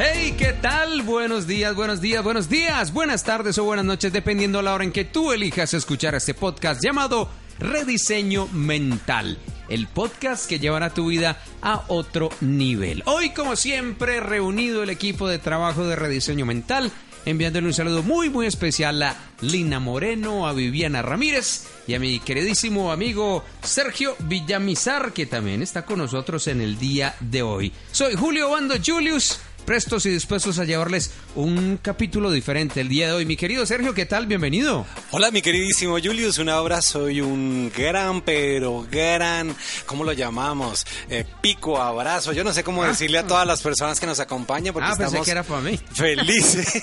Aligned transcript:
Hey, 0.00 0.36
¿qué 0.38 0.52
tal? 0.52 1.02
Buenos 1.02 1.48
días, 1.48 1.74
buenos 1.74 2.00
días, 2.00 2.22
buenos 2.22 2.48
días, 2.48 2.92
buenas 2.92 3.24
tardes 3.24 3.58
o 3.58 3.64
buenas 3.64 3.84
noches, 3.84 4.12
dependiendo 4.12 4.62
la 4.62 4.72
hora 4.72 4.84
en 4.84 4.92
que 4.92 5.04
tú 5.04 5.32
elijas 5.32 5.74
escuchar 5.74 6.14
este 6.14 6.34
podcast 6.34 6.80
llamado 6.80 7.28
Rediseño 7.58 8.46
Mental, 8.52 9.38
el 9.68 9.88
podcast 9.88 10.48
que 10.48 10.60
llevará 10.60 10.94
tu 10.94 11.08
vida 11.08 11.42
a 11.62 11.82
otro 11.88 12.28
nivel. 12.40 13.02
Hoy, 13.06 13.30
como 13.30 13.56
siempre, 13.56 14.20
reunido 14.20 14.84
el 14.84 14.90
equipo 14.90 15.26
de 15.26 15.40
trabajo 15.40 15.84
de 15.84 15.96
Rediseño 15.96 16.46
Mental, 16.46 16.92
enviándole 17.24 17.66
un 17.66 17.74
saludo 17.74 18.04
muy, 18.04 18.30
muy 18.30 18.46
especial 18.46 19.02
a 19.02 19.16
Lina 19.40 19.80
Moreno, 19.80 20.46
a 20.46 20.52
Viviana 20.52 21.02
Ramírez 21.02 21.66
y 21.88 21.94
a 21.94 21.98
mi 21.98 22.20
queridísimo 22.20 22.92
amigo 22.92 23.44
Sergio 23.64 24.14
Villamizar, 24.20 25.12
que 25.12 25.26
también 25.26 25.60
está 25.60 25.84
con 25.84 25.98
nosotros 25.98 26.46
en 26.46 26.60
el 26.60 26.78
día 26.78 27.16
de 27.18 27.42
hoy. 27.42 27.72
Soy 27.90 28.14
Julio 28.14 28.50
Bando 28.50 28.76
Julius 28.84 29.40
prestos 29.68 30.06
y 30.06 30.10
dispuestos 30.10 30.58
a 30.58 30.64
llevarles 30.64 31.10
un 31.34 31.76
capítulo 31.82 32.30
diferente 32.30 32.80
el 32.80 32.88
día 32.88 33.08
de 33.08 33.12
hoy. 33.12 33.26
Mi 33.26 33.36
querido 33.36 33.66
Sergio, 33.66 33.92
¿qué 33.92 34.06
tal? 34.06 34.26
Bienvenido. 34.26 34.86
Hola, 35.10 35.30
mi 35.30 35.40
queridísimo 35.40 35.94
Julius, 35.94 36.36
un 36.36 36.50
abrazo 36.50 37.08
y 37.08 37.22
un 37.22 37.72
gran, 37.74 38.20
pero 38.20 38.86
gran, 38.90 39.56
¿cómo 39.86 40.04
lo 40.04 40.12
llamamos? 40.12 40.84
Eh, 41.08 41.24
pico 41.40 41.80
abrazo. 41.80 42.34
Yo 42.34 42.44
no 42.44 42.52
sé 42.52 42.62
cómo 42.62 42.84
decirle 42.84 43.16
a 43.16 43.26
todas 43.26 43.46
las 43.46 43.62
personas 43.62 43.98
que 43.98 44.04
nos 44.04 44.20
acompañan 44.20 44.74
porque 44.74 44.90
ah, 44.90 44.92
estamos 44.92 45.14
pensé 45.14 45.24
que 45.24 45.30
era 45.30 45.44
para 45.44 45.62
mí. 45.62 45.80
felices, 45.94 46.82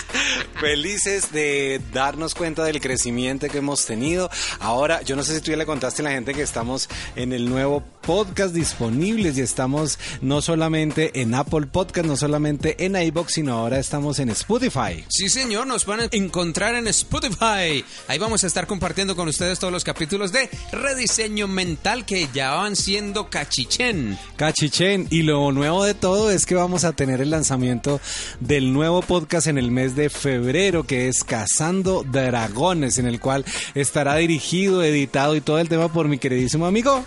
felices 0.58 1.32
de 1.32 1.82
darnos 1.92 2.34
cuenta 2.34 2.64
del 2.64 2.80
crecimiento 2.80 3.46
que 3.48 3.58
hemos 3.58 3.84
tenido. 3.84 4.30
Ahora, 4.58 5.02
yo 5.02 5.14
no 5.14 5.22
sé 5.22 5.34
si 5.34 5.42
tú 5.42 5.50
ya 5.50 5.58
le 5.58 5.66
contaste 5.66 6.00
a 6.00 6.04
la 6.04 6.12
gente 6.12 6.32
que 6.32 6.40
estamos 6.40 6.88
en 7.14 7.34
el 7.34 7.46
nuevo 7.46 7.84
podcast 8.00 8.54
disponibles 8.54 9.36
y 9.36 9.42
estamos 9.42 9.98
no 10.22 10.40
solamente 10.40 11.20
en 11.20 11.34
Apple 11.34 11.66
Podcast, 11.66 12.06
no 12.06 12.16
solamente 12.16 12.86
en 12.86 12.96
iBox, 12.96 13.34
sino 13.34 13.58
ahora 13.58 13.78
estamos 13.78 14.18
en 14.18 14.30
Spotify. 14.30 15.04
Sí, 15.08 15.28
señor, 15.28 15.66
nos 15.66 15.84
van 15.84 16.00
a 16.00 16.08
encontrar 16.10 16.74
en 16.74 16.86
Spotify. 16.86 17.65
Ahí 18.08 18.18
vamos 18.18 18.44
a 18.44 18.46
estar 18.46 18.66
compartiendo 18.66 19.16
con 19.16 19.28
ustedes 19.28 19.58
todos 19.58 19.72
los 19.72 19.82
capítulos 19.82 20.30
de 20.30 20.48
rediseño 20.70 21.48
mental 21.48 22.04
que 22.04 22.28
ya 22.32 22.52
van 22.52 22.76
siendo 22.76 23.28
cachichen. 23.28 24.16
Cachichen. 24.36 25.08
Y 25.10 25.22
lo 25.22 25.50
nuevo 25.52 25.84
de 25.84 25.94
todo 25.94 26.30
es 26.30 26.46
que 26.46 26.54
vamos 26.54 26.84
a 26.84 26.92
tener 26.92 27.20
el 27.20 27.30
lanzamiento 27.30 28.00
del 28.40 28.72
nuevo 28.72 29.02
podcast 29.02 29.48
en 29.48 29.58
el 29.58 29.70
mes 29.70 29.96
de 29.96 30.10
febrero, 30.10 30.86
que 30.86 31.08
es 31.08 31.24
Cazando 31.24 32.04
Dragones, 32.04 32.98
en 32.98 33.06
el 33.06 33.18
cual 33.18 33.44
estará 33.74 34.16
dirigido, 34.16 34.84
editado 34.84 35.34
y 35.34 35.40
todo 35.40 35.58
el 35.58 35.68
tema 35.68 35.92
por 35.92 36.08
mi 36.08 36.18
queridísimo 36.18 36.66
amigo 36.66 37.04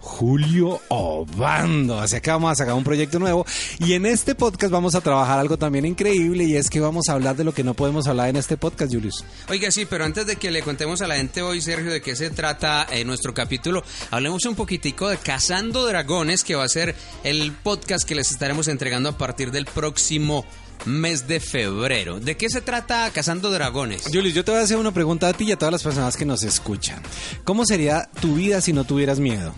Julio 0.00 0.80
Obando. 0.88 2.00
Así 2.00 2.20
que 2.20 2.30
vamos 2.30 2.52
a 2.52 2.54
sacar 2.54 2.74
un 2.74 2.84
proyecto 2.84 3.18
nuevo. 3.18 3.46
Y 3.78 3.92
en 3.92 4.06
este 4.06 4.34
podcast 4.34 4.72
vamos 4.72 4.94
a 4.94 5.00
trabajar 5.00 5.38
algo 5.38 5.56
también 5.56 5.84
increíble 5.84 6.44
y 6.44 6.56
es 6.56 6.70
que 6.70 6.80
vamos 6.80 7.08
a 7.08 7.12
hablar 7.12 7.36
de 7.36 7.44
lo 7.44 7.52
que 7.52 7.64
no 7.64 7.74
podemos 7.74 8.06
hablar 8.06 8.28
en 8.28 8.36
este 8.36 8.56
podcast, 8.56 8.92
Julius. 8.92 9.24
Oiga, 9.48 9.70
sí, 9.70 9.86
pero 9.86 10.04
antes 10.04 10.26
de 10.26 10.36
que 10.36 10.50
le 10.50 10.62
contemos 10.62 11.02
a 11.02 11.06
la 11.06 11.16
gente 11.16 11.42
hoy, 11.42 11.60
Sergio, 11.60 11.92
de 11.92 12.00
qué 12.00 12.16
se 12.16 12.30
trata 12.30 12.86
en 12.90 13.06
nuestro 13.06 13.34
capítulo, 13.34 13.82
hablemos 14.10 14.44
un 14.46 14.54
poquitico 14.54 15.08
de 15.08 15.18
Cazando 15.18 15.86
Dragones, 15.86 16.44
que 16.44 16.54
va 16.54 16.64
a 16.64 16.68
ser 16.68 16.94
el 17.24 17.52
podcast 17.52 18.06
que 18.06 18.14
les 18.14 18.30
estaremos 18.30 18.68
entregando 18.68 19.10
a 19.10 19.18
partir 19.18 19.50
del 19.50 19.66
próximo 19.66 20.44
mes 20.86 21.28
de 21.28 21.40
febrero. 21.40 22.20
¿De 22.20 22.36
qué 22.36 22.48
se 22.48 22.60
trata 22.60 23.10
Cazando 23.10 23.50
Dragones? 23.50 24.04
Julius, 24.12 24.34
yo 24.34 24.44
te 24.44 24.52
voy 24.52 24.60
a 24.60 24.64
hacer 24.64 24.78
una 24.78 24.92
pregunta 24.92 25.28
a 25.28 25.32
ti 25.32 25.44
y 25.44 25.52
a 25.52 25.56
todas 25.56 25.72
las 25.72 25.82
personas 25.82 26.16
que 26.16 26.24
nos 26.24 26.42
escuchan. 26.42 27.02
¿Cómo 27.44 27.66
sería 27.66 28.08
tu 28.20 28.36
vida 28.36 28.60
si 28.60 28.72
no 28.72 28.84
tuvieras 28.84 29.18
miedo? 29.18 29.52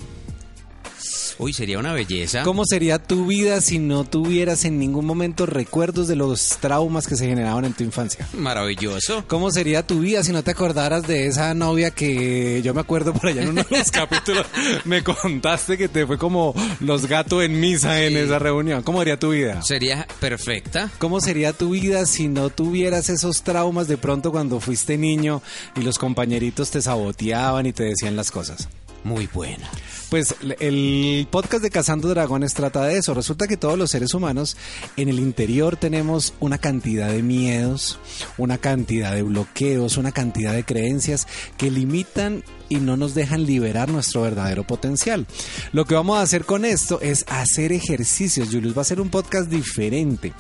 Uy, 1.43 1.53
sería 1.53 1.81
una 1.81 1.93
belleza. 1.93 2.45
¿Cómo 2.45 2.65
sería 2.65 3.01
tu 3.01 3.27
vida 3.27 3.61
si 3.61 3.81
no 3.81 4.05
tuvieras 4.05 4.65
en 4.65 4.79
ningún 4.79 5.05
momento 5.05 5.45
recuerdos 5.45 6.07
de 6.07 6.15
los 6.15 6.59
traumas 6.61 7.09
que 7.09 7.17
se 7.17 7.27
generaban 7.27 7.65
en 7.65 7.73
tu 7.73 7.83
infancia? 7.83 8.29
Maravilloso. 8.35 9.25
¿Cómo 9.27 9.51
sería 9.51 9.85
tu 9.85 9.99
vida 9.99 10.23
si 10.23 10.31
no 10.31 10.45
te 10.45 10.53
acordaras 10.53 11.05
de 11.09 11.27
esa 11.27 11.53
novia 11.55 11.91
que 11.91 12.63
yo 12.63 12.73
me 12.75 12.81
acuerdo 12.81 13.13
por 13.13 13.29
allá 13.29 13.43
en 13.43 13.49
uno 13.49 13.65
de 13.69 13.77
los 13.77 13.91
capítulos 13.91 14.47
me 14.85 15.03
contaste 15.03 15.77
que 15.77 15.89
te 15.89 16.07
fue 16.07 16.17
como 16.17 16.55
los 16.79 17.07
gatos 17.07 17.43
en 17.43 17.59
misa 17.59 18.05
en 18.05 18.17
esa 18.17 18.39
reunión? 18.39 18.85
¿Cómo 18.85 19.01
sería 19.01 19.19
tu 19.19 19.31
vida? 19.31 19.63
Sería 19.63 20.07
perfecta. 20.21 20.93
¿Cómo 20.99 21.21
sería 21.21 21.53
tu 21.53 21.71
vida 21.71 22.07
si 22.07 22.29
no 22.29 22.51
tuvieras 22.51 23.09
esos 23.09 23.43
traumas 23.43 23.89
de 23.89 23.97
pronto 23.97 24.31
cuando 24.31 24.61
fuiste 24.61 24.97
niño 24.97 25.43
y 25.75 25.81
los 25.81 25.99
compañeritos 25.99 26.71
te 26.71 26.81
saboteaban 26.81 27.67
y 27.67 27.73
te 27.73 27.83
decían 27.83 28.15
las 28.15 28.31
cosas? 28.31 28.69
Muy 29.05 29.29
buena. 29.33 29.69
Pues 30.11 30.35
el 30.61 31.27
podcast 31.31 31.63
de 31.63 31.71
Cazando 31.71 32.09
Dragones 32.09 32.55
trata 32.55 32.85
de 32.85 32.99
eso. 32.99 33.15
Resulta 33.15 33.49
que 33.49 33.57
todos 33.57 33.79
los 33.79 33.91
seres 33.91 34.15
humanos 34.15 34.57
en 34.97 35.09
el 35.09 35.19
interior 35.19 35.77
tenemos 35.77 36.35
una 36.39 36.59
cantidad 36.59 37.09
de 37.11 37.23
miedos, 37.23 37.99
una 38.37 38.59
cantidad 38.59 39.15
de 39.15 39.23
bloqueos, 39.23 39.97
una 39.97 40.13
cantidad 40.13 40.53
de 40.53 40.65
creencias 40.65 41.27
que 41.57 41.71
limitan 41.71 42.45
y 42.73 42.81
no 42.81 42.97
nos 42.97 43.15
dejan 43.15 43.45
liberar 43.45 43.91
nuestro 43.91 44.23
verdadero 44.23 44.65
potencial. 44.65 45.27
Lo 45.73 45.85
que 45.85 45.95
vamos 45.95 46.19
a 46.19 46.23
hacer 46.23 46.45
con 46.45 46.65
esto 46.65 47.01
es 47.03 47.25
hacer 47.29 47.73
ejercicios. 47.73 48.49
Julius 48.51 48.77
va 48.77 48.83
a 48.83 48.87
ser 48.87 49.01
un 49.01 49.11
podcast 49.11 49.51
diferente. 49.51 50.33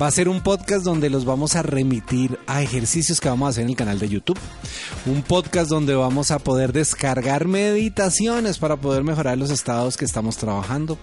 Va 0.00 0.08
a 0.08 0.10
ser 0.10 0.28
un 0.28 0.42
podcast 0.42 0.84
donde 0.84 1.10
los 1.10 1.24
vamos 1.24 1.54
a 1.54 1.62
remitir 1.62 2.38
a 2.46 2.62
ejercicios 2.62 3.20
que 3.20 3.28
vamos 3.28 3.46
a 3.46 3.50
hacer 3.50 3.64
en 3.64 3.70
el 3.70 3.76
canal 3.76 3.98
de 4.00 4.08
YouTube. 4.08 4.38
Un 5.06 5.22
podcast 5.22 5.70
donde 5.70 5.94
vamos 5.94 6.32
a 6.32 6.40
poder 6.40 6.72
descargar 6.72 7.46
meditaciones 7.46 8.58
para 8.58 8.76
poder 8.76 9.04
mejorar 9.04 9.38
los 9.38 9.50
estados 9.50 9.96
que 9.96 10.04
estamos 10.04 10.36
trabajando. 10.36 10.98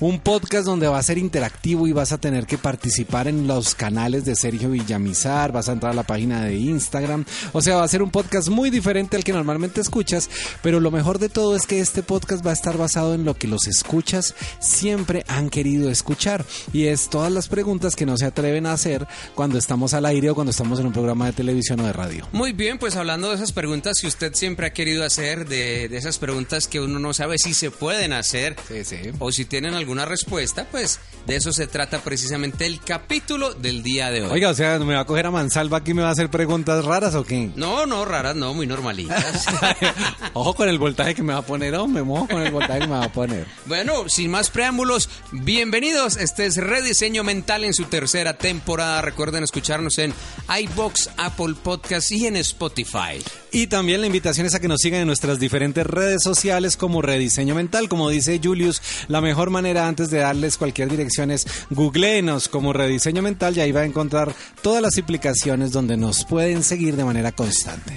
Un 0.00 0.20
podcast 0.20 0.66
donde 0.66 0.88
va 0.88 0.98
a 0.98 1.02
ser 1.02 1.16
interactivo 1.16 1.86
y 1.86 1.92
vas 1.92 2.12
a 2.12 2.18
tener 2.18 2.46
que 2.46 2.58
participar 2.58 3.26
en 3.26 3.46
los 3.46 3.74
canales 3.74 4.24
de 4.26 4.36
Sergio 4.36 4.70
Villamizar, 4.70 5.52
vas 5.52 5.70
a 5.70 5.72
entrar 5.72 5.92
a 5.92 5.96
la 5.96 6.02
página 6.02 6.42
de 6.42 6.56
Instagram. 6.56 7.24
O 7.52 7.62
sea, 7.62 7.76
va 7.76 7.84
a 7.84 7.88
ser 7.88 8.02
un 8.02 8.10
podcast 8.10 8.48
muy 8.48 8.68
diferente 8.68 9.16
al 9.16 9.24
que 9.24 9.32
normalmente 9.32 9.80
escuchas 9.80 10.25
pero 10.62 10.80
lo 10.80 10.90
mejor 10.90 11.18
de 11.18 11.28
todo 11.28 11.56
es 11.56 11.66
que 11.66 11.80
este 11.80 12.02
podcast 12.02 12.44
va 12.44 12.50
a 12.50 12.54
estar 12.54 12.76
basado 12.76 13.14
en 13.14 13.24
lo 13.24 13.34
que 13.34 13.48
los 13.48 13.66
escuchas 13.66 14.34
siempre 14.60 15.24
han 15.28 15.50
querido 15.50 15.90
escuchar 15.90 16.44
y 16.72 16.86
es 16.86 17.08
todas 17.08 17.32
las 17.32 17.48
preguntas 17.48 17.96
que 17.96 18.06
no 18.06 18.16
se 18.16 18.26
atreven 18.26 18.66
a 18.66 18.72
hacer 18.72 19.06
cuando 19.34 19.58
estamos 19.58 19.94
al 19.94 20.06
aire 20.06 20.30
o 20.30 20.34
cuando 20.34 20.50
estamos 20.50 20.80
en 20.80 20.86
un 20.86 20.92
programa 20.92 21.26
de 21.26 21.32
televisión 21.32 21.80
o 21.80 21.84
de 21.84 21.92
radio. 21.92 22.28
Muy 22.32 22.52
bien, 22.52 22.78
pues 22.78 22.96
hablando 22.96 23.28
de 23.30 23.36
esas 23.36 23.52
preguntas 23.52 23.98
que 24.00 24.06
usted 24.06 24.34
siempre 24.34 24.66
ha 24.66 24.72
querido 24.72 25.04
hacer, 25.04 25.46
de, 25.48 25.88
de 25.88 25.96
esas 25.96 26.18
preguntas 26.18 26.68
que 26.68 26.80
uno 26.80 26.98
no 26.98 27.12
sabe 27.12 27.38
si 27.38 27.54
se 27.54 27.70
pueden 27.70 28.12
hacer 28.12 28.56
sí, 28.68 28.84
sí. 28.84 28.96
o 29.18 29.32
si 29.32 29.44
tienen 29.44 29.74
alguna 29.74 30.04
respuesta, 30.04 30.66
pues 30.70 31.00
de 31.26 31.36
eso 31.36 31.52
se 31.52 31.66
trata 31.66 32.00
precisamente 32.00 32.66
el 32.66 32.80
capítulo 32.80 33.54
del 33.54 33.82
día 33.82 34.10
de 34.10 34.22
hoy. 34.22 34.30
Oiga, 34.30 34.50
o 34.50 34.54
sea, 34.54 34.78
¿me 34.78 34.94
va 34.94 35.00
a 35.00 35.04
coger 35.06 35.26
a 35.26 35.30
mansalva 35.30 35.78
aquí 35.78 35.90
y 35.90 35.94
me 35.94 36.02
va 36.02 36.08
a 36.08 36.12
hacer 36.12 36.30
preguntas 36.30 36.84
raras 36.84 37.14
o 37.14 37.24
qué? 37.24 37.50
No, 37.56 37.86
no, 37.86 38.04
raras, 38.04 38.36
no, 38.36 38.54
muy 38.54 38.66
normalitas. 38.66 39.46
Ojo 40.32 40.54
con 40.54 40.68
el 40.68 40.78
voltaje 40.78 41.14
que 41.14 41.22
me 41.22 41.32
va 41.32 41.40
a 41.40 41.46
poner, 41.46 41.76
me 41.88 42.02
mojo 42.02 42.28
con 42.28 42.42
el 42.42 42.52
voltaje 42.52 42.80
que 42.80 42.86
me 42.86 42.94
va 42.94 43.04
a 43.04 43.12
poner. 43.12 43.46
Bueno, 43.66 44.08
sin 44.08 44.30
más 44.30 44.50
preámbulos, 44.50 45.08
bienvenidos. 45.32 46.16
Este 46.16 46.46
es 46.46 46.56
Rediseño 46.56 47.24
Mental 47.24 47.64
en 47.64 47.74
su 47.74 47.84
tercera 47.84 48.36
temporada. 48.36 49.02
Recuerden 49.02 49.44
escucharnos 49.44 49.98
en 49.98 50.12
iBox, 50.48 51.10
Apple 51.16 51.54
Podcast 51.62 52.12
y 52.12 52.26
en 52.26 52.36
Spotify. 52.36 53.22
Y 53.50 53.68
también 53.68 54.00
la 54.00 54.06
invitación 54.06 54.46
es 54.46 54.54
a 54.54 54.60
que 54.60 54.68
nos 54.68 54.80
sigan 54.80 55.00
en 55.00 55.06
nuestras 55.06 55.38
diferentes 55.38 55.86
redes 55.86 56.22
sociales 56.22 56.76
como 56.76 57.02
Rediseño 57.02 57.54
Mental. 57.54 57.88
Como 57.88 58.10
dice 58.10 58.40
Julius, 58.42 58.82
la 59.08 59.20
mejor 59.20 59.50
manera 59.50 59.88
antes 59.88 60.10
de 60.10 60.18
darles 60.18 60.58
cualquier 60.58 60.90
dirección 60.90 61.30
es 61.30 61.46
googleenos 61.70 62.48
como 62.48 62.72
Rediseño 62.72 63.22
Mental 63.22 63.56
y 63.56 63.60
ahí 63.60 63.72
va 63.72 63.80
a 63.80 63.86
encontrar 63.86 64.34
todas 64.62 64.82
las 64.82 64.98
implicaciones 64.98 65.72
donde 65.72 65.96
nos 65.96 66.24
pueden 66.24 66.62
seguir 66.62 66.96
de 66.96 67.04
manera 67.04 67.32
constante. 67.32 67.96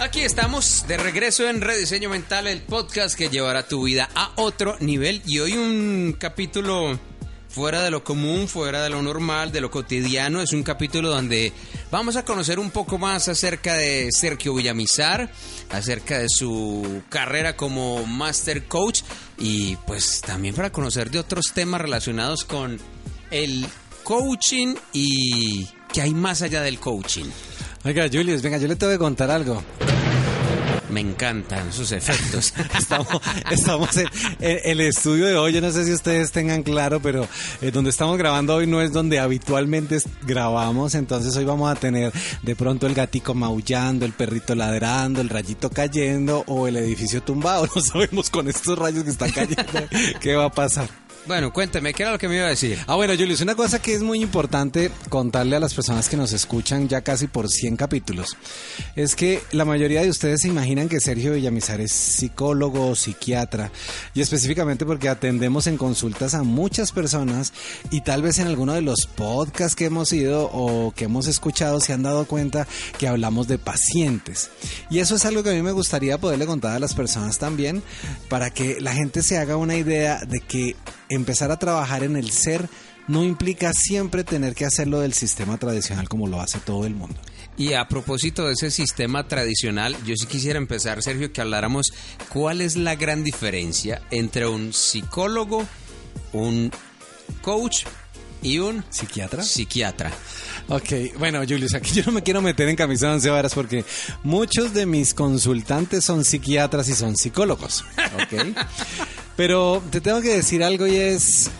Aquí 0.00 0.20
estamos 0.20 0.86
de 0.88 0.96
regreso 0.96 1.46
en 1.46 1.60
Rediseño 1.60 2.08
Mental, 2.08 2.46
el 2.46 2.62
podcast 2.62 3.14
que 3.14 3.28
llevará 3.28 3.68
tu 3.68 3.82
vida 3.82 4.08
a 4.14 4.32
otro 4.36 4.78
nivel. 4.80 5.20
Y 5.26 5.40
hoy 5.40 5.52
un 5.58 6.16
capítulo 6.18 6.98
fuera 7.50 7.82
de 7.82 7.90
lo 7.90 8.02
común, 8.02 8.48
fuera 8.48 8.82
de 8.82 8.88
lo 8.88 9.02
normal, 9.02 9.52
de 9.52 9.60
lo 9.60 9.70
cotidiano. 9.70 10.40
Es 10.40 10.54
un 10.54 10.62
capítulo 10.62 11.10
donde 11.10 11.52
vamos 11.90 12.16
a 12.16 12.24
conocer 12.24 12.58
un 12.58 12.70
poco 12.70 12.96
más 12.96 13.28
acerca 13.28 13.74
de 13.74 14.08
Sergio 14.10 14.54
Villamizar, 14.54 15.30
acerca 15.68 16.18
de 16.18 16.30
su 16.30 17.02
carrera 17.10 17.54
como 17.54 18.06
Master 18.06 18.64
Coach 18.68 19.02
y 19.36 19.76
pues 19.86 20.22
también 20.22 20.54
para 20.54 20.72
conocer 20.72 21.10
de 21.10 21.18
otros 21.18 21.52
temas 21.52 21.82
relacionados 21.82 22.44
con 22.46 22.80
el 23.30 23.66
coaching 24.02 24.76
y 24.94 25.68
qué 25.92 26.00
hay 26.00 26.14
más 26.14 26.40
allá 26.40 26.62
del 26.62 26.80
coaching. 26.80 27.26
Oiga, 27.82 28.06
Julius, 28.12 28.42
venga, 28.42 28.58
yo 28.58 28.68
le 28.68 28.76
tengo 28.76 28.92
que 28.92 28.98
contar 28.98 29.30
algo. 29.30 29.62
Me 30.90 31.00
encantan 31.00 31.72
sus 31.72 31.92
efectos. 31.92 32.52
estamos, 32.78 33.06
estamos 33.50 33.96
en, 33.96 34.08
el 34.40 34.80
estudio 34.80 35.26
de 35.26 35.36
hoy, 35.36 35.52
yo 35.54 35.62
no 35.62 35.70
sé 35.70 35.86
si 35.86 35.92
ustedes 35.92 36.30
tengan 36.30 36.62
claro, 36.62 37.00
pero 37.00 37.26
eh, 37.62 37.70
donde 37.70 37.88
estamos 37.88 38.18
grabando 38.18 38.56
hoy 38.56 38.66
no 38.66 38.82
es 38.82 38.92
donde 38.92 39.18
habitualmente 39.18 39.98
grabamos, 40.26 40.94
entonces 40.94 41.34
hoy 41.36 41.44
vamos 41.44 41.70
a 41.70 41.74
tener 41.74 42.12
de 42.42 42.56
pronto 42.56 42.86
el 42.86 42.94
gatico 42.94 43.32
maullando, 43.34 44.04
el 44.04 44.12
perrito 44.12 44.54
ladrando, 44.54 45.22
el 45.22 45.30
rayito 45.30 45.70
cayendo 45.70 46.44
o 46.48 46.68
el 46.68 46.76
edificio 46.76 47.22
tumbado. 47.22 47.66
No 47.74 47.80
sabemos 47.80 48.28
con 48.28 48.48
estos 48.48 48.78
rayos 48.78 49.04
que 49.04 49.10
están 49.10 49.30
cayendo 49.30 49.88
qué 50.20 50.34
va 50.34 50.46
a 50.46 50.50
pasar. 50.50 50.88
Bueno, 51.30 51.52
cuénteme, 51.52 51.94
¿qué 51.94 52.02
era 52.02 52.10
lo 52.10 52.18
que 52.18 52.26
me 52.26 52.34
iba 52.34 52.46
a 52.46 52.48
decir? 52.48 52.76
Ah, 52.88 52.96
bueno, 52.96 53.14
Julius, 53.16 53.40
una 53.40 53.54
cosa 53.54 53.80
que 53.80 53.94
es 53.94 54.02
muy 54.02 54.20
importante 54.20 54.90
contarle 55.08 55.54
a 55.54 55.60
las 55.60 55.72
personas 55.74 56.08
que 56.08 56.16
nos 56.16 56.32
escuchan 56.32 56.88
ya 56.88 57.02
casi 57.02 57.28
por 57.28 57.48
100 57.48 57.76
capítulos 57.76 58.36
es 58.96 59.14
que 59.14 59.40
la 59.52 59.64
mayoría 59.64 60.02
de 60.02 60.10
ustedes 60.10 60.40
se 60.40 60.48
imaginan 60.48 60.88
que 60.88 60.98
Sergio 60.98 61.34
Villamizar 61.34 61.80
es 61.80 61.92
psicólogo 61.92 62.88
o 62.88 62.96
psiquiatra 62.96 63.70
y 64.12 64.22
específicamente 64.22 64.84
porque 64.84 65.08
atendemos 65.08 65.68
en 65.68 65.76
consultas 65.76 66.34
a 66.34 66.42
muchas 66.42 66.90
personas 66.90 67.52
y 67.92 68.00
tal 68.00 68.22
vez 68.22 68.40
en 68.40 68.48
alguno 68.48 68.72
de 68.72 68.82
los 68.82 69.06
podcasts 69.06 69.76
que 69.76 69.84
hemos 69.84 70.12
ido 70.12 70.50
o 70.52 70.92
que 70.96 71.04
hemos 71.04 71.28
escuchado 71.28 71.80
se 71.80 71.92
han 71.92 72.02
dado 72.02 72.24
cuenta 72.24 72.66
que 72.98 73.06
hablamos 73.06 73.46
de 73.46 73.56
pacientes. 73.56 74.50
Y 74.90 74.98
eso 74.98 75.14
es 75.14 75.24
algo 75.24 75.44
que 75.44 75.50
a 75.50 75.54
mí 75.54 75.62
me 75.62 75.70
gustaría 75.70 76.18
poderle 76.18 76.46
contar 76.46 76.74
a 76.74 76.80
las 76.80 76.94
personas 76.94 77.38
también 77.38 77.84
para 78.28 78.50
que 78.50 78.80
la 78.80 78.94
gente 78.94 79.22
se 79.22 79.38
haga 79.38 79.56
una 79.56 79.76
idea 79.76 80.24
de 80.26 80.40
que 80.40 80.74
empezar 81.10 81.50
a 81.50 81.58
trabajar 81.58 82.02
en 82.04 82.16
el 82.16 82.30
ser 82.30 82.68
no 83.08 83.24
implica 83.24 83.72
siempre 83.74 84.24
tener 84.24 84.54
que 84.54 84.64
hacerlo 84.64 85.00
del 85.00 85.12
sistema 85.12 85.58
tradicional 85.58 86.08
como 86.08 86.28
lo 86.28 86.40
hace 86.40 86.58
todo 86.60 86.86
el 86.86 86.94
mundo. 86.94 87.20
Y 87.56 87.74
a 87.74 87.88
propósito 87.88 88.46
de 88.46 88.52
ese 88.54 88.70
sistema 88.70 89.26
tradicional, 89.26 89.96
yo 90.06 90.14
sí 90.16 90.26
quisiera 90.26 90.58
empezar, 90.58 91.02
Sergio, 91.02 91.32
que 91.32 91.40
habláramos 91.40 91.92
cuál 92.30 92.60
es 92.60 92.76
la 92.76 92.94
gran 92.94 93.24
diferencia 93.24 94.00
entre 94.10 94.46
un 94.46 94.72
psicólogo, 94.72 95.66
un 96.32 96.70
coach 97.42 97.84
y 98.42 98.58
un 98.60 98.84
psiquiatra. 98.88 99.42
Psiquiatra. 99.42 100.10
Ok, 100.68 101.18
bueno, 101.18 101.40
Julius, 101.40 101.74
aquí 101.74 101.92
yo 101.92 102.02
no 102.06 102.12
me 102.12 102.22
quiero 102.22 102.40
meter 102.40 102.68
en 102.68 102.76
camisa 102.76 103.08
de 103.08 103.14
once 103.14 103.30
varas 103.30 103.54
porque 103.54 103.84
muchos 104.22 104.72
de 104.72 104.86
mis 104.86 105.14
consultantes 105.14 106.04
son 106.04 106.24
psiquiatras 106.24 106.88
y 106.88 106.94
son 106.94 107.16
psicólogos. 107.16 107.84
Ok. 108.10 108.56
Pero 109.40 109.82
te 109.90 110.02
tengo 110.02 110.20
que 110.20 110.36
decir 110.36 110.62
algo 110.62 110.86
y 110.86 110.96
es, 110.96 111.50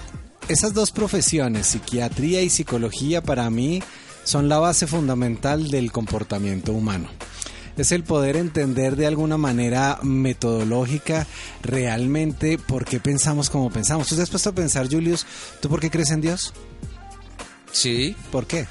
esas 0.49 0.75
dos 0.75 0.91
profesiones, 0.91 1.69
psiquiatría 1.69 2.43
y 2.43 2.51
psicología, 2.51 3.23
para 3.23 3.49
mí 3.49 3.83
son 4.23 4.51
la 4.51 4.59
base 4.59 4.87
fundamental 4.87 5.71
del 5.71 5.91
comportamiento 5.91 6.75
humano. 6.75 7.09
Es 7.79 7.91
el 7.93 8.05
poder 8.05 8.37
entender 8.37 8.97
de 8.97 9.07
alguna 9.07 9.39
manera 9.39 9.99
metodológica 10.03 11.27
realmente 11.63 12.59
por 12.59 12.85
qué 12.85 13.01
pensamos 13.01 13.49
como 13.49 13.71
pensamos. 13.71 14.09
¿Tú 14.09 14.15
te 14.15 14.21
has 14.21 14.29
puesto 14.29 14.51
a 14.51 14.55
pensar, 14.55 14.87
Julius, 14.87 15.25
¿tú 15.63 15.71
por 15.71 15.81
qué 15.81 15.89
crees 15.91 16.11
en 16.11 16.21
Dios? 16.21 16.53
Sí. 17.73 18.15
¿Por 18.31 18.47
qué? 18.47 18.67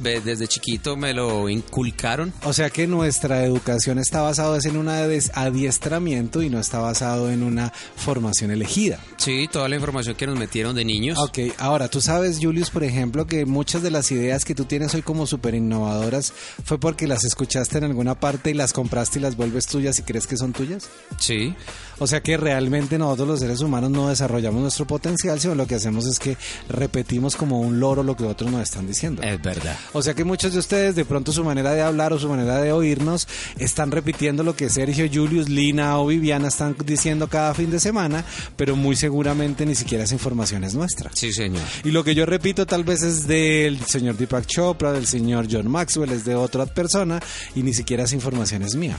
Desde 0.00 0.48
chiquito 0.48 0.96
me 0.96 1.14
lo 1.14 1.48
inculcaron. 1.48 2.32
O 2.44 2.52
sea 2.52 2.70
que 2.70 2.86
nuestra 2.86 3.44
educación 3.44 3.98
está 3.98 4.22
basada 4.22 4.50
en 4.64 4.76
un 4.76 4.88
adiestramiento 4.88 6.42
y 6.42 6.50
no 6.50 6.58
está 6.58 6.78
basado 6.78 7.30
en 7.30 7.42
una 7.42 7.72
formación 7.96 8.50
elegida. 8.50 8.98
Sí, 9.16 9.48
toda 9.50 9.68
la 9.68 9.76
información 9.76 10.16
que 10.16 10.26
nos 10.26 10.38
metieron 10.38 10.74
de 10.74 10.84
niños. 10.84 11.18
Ok, 11.18 11.38
ahora 11.58 11.88
tú 11.88 12.00
sabes, 12.00 12.38
Julius, 12.40 12.70
por 12.70 12.84
ejemplo, 12.84 13.26
que 13.26 13.46
muchas 13.46 13.82
de 13.82 13.90
las 13.90 14.10
ideas 14.10 14.44
que 14.44 14.54
tú 14.54 14.64
tienes 14.64 14.94
hoy 14.94 15.02
como 15.02 15.26
súper 15.26 15.54
innovadoras 15.54 16.32
fue 16.64 16.78
porque 16.78 17.06
las 17.06 17.24
escuchaste 17.24 17.78
en 17.78 17.84
alguna 17.84 18.18
parte 18.18 18.50
y 18.50 18.54
las 18.54 18.72
compraste 18.72 19.18
y 19.18 19.22
las 19.22 19.36
vuelves 19.36 19.66
tuyas 19.66 19.98
y 19.98 20.02
crees 20.02 20.26
que 20.26 20.36
son 20.36 20.52
tuyas. 20.52 20.88
Sí. 21.18 21.54
O 21.98 22.06
sea 22.06 22.22
que 22.22 22.36
realmente 22.36 22.98
nosotros 22.98 23.28
los 23.28 23.40
seres 23.40 23.60
humanos 23.60 23.90
no 23.90 24.08
desarrollamos 24.08 24.62
nuestro 24.62 24.86
potencial, 24.86 25.38
sino 25.38 25.54
lo 25.54 25.66
que 25.66 25.74
hacemos 25.74 26.06
es 26.06 26.18
que 26.18 26.36
repetimos 26.68 27.36
como 27.36 27.60
un 27.60 27.78
loro 27.78 28.02
lo 28.02 28.16
que 28.16 28.24
otros 28.24 28.50
nos 28.50 28.62
están 28.62 28.86
diciendo. 28.86 29.22
Es 29.22 29.40
verdad. 29.42 29.49
O 29.92 30.02
sea 30.02 30.14
que 30.14 30.24
muchos 30.24 30.52
de 30.52 30.58
ustedes, 30.58 30.94
de 30.94 31.04
pronto 31.04 31.32
su 31.32 31.44
manera 31.44 31.72
de 31.72 31.82
hablar 31.82 32.12
o 32.12 32.18
su 32.18 32.28
manera 32.28 32.60
de 32.60 32.72
oírnos, 32.72 33.28
están 33.58 33.90
repitiendo 33.90 34.42
lo 34.42 34.54
que 34.54 34.70
Sergio, 34.70 35.08
Julius, 35.12 35.48
Lina 35.48 35.98
o 35.98 36.06
Viviana 36.06 36.48
están 36.48 36.76
diciendo 36.84 37.28
cada 37.28 37.54
fin 37.54 37.70
de 37.70 37.80
semana, 37.80 38.24
pero 38.56 38.76
muy 38.76 38.96
seguramente 38.96 39.66
ni 39.66 39.74
siquiera 39.74 40.04
esa 40.04 40.14
información 40.14 40.64
es 40.64 40.74
nuestra. 40.74 41.10
Sí, 41.14 41.32
señor. 41.32 41.62
Y 41.84 41.90
lo 41.90 42.04
que 42.04 42.14
yo 42.14 42.26
repito 42.26 42.66
tal 42.66 42.84
vez 42.84 43.02
es 43.02 43.26
del 43.26 43.80
señor 43.84 44.16
Deepak 44.16 44.46
Chopra, 44.46 44.92
del 44.92 45.06
señor 45.06 45.46
John 45.50 45.68
Maxwell, 45.68 46.10
es 46.10 46.24
de 46.24 46.34
otra 46.34 46.66
persona 46.66 47.20
y 47.54 47.62
ni 47.62 47.72
siquiera 47.72 48.04
esa 48.04 48.14
información 48.14 48.62
es 48.62 48.74
mía. 48.74 48.96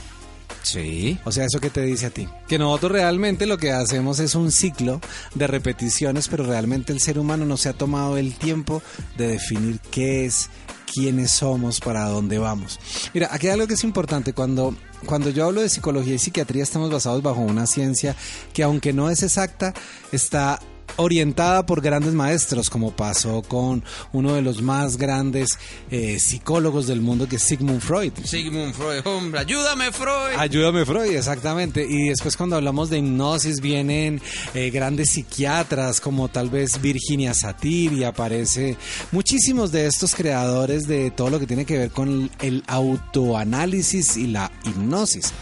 Sí. 0.62 1.18
O 1.24 1.32
sea, 1.32 1.44
¿eso 1.44 1.60
qué 1.60 1.70
te 1.70 1.82
dice 1.82 2.06
a 2.06 2.10
ti? 2.10 2.28
Que 2.48 2.58
nosotros 2.58 2.92
realmente 2.92 3.46
lo 3.46 3.58
que 3.58 3.72
hacemos 3.72 4.20
es 4.20 4.34
un 4.34 4.52
ciclo 4.52 5.00
de 5.34 5.46
repeticiones, 5.46 6.28
pero 6.28 6.44
realmente 6.44 6.92
el 6.92 7.00
ser 7.00 7.18
humano 7.18 7.44
no 7.44 7.56
se 7.56 7.68
ha 7.68 7.72
tomado 7.72 8.16
el 8.16 8.34
tiempo 8.34 8.82
de 9.16 9.28
definir 9.28 9.80
qué 9.90 10.24
es, 10.24 10.50
quiénes 10.92 11.32
somos, 11.32 11.80
para 11.80 12.06
dónde 12.06 12.38
vamos. 12.38 12.78
Mira, 13.12 13.28
aquí 13.32 13.48
hay 13.48 13.54
algo 13.54 13.66
que 13.66 13.74
es 13.74 13.84
importante. 13.84 14.32
Cuando, 14.32 14.76
cuando 15.06 15.30
yo 15.30 15.46
hablo 15.46 15.60
de 15.60 15.68
psicología 15.68 16.14
y 16.14 16.18
psiquiatría, 16.18 16.62
estamos 16.62 16.90
basados 16.90 17.22
bajo 17.22 17.40
una 17.40 17.66
ciencia 17.66 18.16
que, 18.52 18.62
aunque 18.62 18.92
no 18.92 19.10
es 19.10 19.22
exacta, 19.22 19.74
está 20.12 20.60
orientada 20.96 21.66
por 21.66 21.80
grandes 21.80 22.14
maestros, 22.14 22.70
como 22.70 22.92
pasó 22.92 23.42
con 23.42 23.84
uno 24.12 24.34
de 24.34 24.42
los 24.42 24.62
más 24.62 24.96
grandes 24.96 25.58
eh, 25.90 26.18
psicólogos 26.18 26.86
del 26.86 27.00
mundo, 27.00 27.28
que 27.28 27.36
es 27.36 27.42
Sigmund 27.42 27.80
Freud. 27.80 28.12
Sigmund 28.24 28.74
Freud, 28.74 29.06
hombre, 29.06 29.40
ayúdame 29.40 29.92
Freud. 29.92 30.38
Ayúdame 30.38 30.84
Freud, 30.84 31.16
exactamente. 31.16 31.86
Y 31.88 32.08
después 32.08 32.36
cuando 32.36 32.56
hablamos 32.56 32.90
de 32.90 32.98
hipnosis 32.98 33.60
vienen 33.60 34.20
eh, 34.54 34.70
grandes 34.70 35.10
psiquiatras 35.10 36.00
como 36.00 36.28
tal 36.28 36.50
vez 36.50 36.80
Virginia 36.80 37.34
Satir 37.34 37.92
y 37.92 38.04
aparece 38.04 38.76
muchísimos 39.10 39.72
de 39.72 39.86
estos 39.86 40.14
creadores 40.14 40.86
de 40.86 41.10
todo 41.10 41.30
lo 41.30 41.38
que 41.38 41.46
tiene 41.46 41.64
que 41.64 41.78
ver 41.78 41.90
con 41.90 42.30
el 42.40 42.62
autoanálisis 42.66 44.16
y 44.16 44.26
la 44.26 44.50
hipnosis. 44.64 45.32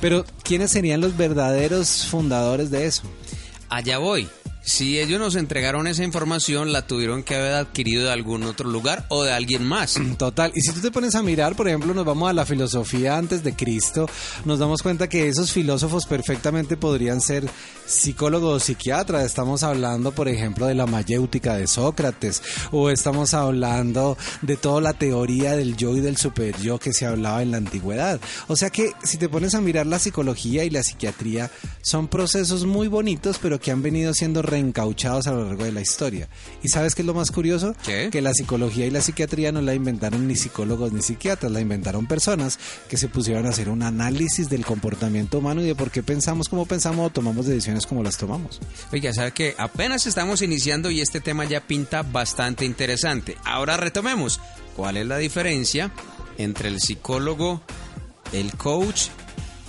Pero 0.00 0.24
¿quiénes 0.42 0.70
serían 0.70 1.00
los 1.00 1.16
verdaderos 1.16 2.06
fundadores 2.06 2.70
de 2.70 2.86
eso? 2.86 3.02
Allá 3.68 3.98
voy. 3.98 4.28
Si 4.62 5.00
ellos 5.00 5.18
nos 5.18 5.36
entregaron 5.36 5.86
esa 5.86 6.04
información, 6.04 6.72
la 6.72 6.86
tuvieron 6.86 7.22
que 7.22 7.34
haber 7.34 7.54
adquirido 7.54 8.04
de 8.04 8.12
algún 8.12 8.42
otro 8.42 8.68
lugar 8.68 9.06
o 9.08 9.24
de 9.24 9.32
alguien 9.32 9.64
más. 9.64 9.98
Total. 10.18 10.52
Y 10.54 10.60
si 10.60 10.72
tú 10.72 10.80
te 10.80 10.90
pones 10.90 11.14
a 11.14 11.22
mirar, 11.22 11.56
por 11.56 11.66
ejemplo, 11.66 11.94
nos 11.94 12.04
vamos 12.04 12.28
a 12.28 12.34
la 12.34 12.44
filosofía 12.44 13.16
antes 13.16 13.42
de 13.42 13.54
Cristo, 13.54 14.08
nos 14.44 14.58
damos 14.58 14.82
cuenta 14.82 15.08
que 15.08 15.28
esos 15.28 15.52
filósofos 15.52 16.06
perfectamente 16.06 16.76
podrían 16.76 17.20
ser 17.20 17.48
psicólogos 17.86 18.56
o 18.56 18.64
psiquiatras. 18.64 19.24
Estamos 19.24 19.62
hablando, 19.62 20.12
por 20.12 20.28
ejemplo, 20.28 20.66
de 20.66 20.74
la 20.74 20.86
mayéutica 20.86 21.56
de 21.56 21.66
Sócrates 21.66 22.42
o 22.70 22.90
estamos 22.90 23.34
hablando 23.34 24.18
de 24.42 24.56
toda 24.56 24.80
la 24.80 24.92
teoría 24.92 25.56
del 25.56 25.76
yo 25.76 25.96
y 25.96 26.00
del 26.00 26.16
super 26.16 26.56
yo 26.60 26.78
que 26.78 26.92
se 26.92 27.06
hablaba 27.06 27.42
en 27.42 27.50
la 27.50 27.56
antigüedad. 27.56 28.20
O 28.48 28.56
sea 28.56 28.70
que 28.70 28.92
si 29.02 29.16
te 29.16 29.28
pones 29.28 29.54
a 29.54 29.60
mirar 29.60 29.86
la 29.86 29.98
psicología 29.98 30.64
y 30.64 30.70
la 30.70 30.82
psiquiatría 30.82 31.50
son 31.82 32.08
procesos 32.08 32.66
muy 32.66 32.88
bonitos, 32.88 33.38
pero 33.40 33.58
que 33.58 33.70
han 33.70 33.82
venido 33.82 34.12
siendo 34.12 34.42
reencauchados 34.50 35.26
a 35.26 35.32
lo 35.32 35.44
largo 35.44 35.64
de 35.64 35.72
la 35.72 35.80
historia. 35.80 36.28
¿Y 36.62 36.68
sabes 36.68 36.94
qué 36.94 37.02
es 37.02 37.06
lo 37.06 37.14
más 37.14 37.30
curioso? 37.30 37.74
¿Qué? 37.84 38.08
Que 38.10 38.20
la 38.20 38.34
psicología 38.34 38.86
y 38.86 38.90
la 38.90 39.00
psiquiatría 39.00 39.52
no 39.52 39.62
la 39.62 39.74
inventaron 39.74 40.26
ni 40.26 40.36
psicólogos 40.36 40.92
ni 40.92 41.02
psiquiatras, 41.02 41.50
la 41.50 41.60
inventaron 41.60 42.06
personas 42.06 42.58
que 42.88 42.96
se 42.96 43.08
pusieron 43.08 43.46
a 43.46 43.50
hacer 43.50 43.68
un 43.68 43.82
análisis 43.82 44.48
del 44.50 44.66
comportamiento 44.66 45.38
humano 45.38 45.62
y 45.62 45.66
de 45.66 45.74
por 45.74 45.90
qué 45.90 46.02
pensamos 46.02 46.48
como 46.48 46.66
pensamos 46.66 47.06
o 47.06 47.10
tomamos 47.10 47.46
decisiones 47.46 47.86
como 47.86 48.02
las 48.02 48.18
tomamos. 48.18 48.60
Oiga, 48.92 49.12
sabe 49.12 49.32
que 49.32 49.54
apenas 49.56 50.06
estamos 50.06 50.42
iniciando 50.42 50.90
y 50.90 51.00
este 51.00 51.20
tema 51.20 51.44
ya 51.44 51.60
pinta 51.60 52.02
bastante 52.02 52.64
interesante. 52.64 53.36
Ahora 53.44 53.76
retomemos. 53.76 54.40
¿Cuál 54.76 54.96
es 54.96 55.06
la 55.06 55.18
diferencia 55.18 55.92
entre 56.38 56.68
el 56.68 56.80
psicólogo, 56.80 57.60
el 58.32 58.54
coach 58.56 59.08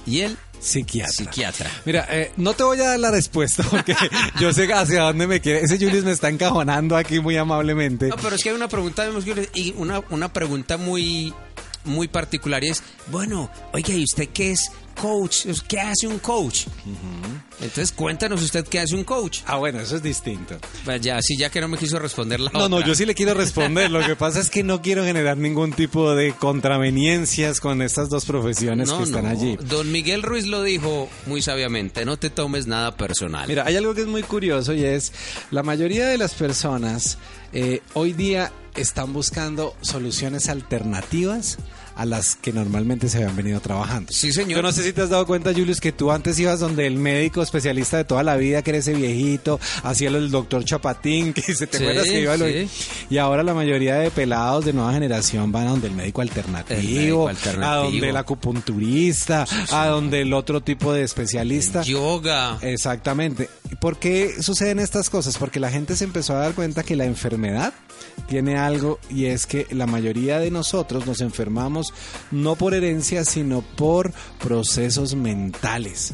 y 0.06 0.22
el 0.22 0.38
Psiquiatra. 0.62 1.12
psiquiatra? 1.12 1.72
Mira, 1.86 2.08
eh, 2.10 2.32
no 2.38 2.54
te 2.54 2.64
voy 2.64 2.80
a 2.80 2.90
dar 2.90 3.00
la 3.00 3.12
respuesta 3.12 3.64
porque 3.64 3.96
yo 4.40 4.54
sé 4.54 4.72
hacia 4.72 5.02
dónde 5.02 5.26
me 5.28 5.42
quiere. 5.42 5.62
Ese 5.62 5.78
Julius 5.78 6.04
me 6.04 6.12
está 6.12 6.30
encajonando 6.30 6.96
aquí 6.96 7.20
muy 7.20 7.36
amablemente. 7.36 8.10
No, 8.10 8.16
pero 8.18 8.36
es 8.36 8.44
que 8.44 8.50
hay 8.50 8.56
una 8.56 8.68
pregunta 8.68 9.06
y 9.56 9.74
una, 9.78 10.02
una 10.10 10.32
pregunta 10.32 10.78
muy 10.78 11.34
muy 11.84 12.08
particular 12.08 12.64
y 12.64 12.70
es, 12.70 12.84
bueno, 13.08 13.50
oiga, 13.74 13.94
¿y 13.94 14.04
usted 14.04 14.30
qué 14.30 14.52
es 14.52 14.72
coach? 15.02 15.46
¿Qué 15.68 15.80
hace 15.80 16.08
un 16.08 16.20
coach? 16.20 16.66
Entonces 17.60 17.92
cuéntanos 17.92 18.42
usted 18.42 18.66
qué 18.68 18.80
hace 18.80 18.96
un 18.96 19.04
coach. 19.04 19.40
Ah, 19.46 19.58
bueno, 19.58 19.80
eso 19.80 19.96
es 19.96 20.04
distinto. 20.04 20.58
Pues 20.86 21.02
ya, 21.02 21.20
sí, 21.22 21.38
ya 21.38 21.50
que 21.50 21.60
no 21.62 21.68
me 21.68 21.78
quiso 21.78 21.98
responder 22.00 22.40
la 22.40 22.52
No, 22.52 22.70
no, 22.70 22.78
otra. 22.78 22.88
yo 22.88 22.96
sí 22.96 23.06
le 23.06 23.14
quiero 23.16 23.34
responder. 23.34 23.90
Lo 23.92 24.06
que 24.06 24.16
pasa 24.18 24.40
es 24.40 24.50
que 24.50 24.64
no 24.64 24.82
quiero 24.82 25.04
generar 25.04 25.38
ningún 25.38 25.74
tipo 25.74 26.14
de 26.16 26.34
contraveniencias 26.34 27.60
con 27.60 27.82
estas 27.82 28.10
dos 28.10 28.26
profesiones 28.26 28.88
No, 28.88 28.98
que 29.00 29.04
están 29.06 29.24
no. 29.26 29.30
allí. 29.30 29.58
Don 29.62 29.92
Miguel 29.92 30.24
Ruiz 30.24 30.46
lo 30.48 30.64
dijo 30.64 31.10
muy 31.26 31.42
sabiamente, 31.42 32.06
no 32.06 32.18
te 32.18 32.30
tomes 32.30 32.68
nada 32.68 32.96
personal. 32.96 33.48
Mira, 33.48 33.66
hay 33.66 33.76
algo 33.76 33.94
que 33.94 34.02
es 34.02 34.08
muy 34.08 34.24
curioso 34.24 34.74
y 34.74 34.84
es 34.84 35.12
la 35.52 35.64
mayoría 35.64 36.08
de 36.08 36.18
las 36.18 36.34
personas 36.34 37.18
eh, 37.54 37.82
hoy 37.94 38.14
día 38.14 38.52
están 38.76 39.12
buscando 39.14 39.76
soluciones 39.82 40.48
alternativas 40.48 41.58
a 41.96 42.06
las 42.06 42.36
que 42.36 42.52
normalmente 42.54 43.10
se 43.10 43.18
habían 43.18 43.36
venido 43.36 43.60
trabajando. 43.60 44.12
Sí, 44.12 44.32
señor. 44.32 44.58
Yo 44.58 44.62
no 44.62 44.72
sé 44.72 44.84
si 44.84 44.94
te 44.94 45.02
has 45.02 45.10
dado 45.10 45.26
cuenta, 45.28 45.52
Julius, 45.54 45.80
que 45.82 45.92
tú 45.92 46.12
antes 46.12 46.40
ibas 46.40 46.60
donde 46.60 46.88
el 46.88 46.96
médico 46.96 47.42
especialista 47.42 47.98
de 47.98 48.06
toda 48.06 48.24
la 48.24 48.36
vida, 48.38 48.62
que 48.62 48.72
era 48.72 48.80
ese 48.80 48.94
viejito, 48.94 49.60
hacía 49.84 50.10
lo 50.10 50.20
del 50.20 50.32
doctor 50.32 50.64
Chapatín, 50.66 51.34
que 51.34 51.42
se 51.42 51.68
te 51.68 51.78
Sí, 51.78 51.84
acuerdas 51.84 52.06
que 52.06 52.22
iba 52.22 52.34
a 52.34 52.38
lo- 52.38 52.46
sí. 52.48 52.68
Y 53.10 53.18
ahora 53.18 53.44
la 53.44 53.54
mayoría 53.54 53.96
de 53.96 54.12
pelados 54.12 54.66
de 54.66 54.74
nueva 54.74 54.94
generación 54.94 55.52
van 55.52 55.68
a 55.68 55.70
donde 55.72 55.88
el 55.88 55.94
médico 55.94 56.22
alternativo, 56.22 56.80
El 56.80 56.88
médico 56.96 57.28
a 57.28 57.30
alternativo. 57.32 57.84
donde 57.92 58.10
el 58.10 58.18
acupunturista, 58.18 59.46
a 59.72 59.88
donde 59.88 60.22
el 60.22 60.34
otro 60.34 60.62
tipo 60.62 60.94
de 60.94 61.04
especialista. 61.04 61.84
Yoga. 61.84 62.58
Exactamente. 62.62 63.50
¿Por 63.80 63.98
qué 63.98 64.42
suceden 64.42 64.80
estas 64.80 65.10
cosas? 65.10 65.38
Porque 65.38 65.60
la 65.60 65.70
gente 65.72 65.96
se 65.96 66.04
empezó 66.04 66.34
a 66.36 66.40
dar 66.40 66.54
cuenta 66.54 66.84
que 66.84 66.96
la 66.96 67.06
enfermedad 67.06 67.74
tiene 68.28 68.58
algo 68.58 69.00
y 69.10 69.26
es 69.26 69.46
que 69.46 69.68
la 69.72 69.88
mayoría 69.88 70.40
de 70.40 70.52
nosotros 70.52 71.06
nos 71.06 71.22
enfermamos 71.22 71.94
no 72.32 72.56
por 72.56 72.74
herencia, 72.74 73.26
sino 73.26 73.62
por 73.62 74.14
procesos 74.40 75.16
mentales. 75.16 76.14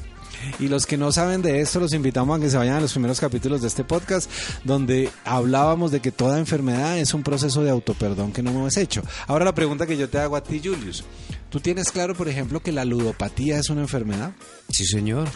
Y 0.60 0.68
los 0.68 0.86
que 0.86 0.98
no 0.98 1.12
saben 1.12 1.42
de 1.42 1.62
esto, 1.62 1.80
los 1.80 1.94
invitamos 1.94 2.38
a 2.38 2.42
que 2.42 2.50
se 2.50 2.58
vayan 2.58 2.78
a 2.78 2.82
los 2.82 2.92
primeros 2.92 3.20
capítulos 3.20 3.62
de 3.62 3.68
este 3.68 3.84
podcast, 3.84 4.30
donde 4.64 5.10
hablábamos 5.26 5.92
de 5.92 6.00
que 6.00 6.12
toda 6.12 6.40
enfermedad 6.40 6.98
es 6.98 7.14
un 7.14 7.24
proceso 7.24 7.64
de 7.64 7.72
autoperdón 7.72 8.32
que 8.32 8.44
no 8.44 8.52
hemos 8.52 8.78
hecho. 8.78 9.02
Ahora 9.28 9.46
la 9.46 9.56
pregunta 9.56 9.86
que 9.86 9.98
yo 9.98 10.10
te 10.10 10.20
hago 10.20 10.36
a 10.36 10.44
ti, 10.44 10.62
Julius. 10.64 11.04
¿Tú 11.50 11.60
tienes 11.60 11.92
claro, 11.92 12.14
por 12.14 12.28
ejemplo, 12.28 12.60
que 12.62 12.72
la 12.72 12.84
ludopatía 12.84 13.58
es 13.58 13.70
una 13.70 13.82
enfermedad? 13.82 14.34
Sí, 14.70 14.86
señor. 14.86 15.28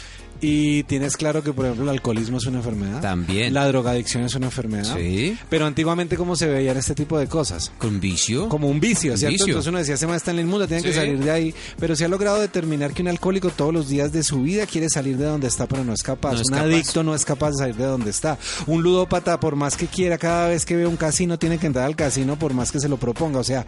Y 0.43 0.81
tienes 0.83 1.17
claro 1.17 1.43
que, 1.43 1.53
por 1.53 1.65
ejemplo, 1.65 1.83
el 1.83 1.89
alcoholismo 1.89 2.37
es 2.37 2.47
una 2.47 2.57
enfermedad. 2.57 2.99
También. 2.99 3.53
La 3.53 3.67
drogadicción 3.67 4.23
es 4.23 4.33
una 4.33 4.47
enfermedad. 4.47 4.97
Sí. 4.97 5.37
Pero 5.49 5.67
antiguamente, 5.67 6.17
¿cómo 6.17 6.35
se 6.35 6.47
veían 6.47 6.77
este 6.77 6.95
tipo 6.95 7.19
de 7.19 7.27
cosas? 7.27 7.71
¿Con 7.77 7.99
vicio? 7.99 8.49
Como 8.49 8.67
un 8.67 8.79
vicio, 8.79 9.15
¿cierto? 9.15 9.33
vicio. 9.33 9.47
Entonces 9.47 9.69
uno 9.69 9.77
decía, 9.77 9.97
se 9.97 10.15
está 10.15 10.31
en 10.31 10.37
la 10.37 10.41
inmunda, 10.41 10.65
tiene 10.65 10.81
que 10.81 10.93
salir 10.93 11.19
de 11.19 11.29
ahí. 11.29 11.53
Pero 11.79 11.95
se 11.95 12.05
ha 12.05 12.07
logrado 12.07 12.39
determinar 12.39 12.91
que 12.91 13.03
un 13.03 13.09
alcohólico 13.09 13.51
todos 13.51 13.71
los 13.71 13.87
días 13.87 14.11
de 14.11 14.23
su 14.23 14.41
vida 14.41 14.65
quiere 14.65 14.89
salir 14.89 15.15
de 15.17 15.25
donde 15.25 15.47
está, 15.47 15.67
pero 15.67 15.83
no 15.83 15.93
es 15.93 16.01
capaz. 16.01 16.33
No 16.33 16.41
es 16.41 16.47
un 16.47 16.55
capaz. 16.55 16.65
adicto 16.65 17.03
no 17.03 17.13
es 17.13 17.23
capaz 17.23 17.51
de 17.51 17.57
salir 17.57 17.75
de 17.75 17.85
donde 17.85 18.09
está. 18.09 18.39
Un 18.65 18.81
ludópata, 18.81 19.39
por 19.39 19.55
más 19.55 19.77
que 19.77 19.85
quiera, 19.85 20.17
cada 20.17 20.47
vez 20.47 20.65
que 20.65 20.75
ve 20.75 20.87
un 20.87 20.97
casino, 20.97 21.37
tiene 21.37 21.59
que 21.59 21.67
entrar 21.67 21.85
al 21.85 21.95
casino 21.95 22.37
por 22.39 22.55
más 22.55 22.71
que 22.71 22.79
se 22.79 22.89
lo 22.89 22.97
proponga. 22.97 23.39
O 23.39 23.43
sea, 23.43 23.67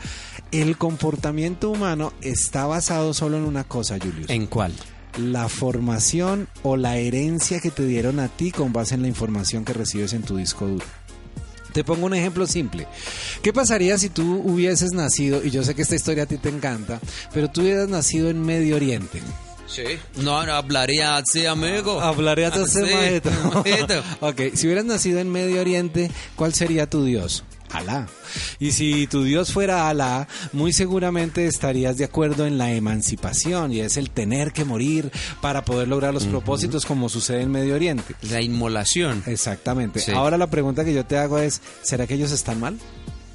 el 0.51 0.75
comportamiento 0.77 1.70
humano 1.70 2.13
está 2.22 2.65
basado 2.65 3.13
solo 3.13 3.38
en 3.38 3.44
una 3.44 3.63
cosa, 3.63 3.98
Julius 4.00 4.30
¿En 4.30 4.48
cuál? 4.48 4.74
La 5.17 5.50
formación 5.50 6.48
o 6.63 6.77
la 6.77 6.98
herencia 6.98 7.60
que 7.60 7.72
te 7.72 7.86
dieron 7.86 8.20
a 8.20 8.27
ti 8.27 8.51
con 8.51 8.74
base 8.74 8.96
en 8.96 9.01
la 9.01 9.08
información 9.08 9.65
que 9.65 9.74
recibes 9.74 10.13
en 10.13 10.24
tu 10.24 10.38
disco 10.38 10.67
duro. 10.67 10.86
Te 11.74 11.84
pongo 11.84 12.05
un 12.05 12.13
ejemplo 12.13 12.46
simple. 12.46 12.88
¿Qué 13.41 13.51
pasaría 13.51 13.98
si 13.98 14.10
tú 14.10 14.41
hubieses 14.46 14.91
nacido, 14.93 15.43
y 15.43 15.50
yo 15.50 15.63
sé 15.63 15.74
que 15.74 15.82
esta 15.82 15.96
historia 15.96 16.24
a 16.24 16.27
ti 16.27 16.38
te 16.38 16.50
encanta, 16.50 17.00
pero 17.34 17.50
tú 17.50 17.62
hubieras 17.62 17.89
nacido 17.89 18.29
en 18.29 18.41
Medio 18.41 18.75
Oriente? 18.75 19.22
Sí. 19.65 19.84
No, 20.17 20.46
no 20.46 20.53
hablaría 20.53 21.17
así, 21.17 21.46
amigo. 21.48 22.00
Hablaría 22.00 22.50
Así, 22.50 22.79
maestro. 22.82 23.32
maestro. 23.65 24.03
ok, 24.20 24.41
si 24.53 24.67
hubieras 24.67 24.86
nacido 24.86 25.20
en 25.20 25.32
Medio 25.32 25.62
Oriente, 25.62 26.12
¿cuál 26.36 26.53
sería 26.53 26.88
tu 26.88 27.03
Dios? 27.05 27.43
Alá. 27.74 28.08
Y 28.60 28.72
si 28.72 29.08
tu 29.08 29.24
Dios 29.24 29.51
fuera 29.51 29.89
Alá, 29.89 30.27
muy 30.51 30.74
seguramente 30.74 31.48
estarías 31.48 31.98
de 31.98 32.06
acuerdo 32.06 32.46
en 32.46 32.58
la 32.58 32.72
emancipación 32.72 33.74
y 33.74 33.82
es 33.82 33.98
el 33.98 34.10
tener 34.10 34.53
que 34.53 34.63
morir 34.65 35.12
para 35.42 35.65
poder 35.65 35.88
lograr 35.88 36.13
los 36.13 36.25
propósitos 36.25 36.86
como 36.86 37.10
sucede 37.10 37.42
en 37.42 37.51
Medio 37.51 37.75
Oriente. 37.75 38.15
La 38.30 38.42
inmolación. 38.42 39.24
Exactamente. 39.25 40.00
Sí. 40.00 40.12
Ahora 40.12 40.38
la 40.38 40.48
pregunta 40.48 40.86
que 40.86 40.94
yo 40.94 41.06
te 41.06 41.18
hago 41.18 41.39
es, 41.39 41.62
¿será 41.82 42.08
que 42.08 42.13
ellos 42.13 42.32
están 42.32 42.60
mal? 42.60 42.77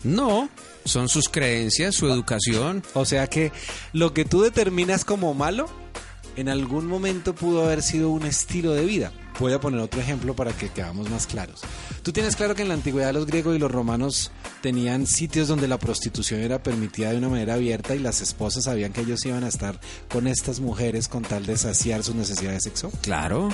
No, 0.05 0.49
son 0.85 1.09
sus 1.09 1.29
creencias, 1.29 1.95
su 1.95 2.09
educación. 2.09 2.83
O 2.95 3.05
sea 3.05 3.27
que 3.27 3.53
lo 3.93 4.15
que 4.15 4.25
tú 4.25 4.43
determinas 4.43 5.05
como 5.05 5.35
malo, 5.35 5.69
en 6.37 6.49
algún 6.49 6.87
momento 6.87 7.35
pudo 7.35 7.65
haber 7.65 7.83
sido 7.83 8.11
un 8.11 8.25
estilo 8.25 8.73
de 8.73 8.85
vida. 8.85 9.13
Voy 9.39 9.53
a 9.53 9.61
poner 9.61 9.81
otro 9.81 10.01
ejemplo 10.01 10.35
para 10.35 10.53
que 10.53 10.69
quedamos 10.69 11.09
más 11.11 11.27
claros. 11.27 11.61
Tú 12.03 12.13
tienes 12.13 12.35
claro 12.35 12.55
que 12.55 12.63
en 12.63 12.69
la 12.69 12.75
antigüedad 12.75 13.13
los 13.13 13.27
griegos 13.27 13.55
y 13.55 13.59
los 13.59 13.71
romanos 13.71 14.33
tenían 14.61 15.07
sitios 15.07 15.47
donde 15.47 15.69
la 15.69 15.79
prostitución 15.79 16.41
era 16.41 16.63
permitida 16.63 17.13
de 17.13 17.19
una 17.19 17.29
manera 17.29 17.55
abierta 17.55 17.95
y 17.95 18.01
las 18.01 18.21
esposas 18.21 18.65
sabían 18.65 18.93
que 18.93 19.03
ellos 19.03 19.25
iban 19.27 19.45
a 19.45 19.49
estar 19.49 19.81
con 20.09 20.27
estas 20.27 20.59
mujeres 20.59 21.07
con 21.07 21.23
tal 21.23 21.47
de 21.47 21.57
saciar 21.57 22.03
sus 22.03 22.17
necesidades 22.17 22.65
sexuales. 22.65 22.99
Claro. 23.01 23.51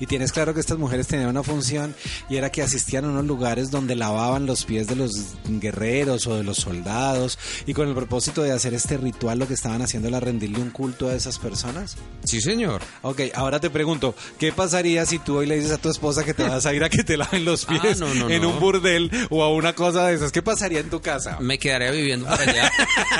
Y 0.00 0.06
tienes 0.06 0.32
claro 0.32 0.54
que 0.54 0.60
estas 0.60 0.78
mujeres 0.78 1.06
tenían 1.06 1.28
una 1.28 1.42
función 1.42 1.94
y 2.28 2.36
era 2.36 2.50
que 2.50 2.62
asistían 2.62 3.04
a 3.04 3.08
unos 3.08 3.26
lugares 3.26 3.70
donde 3.70 3.94
lavaban 3.94 4.46
los 4.46 4.64
pies 4.64 4.86
de 4.86 4.96
los 4.96 5.12
guerreros 5.48 6.26
o 6.26 6.36
de 6.36 6.42
los 6.42 6.56
soldados 6.56 7.38
y 7.66 7.74
con 7.74 7.86
el 7.88 7.94
propósito 7.94 8.42
de 8.42 8.52
hacer 8.52 8.72
este 8.74 8.96
ritual 8.96 9.38
lo 9.38 9.46
que 9.46 9.54
estaban 9.54 9.82
haciendo 9.82 10.08
era 10.08 10.18
rendirle 10.18 10.58
un 10.60 10.70
culto 10.70 11.08
a 11.08 11.14
esas 11.14 11.38
personas. 11.38 11.96
Sí, 12.24 12.40
señor. 12.40 12.80
Ok, 13.02 13.20
ahora 13.34 13.60
te 13.60 13.68
pregunto, 13.70 14.14
¿qué 14.38 14.52
pasaría 14.52 15.04
si 15.06 15.18
tú 15.18 15.36
hoy 15.38 15.46
le 15.46 15.56
dices 15.56 15.72
a 15.72 15.78
tu 15.78 15.90
esposa 15.90 16.24
que 16.24 16.32
te 16.34 16.44
vas 16.44 16.64
a 16.66 16.72
ir 16.74 16.82
a 16.82 16.88
que 16.88 17.04
te 17.04 17.16
laven 17.16 17.44
los 17.44 17.60
Ah, 17.68 17.78
pies 17.82 18.00
no, 18.00 18.12
no, 18.14 18.30
en 18.30 18.42
no. 18.42 18.48
un 18.50 18.58
burdel 18.60 19.10
o 19.28 19.42
a 19.44 19.52
una 19.52 19.74
cosa 19.74 20.06
de 20.06 20.14
esas? 20.14 20.32
¿Qué 20.32 20.40
pasaría 20.42 20.80
en 20.80 20.88
tu 20.90 21.00
casa? 21.00 21.38
Me 21.40 21.58
quedaré 21.58 21.90
viviendo 21.90 22.26
por 22.26 22.40
allá. 22.40 22.72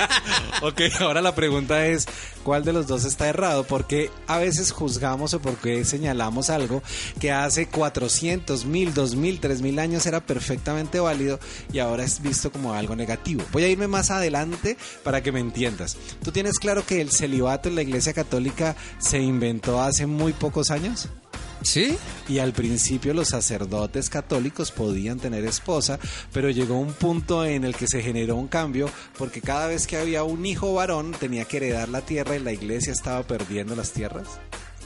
ok, 0.63 0.81
ahora 1.01 1.21
la 1.21 1.35
pregunta 1.35 1.87
es, 1.87 2.07
¿cuál 2.43 2.65
de 2.65 2.73
los 2.73 2.87
dos 2.87 3.05
está 3.05 3.29
errado? 3.29 3.65
Porque 3.65 4.11
a 4.27 4.39
veces 4.39 4.73
juzgamos 4.73 5.35
o 5.35 5.41
porque 5.41 5.85
señalamos 5.85 6.49
algo 6.51 6.70
que 7.19 7.33
hace 7.33 7.67
400, 7.67 8.65
1000, 8.65 8.95
2000, 8.95 9.41
3000 9.41 9.79
años 9.79 10.07
era 10.07 10.25
perfectamente 10.25 11.01
válido 11.01 11.39
y 11.73 11.79
ahora 11.79 12.05
es 12.05 12.23
visto 12.23 12.53
como 12.53 12.75
algo 12.75 12.97
negativo. 12.97 13.43
Voy 13.53 13.65
a 13.65 13.69
irme 13.69 13.89
más 13.89 14.11
adelante 14.11 14.77
para 15.03 15.23
que 15.23 15.33
me 15.33 15.41
entiendas. 15.41 15.97
¿Tú 16.23 16.33
tienes 16.33 16.59
claro 16.59 16.85
que 16.85 17.01
el 17.01 17.11
celibato 17.11 17.69
en 17.69 17.75
la 17.75 17.83
Iglesia 17.83 18.13
Católica 18.13 18.77
se 18.99 19.19
inventó 19.19 19.83
hace 19.83 20.07
muy 20.07 20.33
pocos 20.33 20.71
años? 20.71 21.09
¿Sí? 21.63 21.97
Y 22.29 22.39
al 22.39 22.53
principio 22.53 23.13
los 23.13 23.29
sacerdotes 23.29 24.09
católicos 24.09 24.73
podían 24.73 25.19
tener 25.19 25.45
esposa, 25.45 25.99
pero 26.33 26.51
llegó 26.51 26.79
un 26.79 26.93
punto 26.93 27.45
en 27.45 27.65
el 27.65 27.77
que 27.77 27.87
se 27.87 28.03
generó 28.03 28.37
un 28.37 28.49
cambio 28.49 28.89
porque 29.19 29.41
cada 29.41 29.67
vez 29.67 29.87
que 29.87 29.99
había 29.99 30.25
un 30.25 30.47
hijo 30.47 30.73
varón 30.73 31.13
tenía 31.13 31.45
que 31.45 31.59
heredar 31.59 31.89
la 31.89 32.01
tierra 32.01 32.37
y 32.37 32.41
la 32.41 32.53
iglesia 32.53 32.93
estaba 32.93 33.23
perdiendo 33.25 33.77
las 33.77 33.93
tierras. 33.93 34.27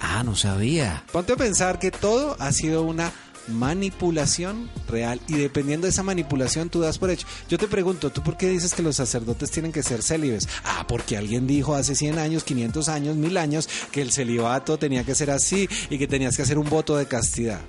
Ah, 0.01 0.23
no 0.25 0.37
sabía. 0.37 1.05
Ponte 1.13 1.33
a 1.33 1.37
pensar 1.37 1.79
que 1.79 1.91
todo 1.91 2.37
ha 2.39 2.53
sido 2.53 2.83
una 2.83 3.13
manipulación 3.49 4.71
real 4.89 5.21
y 5.29 5.35
dependiendo 5.35 5.87
de 5.87 5.91
esa 5.91 6.03
manipulación 6.03 6.71
tú 6.71 6.81
das 6.81 6.99
por 6.99 7.11
hecho. 7.11 7.27
Yo 7.49 7.59
te 7.59 7.69
pregunto, 7.69 8.11
¿tú 8.11 8.23
por 8.23 8.37
qué 8.37 8.49
dices 8.49 8.75
que 8.75 8.83
los 8.83 8.97
sacerdotes 8.97 9.51
tienen 9.51 9.73
que 9.73 9.83
ser 9.83 10.03
célibes? 10.03 10.49
Ah, 10.65 10.87
porque 10.89 11.17
alguien 11.17 11.47
dijo 11.47 11.75
hace 11.75 11.95
100 11.95 12.19
años, 12.19 12.45
500 12.45 12.89
años, 12.89 13.17
1000 13.17 13.37
años 13.37 13.69
que 13.93 14.03
el 14.03 14.13
celibato 14.13 14.79
tenía 14.79 15.05
que 15.05 15.15
ser 15.15 15.31
así 15.31 15.69
y 15.91 15.99
que 15.99 16.07
tenías 16.07 16.37
que 16.37 16.43
hacer 16.43 16.59
un 16.59 16.69
voto 16.69 16.97
de 16.97 17.07
castidad. 17.07 17.61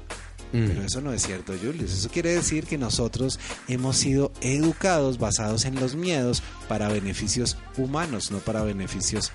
Pero 0.52 0.84
eso 0.84 1.02
no 1.02 1.12
es 1.12 1.22
cierto, 1.24 1.54
Julius. 1.62 1.92
Eso 1.92 2.08
quiere 2.08 2.34
decir 2.34 2.66
que 2.66 2.78
nosotros 2.78 3.42
hemos 3.68 3.98
sido 3.98 4.32
educados 4.40 5.18
basados 5.18 5.66
en 5.66 5.76
los 5.76 5.96
miedos 5.96 6.44
para 6.70 6.88
beneficios 6.88 7.58
humanos, 7.76 8.32
no 8.32 8.38
para 8.38 8.64
beneficios 8.64 9.34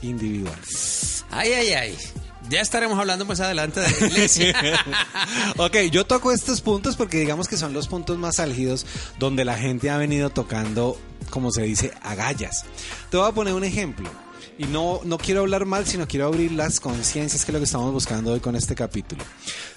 individuales. 0.00 1.26
Ay, 1.30 1.52
ay, 1.52 1.68
ay. 1.72 1.98
Ya 2.48 2.60
estaremos 2.60 2.98
hablando 2.98 3.24
más 3.24 3.40
adelante 3.40 3.80
de 3.80 3.90
la 3.90 4.06
iglesia. 4.06 4.54
ok, 5.56 5.76
yo 5.90 6.04
toco 6.04 6.32
estos 6.32 6.60
puntos 6.60 6.96
porque 6.96 7.18
digamos 7.18 7.48
que 7.48 7.56
son 7.56 7.72
los 7.72 7.88
puntos 7.88 8.18
más 8.18 8.40
álgidos 8.40 8.86
donde 9.18 9.44
la 9.44 9.56
gente 9.56 9.90
ha 9.90 9.96
venido 9.96 10.30
tocando, 10.30 10.98
como 11.30 11.50
se 11.50 11.62
dice, 11.62 11.92
agallas. 12.02 12.64
Te 13.10 13.16
voy 13.16 13.28
a 13.28 13.32
poner 13.32 13.54
un 13.54 13.64
ejemplo. 13.64 14.10
Y 14.58 14.64
no, 14.64 15.00
no 15.04 15.16
quiero 15.18 15.40
hablar 15.40 15.64
mal, 15.64 15.86
sino 15.86 16.06
quiero 16.06 16.26
abrir 16.26 16.52
las 16.52 16.78
conciencias, 16.78 17.44
que 17.44 17.50
es 17.50 17.54
lo 17.54 17.58
que 17.58 17.64
estamos 17.64 17.90
buscando 17.92 18.32
hoy 18.32 18.40
con 18.40 18.54
este 18.54 18.74
capítulo. 18.74 19.24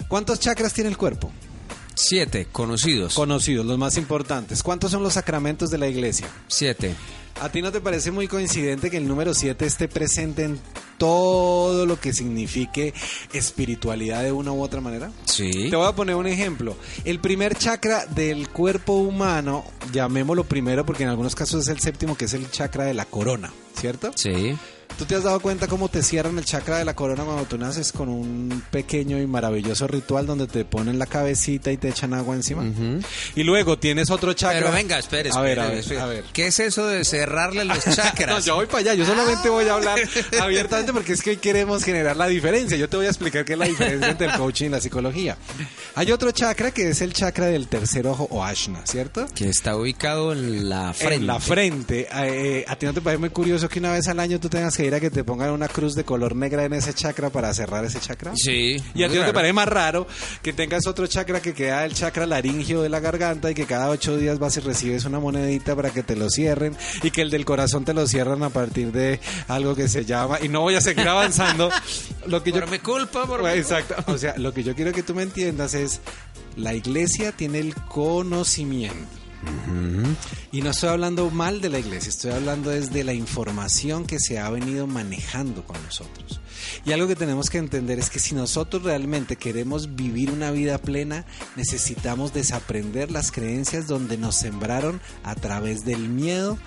¿Cuántos 0.06 0.38
chakras 0.38 0.72
tiene 0.74 0.90
el 0.90 0.98
cuerpo? 0.98 1.32
Siete, 1.96 2.46
conocidos. 2.52 3.14
Conocidos, 3.14 3.64
los 3.64 3.78
más 3.78 3.96
importantes. 3.96 4.62
¿Cuántos 4.62 4.90
son 4.90 5.02
los 5.02 5.14
sacramentos 5.14 5.70
de 5.70 5.78
la 5.78 5.88
iglesia? 5.88 6.28
Siete. 6.46 6.94
¿A 7.40 7.50
ti 7.50 7.60
no 7.60 7.72
te 7.72 7.80
parece 7.80 8.10
muy 8.10 8.28
coincidente 8.28 8.90
que 8.90 8.96
el 8.96 9.08
número 9.08 9.34
7 9.34 9.66
esté 9.66 9.88
presente 9.88 10.44
en 10.44 10.58
todo 10.96 11.84
lo 11.84 12.00
que 12.00 12.14
signifique 12.14 12.94
espiritualidad 13.32 14.22
de 14.22 14.32
una 14.32 14.52
u 14.52 14.62
otra 14.62 14.80
manera? 14.80 15.10
Sí. 15.24 15.68
Te 15.68 15.76
voy 15.76 15.86
a 15.86 15.94
poner 15.94 16.16
un 16.16 16.26
ejemplo. 16.26 16.76
El 17.04 17.18
primer 17.18 17.54
chakra 17.54 18.06
del 18.06 18.48
cuerpo 18.48 18.94
humano, 18.94 19.64
llamémoslo 19.92 20.44
primero 20.44 20.86
porque 20.86 21.02
en 21.02 21.10
algunos 21.10 21.34
casos 21.34 21.62
es 21.62 21.68
el 21.68 21.80
séptimo, 21.80 22.16
que 22.16 22.26
es 22.26 22.32
el 22.32 22.50
chakra 22.50 22.84
de 22.84 22.94
la 22.94 23.04
corona, 23.04 23.52
¿cierto? 23.74 24.12
Sí. 24.14 24.56
¿Tú 24.98 25.04
te 25.04 25.14
has 25.14 25.24
dado 25.24 25.40
cuenta 25.40 25.66
cómo 25.66 25.90
te 25.90 26.02
cierran 26.02 26.38
el 26.38 26.44
chakra 26.46 26.78
de 26.78 26.84
la 26.86 26.94
corona 26.94 27.22
cuando 27.24 27.44
tú 27.44 27.58
naces 27.58 27.92
con 27.92 28.08
un 28.08 28.62
pequeño 28.70 29.20
y 29.20 29.26
maravilloso 29.26 29.86
ritual 29.86 30.24
donde 30.26 30.46
te 30.46 30.64
ponen 30.64 30.98
la 30.98 31.04
cabecita 31.04 31.70
y 31.70 31.76
te 31.76 31.88
echan 31.90 32.14
agua 32.14 32.34
encima? 32.34 32.64
Y 33.34 33.42
luego 33.42 33.78
tienes 33.78 34.10
otro 34.10 34.32
chakra. 34.32 34.58
Pero 34.60 34.72
venga, 34.72 34.98
espere, 34.98 35.30
A 35.34 35.40
ver, 35.42 35.60
a 35.60 35.64
espere, 35.64 35.68
ver, 35.74 35.78
espere. 35.80 36.00
a 36.00 36.06
ver. 36.06 36.24
¿Qué 36.32 36.46
es 36.46 36.60
eso 36.60 36.86
de 36.86 37.04
cerrarle 37.04 37.66
los 37.66 37.86
No, 37.86 37.92
chakras? 37.94 38.44
yo 38.46 38.54
voy 38.54 38.64
para 38.66 38.78
allá, 38.78 38.94
yo 38.94 39.04
solamente 39.04 39.50
voy 39.50 39.68
a 39.68 39.74
hablar 39.74 39.98
abiertamente 40.40 40.92
porque 40.94 41.12
es 41.12 41.20
que 41.22 41.30
hoy 41.30 41.36
queremos 41.36 41.84
generar 41.84 42.16
la 42.16 42.26
diferencia. 42.28 42.78
Yo 42.78 42.88
te 42.88 42.96
voy 42.96 43.04
a 43.06 43.10
explicar 43.10 43.44
qué 43.44 43.52
es 43.52 43.58
la 43.58 43.66
diferencia 43.66 44.08
entre 44.08 44.28
el 44.28 44.32
coaching 44.38 44.66
y 44.66 44.68
la 44.70 44.80
psicología. 44.80 45.36
Hay 45.94 46.10
otro 46.10 46.30
chakra 46.30 46.70
que 46.70 46.88
es 46.88 47.02
el 47.02 47.12
chakra 47.12 47.46
del 47.46 47.68
tercer 47.68 48.06
ojo 48.06 48.26
o 48.30 48.42
ashna, 48.42 48.86
¿cierto? 48.86 49.26
que 49.34 49.48
está 49.48 49.76
ubicado 49.76 50.32
en 50.32 50.70
la 50.70 50.94
frente. 50.94 51.14
En 51.16 51.26
la 51.26 51.38
frente. 51.38 52.08
Eh, 52.10 52.64
¿A 52.66 52.76
ti 52.76 52.86
no 52.86 52.94
te 52.94 53.02
parece 53.02 53.18
muy 53.20 53.30
curioso 53.30 53.68
que 53.68 53.78
una 53.78 53.92
vez 53.92 54.08
al 54.08 54.20
año 54.20 54.40
tú 54.40 54.48
tengas 54.48 54.74
que 54.76 54.84
ir 54.84 54.94
a 54.94 55.00
que 55.00 55.10
te 55.10 55.24
pongan 55.24 55.50
una 55.50 55.68
cruz 55.68 55.94
de 55.94 56.04
color 56.04 56.36
negra 56.36 56.64
en 56.64 56.74
ese 56.74 56.92
chakra 56.92 57.30
para 57.30 57.52
cerrar 57.54 57.84
ese 57.84 57.98
chakra? 57.98 58.32
Sí. 58.36 58.76
¿Y 58.94 59.02
a 59.02 59.08
ti 59.08 59.14
te 59.14 59.32
parece 59.32 59.52
más 59.52 59.68
raro 59.68 60.06
que 60.42 60.52
tengas 60.52 60.86
otro 60.86 61.06
chakra 61.06 61.40
que 61.40 61.54
queda 61.54 61.84
el 61.84 61.94
chakra 61.94 62.26
laringio 62.26 62.82
de 62.82 62.88
la 62.88 63.00
garganta 63.00 63.50
y 63.50 63.54
que 63.54 63.64
cada 63.66 63.88
ocho 63.88 64.16
días 64.16 64.38
vas 64.38 64.56
y 64.56 64.60
recibes 64.60 65.04
una 65.04 65.18
monedita 65.18 65.74
para 65.74 65.90
que 65.90 66.02
te 66.02 66.16
lo 66.16 66.28
cierren 66.30 66.76
y 67.02 67.10
que 67.10 67.22
el 67.22 67.30
del 67.30 67.44
corazón 67.44 67.84
te 67.84 67.94
lo 67.94 68.06
cierran 68.06 68.42
a 68.42 68.50
partir 68.50 68.92
de 68.92 69.20
algo 69.48 69.74
que 69.74 69.88
se 69.88 70.04
llama 70.04 70.38
y 70.42 70.48
no 70.48 70.60
voy 70.60 70.74
a 70.74 70.80
seguir 70.80 71.08
avanzando 71.08 71.70
lo 72.26 72.42
que 72.42 72.52
yo 72.52 72.66
mi 72.66 72.78
culpa, 72.78 73.26
por 73.26 73.42
mi 73.42 73.50
exacto 73.50 73.94
o 74.06 74.18
sea 74.18 74.34
lo 74.36 74.52
que 74.52 74.62
yo 74.62 74.74
quiero 74.74 74.92
que 74.92 75.02
tú 75.02 75.14
me 75.14 75.22
entiendas 75.22 75.74
es 75.74 76.00
la 76.56 76.74
iglesia 76.74 77.32
tiene 77.32 77.60
el 77.60 77.74
conocimiento 77.74 79.25
y 80.52 80.62
no 80.62 80.70
estoy 80.70 80.88
hablando 80.88 81.30
mal 81.30 81.60
de 81.60 81.68
la 81.68 81.78
iglesia, 81.78 82.08
estoy 82.08 82.32
hablando 82.32 82.70
desde 82.70 83.04
la 83.04 83.12
información 83.12 84.06
que 84.06 84.18
se 84.18 84.38
ha 84.38 84.48
venido 84.50 84.86
manejando 84.86 85.64
con 85.64 85.82
nosotros. 85.82 86.40
Y 86.84 86.92
algo 86.92 87.06
que 87.06 87.16
tenemos 87.16 87.50
que 87.50 87.58
entender 87.58 87.98
es 87.98 88.10
que 88.10 88.18
si 88.18 88.34
nosotros 88.34 88.82
realmente 88.82 89.36
queremos 89.36 89.94
vivir 89.94 90.30
una 90.30 90.50
vida 90.50 90.78
plena, 90.78 91.24
necesitamos 91.54 92.32
desaprender 92.32 93.10
las 93.10 93.30
creencias 93.30 93.86
donde 93.86 94.16
nos 94.16 94.36
sembraron 94.36 95.00
a 95.22 95.34
través 95.34 95.84
del 95.84 96.08
miedo 96.08 96.58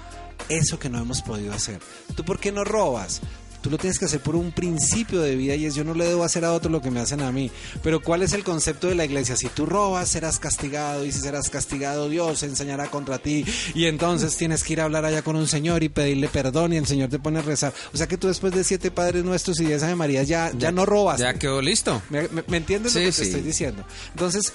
eso 0.48 0.80
que 0.80 0.90
no 0.90 1.00
hemos 1.00 1.22
podido 1.22 1.54
hacer. 1.54 1.80
¿Tú 2.16 2.24
por 2.24 2.40
qué 2.40 2.52
no 2.52 2.64
robas? 2.64 3.22
Tú 3.62 3.70
lo 3.70 3.78
tienes 3.78 4.00
que 4.00 4.06
hacer 4.06 4.22
por 4.22 4.36
un 4.36 4.52
principio 4.52 5.22
de 5.22 5.36
vida 5.36 5.54
y 5.56 5.66
es 5.66 5.76
yo 5.76 5.84
no 5.84 5.94
le 5.94 6.06
debo 6.06 6.24
hacer 6.24 6.46
a 6.46 6.54
otro 6.54 6.72
lo 6.72 6.82
que 6.82 6.92
me 6.92 7.00
hacen 7.02 7.22
a 7.22 7.32
mí. 7.32 7.52
Pero 7.84 8.02
¿cuál 8.02 8.24
es 8.24 8.34
el 8.34 8.44
concepto 8.44 8.88
de 8.88 8.96
la 8.96 9.06
iglesia? 9.06 9.36
Si 9.36 9.48
tú 9.50 9.66
robas 9.66 10.08
serás 10.10 10.40
castigado 10.40 11.06
y 11.06 11.12
si 11.12 11.20
serás 11.20 11.50
castigado 11.50 12.08
Dios 12.10 12.42
enseñará 12.44 12.88
contra 12.90 13.18
ti 13.20 13.46
y 13.76 13.86
entonces 13.86 14.36
tienes 14.38 14.64
que 14.64 14.74
ir 14.74 14.82
a 14.82 14.86
hablar 14.86 15.04
allá 15.06 15.22
con 15.22 15.36
un 15.36 15.48
señor 15.48 15.84
y 15.84 15.90
pedirle 15.90 16.30
perdón 16.30 16.74
y 16.74 16.78
el 16.78 16.86
señor 16.88 17.10
te 17.10 17.20
pone 17.20 17.40
a 17.40 17.42
rezar. 17.42 17.74
O 17.94 17.98
sea 17.98 18.08
que 18.08 18.18
tú 18.18 18.28
después 18.28 18.54
de 18.54 18.64
siete 18.64 18.92
Padres 18.92 19.24
Nuestros 19.26 19.60
y 19.60 19.66
diez 19.66 19.84
Ave 19.84 19.96
María 19.96 20.24
ya, 20.24 20.52
ya 20.58 20.72
no 20.72 20.86
robas. 20.86 21.20
Ya 21.20 21.34
quedó 21.34 21.62
listo. 21.62 22.02
¿Me, 22.10 22.28
me- 22.30 22.44
me 22.48 22.58
entiendes 22.58 22.94
lo 22.96 23.00
que 23.02 23.06
te 23.08 23.12
sí. 23.12 23.22
estoy 23.24 23.42
diciendo? 23.42 23.84
Entonces, 24.12 24.54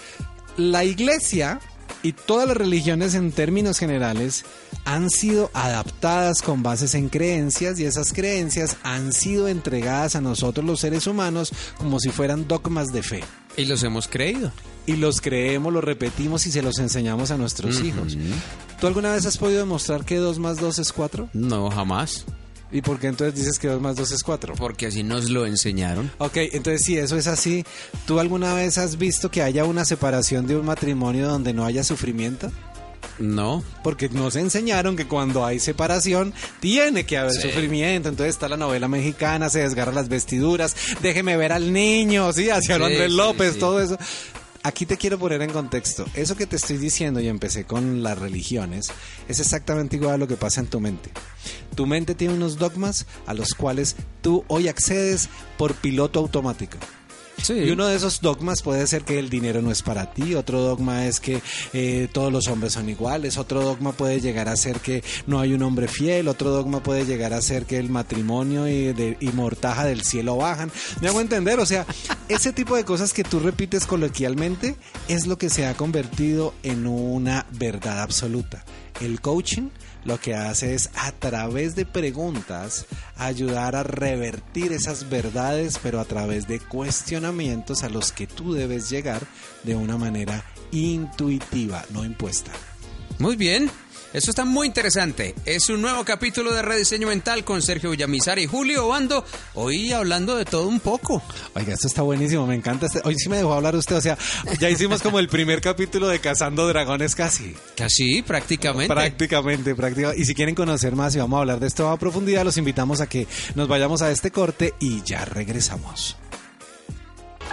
la 0.57 0.85
iglesia 0.85 1.61
y 2.03 2.13
todas 2.13 2.49
las 2.49 2.57
religiones 2.57 3.15
en 3.15 3.33
términos 3.33 3.79
generales 3.79 4.45
han 4.85 5.11
sido 5.11 5.51
adaptadas 5.55 6.43
con 6.43 6.63
bases 6.63 6.95
en 6.95 7.09
creencias 7.09 7.79
y 7.81 7.85
esas 7.85 8.13
creencias 8.13 8.77
han 8.83 9.13
sido 9.13 9.49
entregadas 9.49 10.17
a 10.17 10.21
nosotros 10.21 10.67
los 10.67 10.81
seres 10.81 11.07
humanos 11.07 11.53
como 11.79 11.99
si 12.01 12.11
fueran 12.11 12.47
dogmas 12.47 12.93
de 12.93 13.03
fe. 13.03 13.25
Y 13.57 13.65
los 13.67 13.83
hemos 13.83 14.09
creído. 14.09 14.53
Y 14.87 14.97
los 14.97 15.21
creemos, 15.21 15.73
los 15.73 15.83
repetimos 15.83 16.47
y 16.47 16.53
se 16.53 16.63
los 16.63 16.79
enseñamos 16.79 17.31
a 17.31 17.39
nuestros 17.39 17.81
hijos. 17.83 18.19
¿Tú 18.81 18.87
alguna 18.87 19.13
vez 19.13 19.25
has 19.25 19.39
podido 19.39 19.61
demostrar 19.61 20.05
que 20.05 20.17
2 20.17 20.39
más 20.39 20.59
2 20.59 20.79
es 20.79 20.93
4? 20.93 21.31
No, 21.33 21.71
jamás. 21.71 22.27
¿Y 22.73 22.83
por 22.83 22.99
qué 22.99 23.07
entonces 23.07 23.35
dices 23.39 23.59
que 23.59 23.69
2 23.69 23.81
más 23.81 23.95
2 23.97 24.11
es 24.13 24.23
4? 24.25 24.55
Porque 24.57 24.87
así 24.87 25.03
nos 25.05 25.31
lo 25.31 25.47
enseñaron. 25.47 26.11
Ok, 26.19 26.37
entonces 26.53 26.83
si 26.85 26.99
eso 26.99 27.17
es 27.17 27.27
así, 27.29 27.65
¿tú 28.07 28.19
alguna 28.19 28.53
vez 28.55 28.79
has 28.79 28.99
visto 28.99 29.31
que 29.31 29.43
haya 29.43 29.65
una 29.65 29.85
separación 29.85 30.47
de 30.47 30.57
un 30.57 30.67
matrimonio 30.67 31.29
donde 31.29 31.53
no 31.53 31.65
haya 31.65 31.85
sufrimiento? 31.85 32.51
No. 33.21 33.63
Porque 33.85 34.09
nos 34.09 34.35
enseñaron 34.35 34.97
que 34.97 35.07
cuando 35.07 35.45
hay 35.47 35.61
separación 35.61 36.35
tiene 36.59 37.07
que 37.07 37.17
haber 37.17 37.33
Sí. 37.35 37.43
sufrimiento. 37.43 38.09
Entonces 38.09 38.35
está 38.35 38.49
la 38.49 38.57
novela 38.57 38.89
mexicana, 38.89 39.49
se 39.51 39.61
desgarra 39.61 39.93
las 39.93 40.09
vestiduras, 40.09 40.75
déjeme 41.01 41.37
ver 41.37 41.53
al 41.53 41.73
niño, 41.73 42.33
sí, 42.33 42.51
hacia 42.51 42.77
Sí, 42.77 42.83
Andrés 42.83 43.11
sí, 43.13 43.17
López, 43.17 43.59
todo 43.59 43.81
eso. 43.81 43.97
Aquí 44.67 44.87
te 44.87 44.97
quiero 44.97 45.19
poner 45.19 45.43
en 45.43 45.51
contexto. 45.51 46.07
Eso 46.15 46.37
que 46.37 46.47
te 46.47 46.57
estoy 46.57 46.79
diciendo 46.79 47.21
y 47.21 47.29
empecé 47.29 47.65
con 47.65 48.03
las 48.03 48.19
religiones 48.19 48.89
es 49.29 49.39
exactamente 49.39 49.97
igual 49.97 50.15
a 50.15 50.17
lo 50.17 50.27
que 50.27 50.37
pasa 50.37 50.61
en 50.63 50.69
tu 50.69 50.81
mente. 50.81 51.11
Tu 51.75 51.87
mente 51.87 52.15
tiene 52.15 52.35
unos 52.35 52.59
dogmas 52.59 53.07
a 53.27 53.35
los 53.35 53.55
cuales 53.55 53.97
tú 54.23 54.45
hoy 54.49 54.69
accedes 54.69 55.29
por 55.57 55.75
piloto 55.75 56.21
automático. 56.21 56.79
Sí. 57.43 57.55
Y 57.55 57.71
uno 57.71 57.87
de 57.87 57.97
esos 57.97 58.21
dogmas 58.21 58.63
puede 58.63 58.87
ser 58.87 59.03
que 59.03 59.19
el 59.19 59.29
dinero 59.29 59.61
no 59.61 59.71
es 59.71 59.83
para 59.83 60.13
ti, 60.13 60.35
otro 60.35 60.61
dogma 60.61 61.07
es 61.07 61.21
que 61.21 61.43
eh, 61.73 62.09
todos 62.13 62.33
los 62.33 62.47
hombres 62.49 62.75
son 62.75 62.89
iguales, 62.89 63.39
otro 63.39 63.63
dogma 63.63 63.93
puede 63.93 64.21
llegar 64.21 64.49
a 64.49 64.57
ser 64.57 64.81
que 64.81 65.03
no 65.27 65.41
hay 65.41 65.53
un 65.53 65.63
hombre 65.63 65.89
fiel, 65.89 66.29
otro 66.29 66.51
dogma 66.51 66.83
puede 66.83 67.05
llegar 67.05 67.35
a 67.35 67.43
ser 67.43 67.67
que 67.67 67.79
el 67.79 67.91
matrimonio 67.91 68.69
y, 68.69 68.93
de, 68.93 69.17
y 69.21 69.29
mortaja 69.29 69.85
del 69.85 70.03
cielo 70.03 70.37
bajan. 70.37 70.71
Me 71.01 71.09
hago 71.09 71.21
entender, 71.21 71.59
o 71.59 71.67
sea, 71.67 71.87
ese 72.29 72.53
tipo 72.53 72.77
de 72.77 72.85
cosas 72.85 73.13
que 73.13 73.25
tú 73.25 73.41
repites 73.41 73.87
coloquialmente 73.87 74.77
es 75.09 75.27
lo 75.27 75.37
que 75.37 75.51
se 75.51 75.67
ha 75.67 75.75
convertido 75.75 76.55
en 76.63 76.87
una 76.87 77.47
verdad 77.51 78.01
absoluta. 78.01 78.65
El 79.01 79.21
coaching 79.21 79.71
lo 80.05 80.21
que 80.21 80.35
hace 80.35 80.75
es 80.75 80.91
a 80.95 81.13
través 81.13 81.75
de 81.75 81.87
preguntas 81.87 82.87
ayudar 83.17 83.77
a 83.77 83.83
revertir 83.83 84.73
esas 84.73 85.09
verdades, 85.09 85.79
pero 85.83 86.01
a 86.01 86.05
través 86.05 86.47
de 86.47 86.61
cuestionamientos 86.61 87.83
a 87.83 87.89
los 87.89 88.13
que 88.13 88.27
tú 88.27 88.53
debes 88.53 88.91
llegar 88.91 89.23
de 89.63 89.77
una 89.77 89.97
manera 89.97 90.45
intuitiva, 90.71 91.85
no 91.91 92.05
impuesta. 92.05 92.53
Muy 93.19 93.37
bien. 93.37 93.71
Eso 94.15 94.31
está 94.31 94.45
muy 94.45 94.69
interesante. 94.69 95.35
Es 95.45 95.69
un 95.71 95.83
nuevo 95.83 96.05
capítulo 96.05 96.55
de 96.55 96.63
Rediseño 96.63 97.09
Mental 97.09 97.43
con 97.43 97.61
Sergio 97.61 97.91
Villamizar 97.91 98.39
y 98.39 98.47
Julio 98.47 98.87
Bando. 98.87 99.25
Hoy 99.55 99.91
hablando 99.91 100.37
de 100.37 100.45
todo 100.45 100.69
un 100.69 100.79
poco. 100.79 101.21
Oiga, 101.55 101.75
esto 101.75 101.89
está 101.89 102.03
buenísimo, 102.03 102.47
me 102.47 102.55
encanta. 102.55 102.87
Este... 102.87 103.01
Hoy 103.03 103.17
sí 103.17 103.29
me 103.29 103.39
dejó 103.39 103.55
hablar 103.55 103.75
usted, 103.75 103.97
o 103.97 104.01
sea, 104.01 104.17
ya 104.61 104.71
hicimos 104.71 105.03
como 105.03 105.19
el 105.19 105.27
primer 105.27 105.61
capítulo 105.61 106.07
de 106.07 106.21
Cazando 106.21 106.69
Dragones 106.69 107.17
casi. 107.17 107.57
Casi, 107.77 108.23
prácticamente. 108.23 108.95
Prácticamente, 108.95 109.75
prácticamente. 109.75 110.23
Y 110.23 110.25
si 110.27 110.35
quieren 110.37 110.55
conocer 110.55 110.95
más 110.95 111.17
y 111.17 111.19
vamos 111.19 111.39
a 111.39 111.41
hablar 111.41 111.59
de 111.59 111.67
esto 111.67 111.89
a 111.89 111.99
profundidad, 111.99 112.45
los 112.45 112.57
invitamos 112.57 113.01
a 113.01 113.09
que 113.09 113.27
nos 113.57 113.67
vayamos 113.67 114.01
a 114.01 114.13
este 114.13 114.31
corte 114.31 114.75
y 114.79 115.03
ya 115.03 115.25
regresamos. 115.25 116.17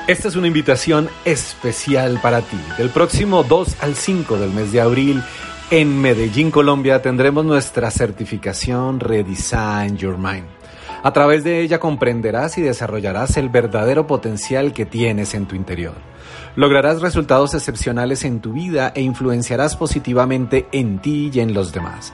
Esta 0.08 0.28
es 0.28 0.36
una 0.36 0.47
invitación 0.47 1.10
especial 1.26 2.19
para 2.21 2.41
ti. 2.41 2.60
Del 2.78 2.89
próximo 2.89 3.43
2 3.43 3.78
al 3.82 3.95
5 3.95 4.38
del 4.38 4.52
mes 4.52 4.71
de 4.71 4.82
abril, 4.82 5.24
en 5.71 6.01
Medellín, 6.01 6.51
Colombia, 6.51 7.01
tendremos 7.01 7.45
nuestra 7.45 7.89
certificación 7.91 8.99
Redesign 8.99 9.95
Your 9.95 10.17
Mind. 10.17 10.45
A 11.01 11.13
través 11.13 11.45
de 11.45 11.62
ella 11.62 11.79
comprenderás 11.79 12.57
y 12.57 12.62
desarrollarás 12.62 13.38
el 13.38 13.47
verdadero 13.47 14.05
potencial 14.05 14.73
que 14.73 14.86
tienes 14.86 15.34
en 15.34 15.45
tu 15.45 15.55
interior. 15.55 15.93
Lograrás 16.57 17.01
resultados 17.01 17.53
excepcionales 17.53 18.25
en 18.25 18.41
tu 18.41 18.51
vida 18.51 18.91
e 18.93 19.01
influenciarás 19.01 19.77
positivamente 19.77 20.67
en 20.73 20.99
ti 20.99 21.31
y 21.34 21.39
en 21.39 21.53
los 21.53 21.71
demás. 21.71 22.12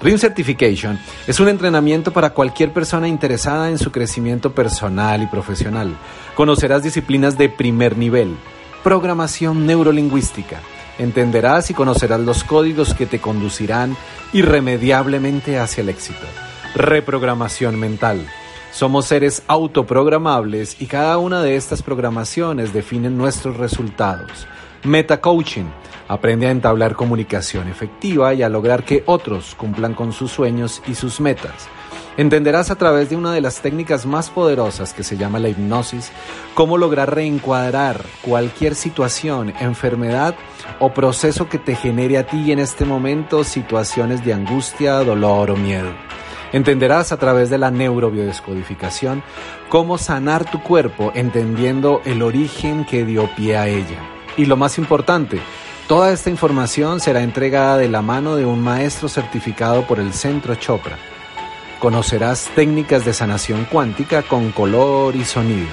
Dream 0.00 0.18
Certification 0.18 0.96
es 1.26 1.40
un 1.40 1.48
entrenamiento 1.48 2.12
para 2.12 2.30
cualquier 2.30 2.72
persona 2.72 3.08
interesada 3.08 3.70
en 3.70 3.78
su 3.78 3.90
crecimiento 3.90 4.54
personal 4.54 5.20
y 5.20 5.26
profesional. 5.26 5.96
Conocerás 6.36 6.84
disciplinas 6.84 7.36
de 7.36 7.48
primer 7.48 7.98
nivel, 7.98 8.36
programación 8.84 9.66
neurolingüística, 9.66 10.60
entenderás 11.00 11.70
y 11.70 11.74
conocerás 11.74 12.20
los 12.20 12.44
códigos 12.44 12.94
que 12.94 13.06
te 13.06 13.20
conducirán 13.20 13.96
irremediablemente 14.32 15.58
hacia 15.58 15.80
el 15.80 15.88
éxito. 15.88 16.26
Reprogramación 16.74 17.78
mental. 17.80 18.26
Somos 18.70 19.06
seres 19.06 19.42
autoprogramables 19.48 20.80
y 20.80 20.86
cada 20.86 21.18
una 21.18 21.42
de 21.42 21.56
estas 21.56 21.82
programaciones 21.82 22.72
definen 22.72 23.18
nuestros 23.18 23.56
resultados. 23.56 24.46
Metacoaching. 24.84 25.66
Aprende 26.06 26.48
a 26.48 26.50
entablar 26.50 26.96
comunicación 26.96 27.68
efectiva 27.68 28.34
y 28.34 28.42
a 28.42 28.48
lograr 28.48 28.84
que 28.84 29.02
otros 29.06 29.54
cumplan 29.54 29.94
con 29.94 30.12
sus 30.12 30.32
sueños 30.32 30.82
y 30.86 30.94
sus 30.94 31.20
metas. 31.20 31.68
Entenderás 32.16 32.70
a 32.70 32.74
través 32.76 33.08
de 33.08 33.16
una 33.16 33.32
de 33.32 33.40
las 33.40 33.60
técnicas 33.60 34.04
más 34.04 34.30
poderosas 34.30 34.92
que 34.92 35.04
se 35.04 35.16
llama 35.16 35.38
la 35.38 35.48
hipnosis 35.48 36.10
cómo 36.54 36.76
lograr 36.76 37.14
reencuadrar 37.14 38.04
cualquier 38.22 38.74
situación, 38.74 39.54
enfermedad 39.60 40.34
o 40.80 40.92
proceso 40.92 41.48
que 41.48 41.58
te 41.58 41.76
genere 41.76 42.18
a 42.18 42.26
ti 42.26 42.52
en 42.52 42.58
este 42.58 42.84
momento 42.84 43.44
situaciones 43.44 44.24
de 44.24 44.34
angustia, 44.34 44.94
dolor 45.04 45.52
o 45.52 45.56
miedo. 45.56 45.90
Entenderás 46.52 47.12
a 47.12 47.16
través 47.16 47.48
de 47.48 47.58
la 47.58 47.70
neurobiodescodificación 47.70 49.22
cómo 49.68 49.96
sanar 49.96 50.50
tu 50.50 50.60
cuerpo 50.62 51.12
entendiendo 51.14 52.02
el 52.04 52.22
origen 52.22 52.84
que 52.84 53.04
dio 53.04 53.30
pie 53.36 53.56
a 53.56 53.68
ella. 53.68 54.00
Y 54.36 54.46
lo 54.46 54.56
más 54.56 54.78
importante, 54.78 55.40
toda 55.86 56.12
esta 56.12 56.28
información 56.28 56.98
será 56.98 57.22
entregada 57.22 57.76
de 57.76 57.88
la 57.88 58.02
mano 58.02 58.34
de 58.34 58.46
un 58.46 58.60
maestro 58.60 59.08
certificado 59.08 59.86
por 59.86 60.00
el 60.00 60.12
Centro 60.12 60.56
Chopra. 60.56 60.98
Conocerás 61.80 62.50
técnicas 62.54 63.06
de 63.06 63.14
sanación 63.14 63.64
cuántica 63.64 64.22
con 64.22 64.52
color 64.52 65.16
y 65.16 65.24
sonido. 65.24 65.70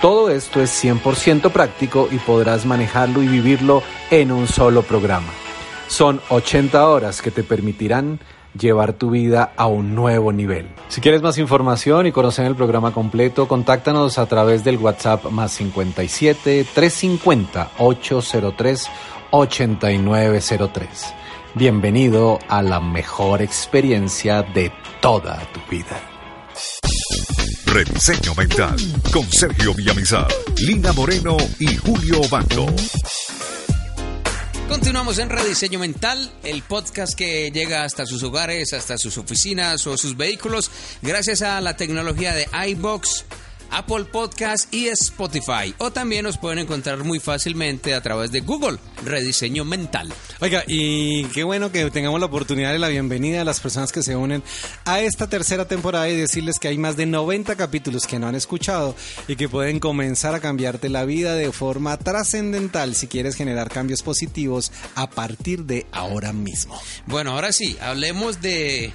Todo 0.00 0.30
esto 0.30 0.62
es 0.62 0.82
100% 0.82 1.52
práctico 1.52 2.08
y 2.10 2.16
podrás 2.16 2.64
manejarlo 2.64 3.22
y 3.22 3.28
vivirlo 3.28 3.82
en 4.10 4.32
un 4.32 4.48
solo 4.48 4.80
programa. 4.80 5.28
Son 5.88 6.22
80 6.30 6.88
horas 6.88 7.20
que 7.20 7.30
te 7.30 7.42
permitirán 7.42 8.18
llevar 8.58 8.94
tu 8.94 9.10
vida 9.10 9.52
a 9.54 9.66
un 9.66 9.94
nuevo 9.94 10.32
nivel. 10.32 10.68
Si 10.88 11.02
quieres 11.02 11.20
más 11.20 11.36
información 11.36 12.06
y 12.06 12.12
conocer 12.12 12.46
el 12.46 12.56
programa 12.56 12.94
completo, 12.94 13.46
contáctanos 13.46 14.16
a 14.16 14.24
través 14.24 14.64
del 14.64 14.78
WhatsApp 14.78 15.26
más 15.26 15.52
57 15.52 16.66
350 16.74 17.72
803 17.78 18.88
8903. 19.30 21.21
Bienvenido 21.54 22.38
a 22.48 22.62
la 22.62 22.80
mejor 22.80 23.42
experiencia 23.42 24.42
de 24.42 24.72
toda 25.02 25.38
tu 25.52 25.60
vida. 25.70 26.00
Rediseño 27.66 28.34
Mental 28.34 28.74
con 29.12 29.30
Sergio 29.30 29.74
Villamizar, 29.74 30.28
Lina 30.56 30.94
Moreno 30.94 31.36
y 31.58 31.76
Julio 31.76 32.22
Bando. 32.30 32.66
Continuamos 34.66 35.18
en 35.18 35.28
Rediseño 35.28 35.78
Mental, 35.78 36.32
el 36.42 36.62
podcast 36.62 37.12
que 37.14 37.50
llega 37.50 37.84
hasta 37.84 38.06
sus 38.06 38.22
hogares, 38.22 38.72
hasta 38.72 38.96
sus 38.96 39.18
oficinas 39.18 39.86
o 39.86 39.98
sus 39.98 40.16
vehículos, 40.16 40.70
gracias 41.02 41.42
a 41.42 41.60
la 41.60 41.76
tecnología 41.76 42.32
de 42.32 42.48
iBox. 42.68 43.26
Apple 43.72 44.04
Podcast 44.04 44.72
y 44.72 44.88
Spotify. 44.88 45.74
O 45.78 45.90
también 45.90 46.24
nos 46.24 46.38
pueden 46.38 46.58
encontrar 46.58 46.98
muy 47.04 47.20
fácilmente 47.20 47.94
a 47.94 48.02
través 48.02 48.30
de 48.30 48.40
Google, 48.40 48.78
Rediseño 49.04 49.64
Mental. 49.64 50.12
Oiga, 50.40 50.62
y 50.66 51.24
qué 51.26 51.42
bueno 51.42 51.72
que 51.72 51.90
tengamos 51.90 52.20
la 52.20 52.26
oportunidad 52.26 52.72
de 52.72 52.78
la 52.78 52.88
bienvenida 52.88 53.40
a 53.40 53.44
las 53.44 53.60
personas 53.60 53.90
que 53.92 54.02
se 54.02 54.14
unen 54.14 54.42
a 54.84 55.00
esta 55.00 55.28
tercera 55.28 55.66
temporada 55.66 56.08
y 56.08 56.16
decirles 56.16 56.58
que 56.58 56.68
hay 56.68 56.78
más 56.78 56.96
de 56.96 57.06
90 57.06 57.56
capítulos 57.56 58.06
que 58.06 58.18
no 58.18 58.26
han 58.28 58.34
escuchado 58.34 58.94
y 59.26 59.36
que 59.36 59.48
pueden 59.48 59.80
comenzar 59.80 60.34
a 60.34 60.40
cambiarte 60.40 60.88
la 60.88 61.04
vida 61.04 61.34
de 61.34 61.50
forma 61.52 61.96
trascendental 61.96 62.94
si 62.94 63.06
quieres 63.06 63.36
generar 63.36 63.70
cambios 63.70 64.02
positivos 64.02 64.70
a 64.94 65.08
partir 65.08 65.64
de 65.64 65.86
ahora 65.92 66.32
mismo. 66.32 66.80
Bueno, 67.06 67.32
ahora 67.32 67.52
sí, 67.52 67.76
hablemos 67.80 68.42
de, 68.42 68.92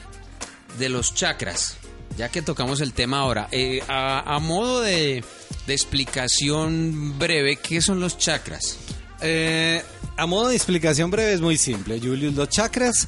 de 0.78 0.90
los 0.90 1.13
chakras 1.16 1.78
ya 2.17 2.30
que 2.30 2.41
tocamos 2.41 2.82
el 2.82 2.93
tema 2.93 3.19
ahora, 3.19 3.47
eh, 3.51 3.82
a, 3.88 4.39
modo 4.41 4.82
de, 4.82 5.23
de, 5.67 5.73
explicación 5.73 7.17
breve, 7.19 7.58
¿qué 7.58 7.82
son 7.82 7.99
los 7.99 8.17
chakras? 8.17 8.77
Eh, 9.21 9.82
a 10.17 10.25
modo 10.25 10.49
de 10.49 10.56
explicación 10.56 11.12
breve 11.12 11.34
es 11.34 11.41
muy 11.41 11.58
simple, 11.58 11.99
Julius. 11.99 12.34
Los 12.34 12.49
chakras, 12.49 13.08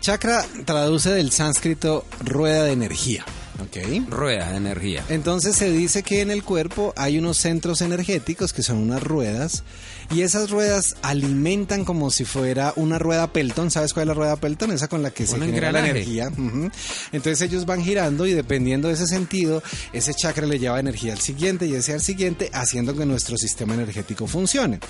chakra 0.00 0.44
traduce 0.66 1.10
del 1.10 1.32
sánscrito 1.32 2.04
rueda 2.22 2.64
de 2.64 2.72
energía. 2.72 3.24
Okay. 3.66 4.00
Rueda 4.08 4.50
de 4.50 4.56
energía. 4.56 5.04
Entonces 5.08 5.56
se 5.56 5.70
dice 5.70 6.02
que 6.02 6.20
en 6.22 6.30
el 6.30 6.42
cuerpo 6.42 6.92
hay 6.96 7.18
unos 7.18 7.36
centros 7.38 7.80
energéticos 7.82 8.52
que 8.52 8.62
son 8.62 8.78
unas 8.78 9.02
ruedas 9.02 9.62
y 10.10 10.22
esas 10.22 10.50
ruedas 10.50 10.96
alimentan 11.02 11.84
como 11.84 12.10
si 12.10 12.24
fuera 12.24 12.72
una 12.76 12.98
rueda 12.98 13.32
Pelton. 13.32 13.70
¿Sabes 13.70 13.92
cuál 13.92 14.04
es 14.04 14.08
la 14.08 14.14
rueda 14.14 14.36
Pelton? 14.36 14.72
Esa 14.72 14.88
con 14.88 15.02
la 15.02 15.10
que 15.10 15.26
se 15.26 15.34
Un 15.34 15.40
genera 15.42 15.68
engranaje. 15.68 15.84
la 15.84 15.90
energía. 15.90 16.28
Uh 16.28 16.40
-huh. 16.66 16.72
Entonces 17.12 17.40
ellos 17.42 17.66
van 17.66 17.82
girando 17.82 18.26
y 18.26 18.32
dependiendo 18.32 18.88
de 18.88 18.94
ese 18.94 19.06
sentido, 19.06 19.62
ese 19.92 20.12
chakra 20.14 20.46
le 20.46 20.58
lleva 20.58 20.80
energía 20.80 21.12
al 21.12 21.20
siguiente 21.20 21.66
y 21.66 21.74
ese 21.74 21.92
al 21.92 22.00
siguiente, 22.00 22.50
haciendo 22.52 22.96
que 22.96 23.06
nuestro 23.06 23.36
sistema 23.36 23.74
energético 23.74 24.26
funcione. 24.26 24.80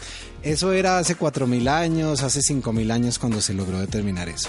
Eso 0.43 0.73
era 0.73 0.99
hace 0.99 1.17
4.000 1.19 1.69
años, 1.69 2.23
hace 2.23 2.41
5.000 2.41 2.91
años 2.93 3.19
cuando 3.19 3.41
se 3.43 3.53
logró 3.53 3.79
determinar 3.79 4.29
eso. 4.29 4.49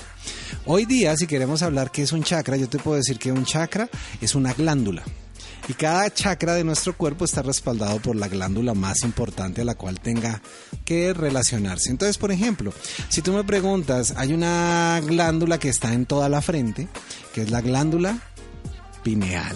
Hoy 0.66 0.86
día, 0.86 1.18
si 1.18 1.28
queremos 1.28 1.64
hablar 1.64 1.92
qué 1.92 2.04
es 2.04 2.12
un 2.12 2.24
chakra, 2.24 2.56
yo 2.56 2.70
te 2.70 2.78
puedo 2.78 2.98
decir 2.98 3.18
que 3.18 3.32
un 3.32 3.46
chakra 3.46 3.90
es 4.20 4.36
una 4.36 4.54
glándula. 4.54 5.04
Y 5.68 5.74
cada 5.74 6.12
chakra 6.12 6.56
de 6.56 6.64
nuestro 6.64 6.98
cuerpo 6.98 7.24
está 7.24 7.42
respaldado 7.44 8.00
por 8.00 8.16
la 8.16 8.28
glándula 8.28 8.74
más 8.74 9.04
importante 9.04 9.62
a 9.62 9.66
la 9.66 9.76
cual 9.76 10.00
tenga 10.00 10.42
que 10.86 11.14
relacionarse. 11.14 11.92
Entonces, 11.92 12.18
por 12.18 12.32
ejemplo, 12.32 12.74
si 13.10 13.22
tú 13.22 13.32
me 13.32 13.44
preguntas, 13.44 14.14
hay 14.18 14.34
una 14.34 15.00
glándula 15.06 15.60
que 15.60 15.70
está 15.70 15.94
en 15.94 16.06
toda 16.06 16.30
la 16.30 16.42
frente, 16.42 16.88
que 17.34 17.44
es 17.44 17.52
la 17.52 17.62
glándula 17.62 18.20
pineal. 19.04 19.56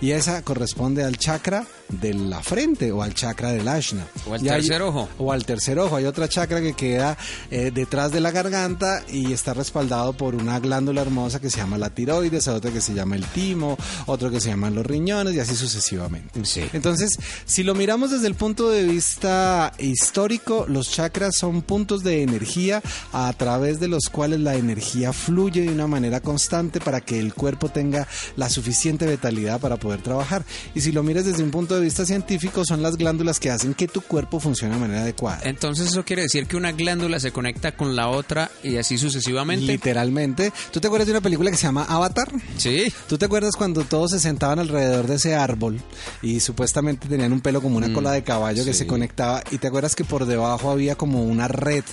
Y 0.00 0.10
esa 0.12 0.42
corresponde 0.42 1.04
al 1.04 1.16
chakra 1.18 1.66
de 1.88 2.14
la 2.14 2.42
frente 2.42 2.90
o 2.92 3.02
al 3.02 3.14
chakra 3.14 3.52
del 3.52 3.66
ashna. 3.68 4.06
O 4.28 4.34
al 4.34 4.44
Y 4.44 4.48
hay- 4.48 4.56
tercer 4.60 4.82
ojo. 4.82 5.08
O 5.18 5.32
al 5.32 5.44
tercer 5.44 5.78
ojo. 5.78 5.96
Hay 5.96 6.04
otra 6.04 6.28
chakra 6.28 6.60
que 6.60 6.74
queda 6.74 7.16
eh, 7.50 7.70
detrás 7.72 8.12
de 8.12 8.20
la 8.20 8.30
garganta 8.30 9.02
y 9.08 9.32
está 9.32 9.54
respaldado 9.54 10.12
por 10.12 10.34
una 10.34 10.58
glándula 10.60 11.02
hermosa 11.02 11.40
que 11.40 11.50
se 11.50 11.58
llama 11.58 11.78
la 11.78 11.90
tiroides, 11.90 12.48
otra 12.48 12.70
que 12.70 12.80
se 12.80 12.94
llama 12.94 13.16
el 13.16 13.24
timo, 13.26 13.76
otro 14.06 14.30
que 14.30 14.40
se 14.40 14.48
llaman 14.50 14.74
los 14.74 14.84
riñones 14.86 15.34
y 15.34 15.40
así 15.40 15.54
sucesivamente. 15.54 16.44
Sí. 16.44 16.62
Entonces, 16.72 17.18
si 17.44 17.62
lo 17.62 17.74
miramos 17.74 18.10
desde 18.10 18.26
el 18.26 18.34
punto 18.34 18.68
de 18.70 18.84
vista 18.84 19.72
histórico, 19.78 20.66
los 20.68 20.90
chakras 20.90 21.34
son 21.38 21.62
puntos 21.62 22.02
de 22.02 22.22
energía 22.22 22.82
a 23.12 23.32
través 23.32 23.80
de 23.80 23.88
los 23.88 24.08
cuales 24.10 24.40
la 24.40 24.54
energía 24.56 25.12
fluye 25.12 25.62
de 25.62 25.70
una 25.70 25.86
manera 25.86 26.20
constante 26.20 26.80
para 26.80 27.00
que 27.00 27.18
el 27.18 27.32
cuerpo 27.34 27.68
tenga 27.68 28.06
la 28.36 28.48
suficiente 28.50 28.75
vitalidad 28.84 29.60
para 29.60 29.76
poder 29.76 30.02
trabajar. 30.02 30.44
Y 30.74 30.80
si 30.80 30.92
lo 30.92 31.02
miras 31.02 31.24
desde 31.24 31.42
un 31.42 31.50
punto 31.50 31.74
de 31.74 31.80
vista 31.80 32.04
científico, 32.04 32.64
son 32.64 32.82
las 32.82 32.96
glándulas 32.96 33.40
que 33.40 33.50
hacen 33.50 33.74
que 33.74 33.88
tu 33.88 34.00
cuerpo 34.00 34.40
funcione 34.40 34.74
de 34.74 34.80
manera 34.80 35.02
adecuada. 35.02 35.40
Entonces 35.44 35.88
eso 35.88 36.04
quiere 36.04 36.22
decir 36.22 36.46
que 36.46 36.56
una 36.56 36.72
glándula 36.72 37.20
se 37.20 37.32
conecta 37.32 37.76
con 37.76 37.96
la 37.96 38.08
otra 38.08 38.50
y 38.62 38.76
así 38.76 38.98
sucesivamente. 38.98 39.66
Literalmente. 39.66 40.52
¿Tú 40.72 40.80
te 40.80 40.86
acuerdas 40.86 41.06
de 41.06 41.12
una 41.12 41.20
película 41.20 41.50
que 41.50 41.56
se 41.56 41.64
llama 41.64 41.84
Avatar? 41.88 42.30
Sí. 42.56 42.92
¿Tú 43.08 43.18
te 43.18 43.26
acuerdas 43.26 43.56
cuando 43.56 43.84
todos 43.84 44.10
se 44.10 44.20
sentaban 44.20 44.58
alrededor 44.58 45.06
de 45.06 45.16
ese 45.16 45.34
árbol 45.34 45.80
y 46.22 46.40
supuestamente 46.40 47.08
tenían 47.08 47.32
un 47.32 47.40
pelo 47.40 47.60
como 47.62 47.76
una 47.76 47.92
cola 47.92 48.12
de 48.12 48.22
caballo 48.22 48.64
que 48.64 48.72
se 48.72 48.86
conectaba 48.86 49.42
y 49.50 49.58
te 49.58 49.68
acuerdas 49.68 49.94
que 49.94 50.04
por 50.04 50.26
debajo 50.26 50.70
había 50.70 50.96
como 50.96 51.24
una 51.24 51.48
red 51.48 51.84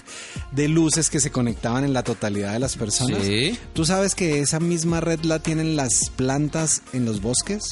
de 0.51 0.67
luces 0.67 1.09
que 1.09 1.19
se 1.19 1.31
conectaban 1.31 1.83
en 1.83 1.93
la 1.93 2.03
totalidad 2.03 2.53
de 2.53 2.59
las 2.59 2.75
personas? 2.75 3.23
Sí. 3.23 3.57
¿Tú 3.73 3.85
sabes 3.85 4.15
que 4.15 4.39
esa 4.41 4.59
misma 4.59 4.99
red 4.99 5.21
la 5.21 5.39
tienen 5.39 5.75
las 5.75 6.09
plantas 6.15 6.72
en 6.93 7.05
los 7.05 7.21
bosques? 7.21 7.63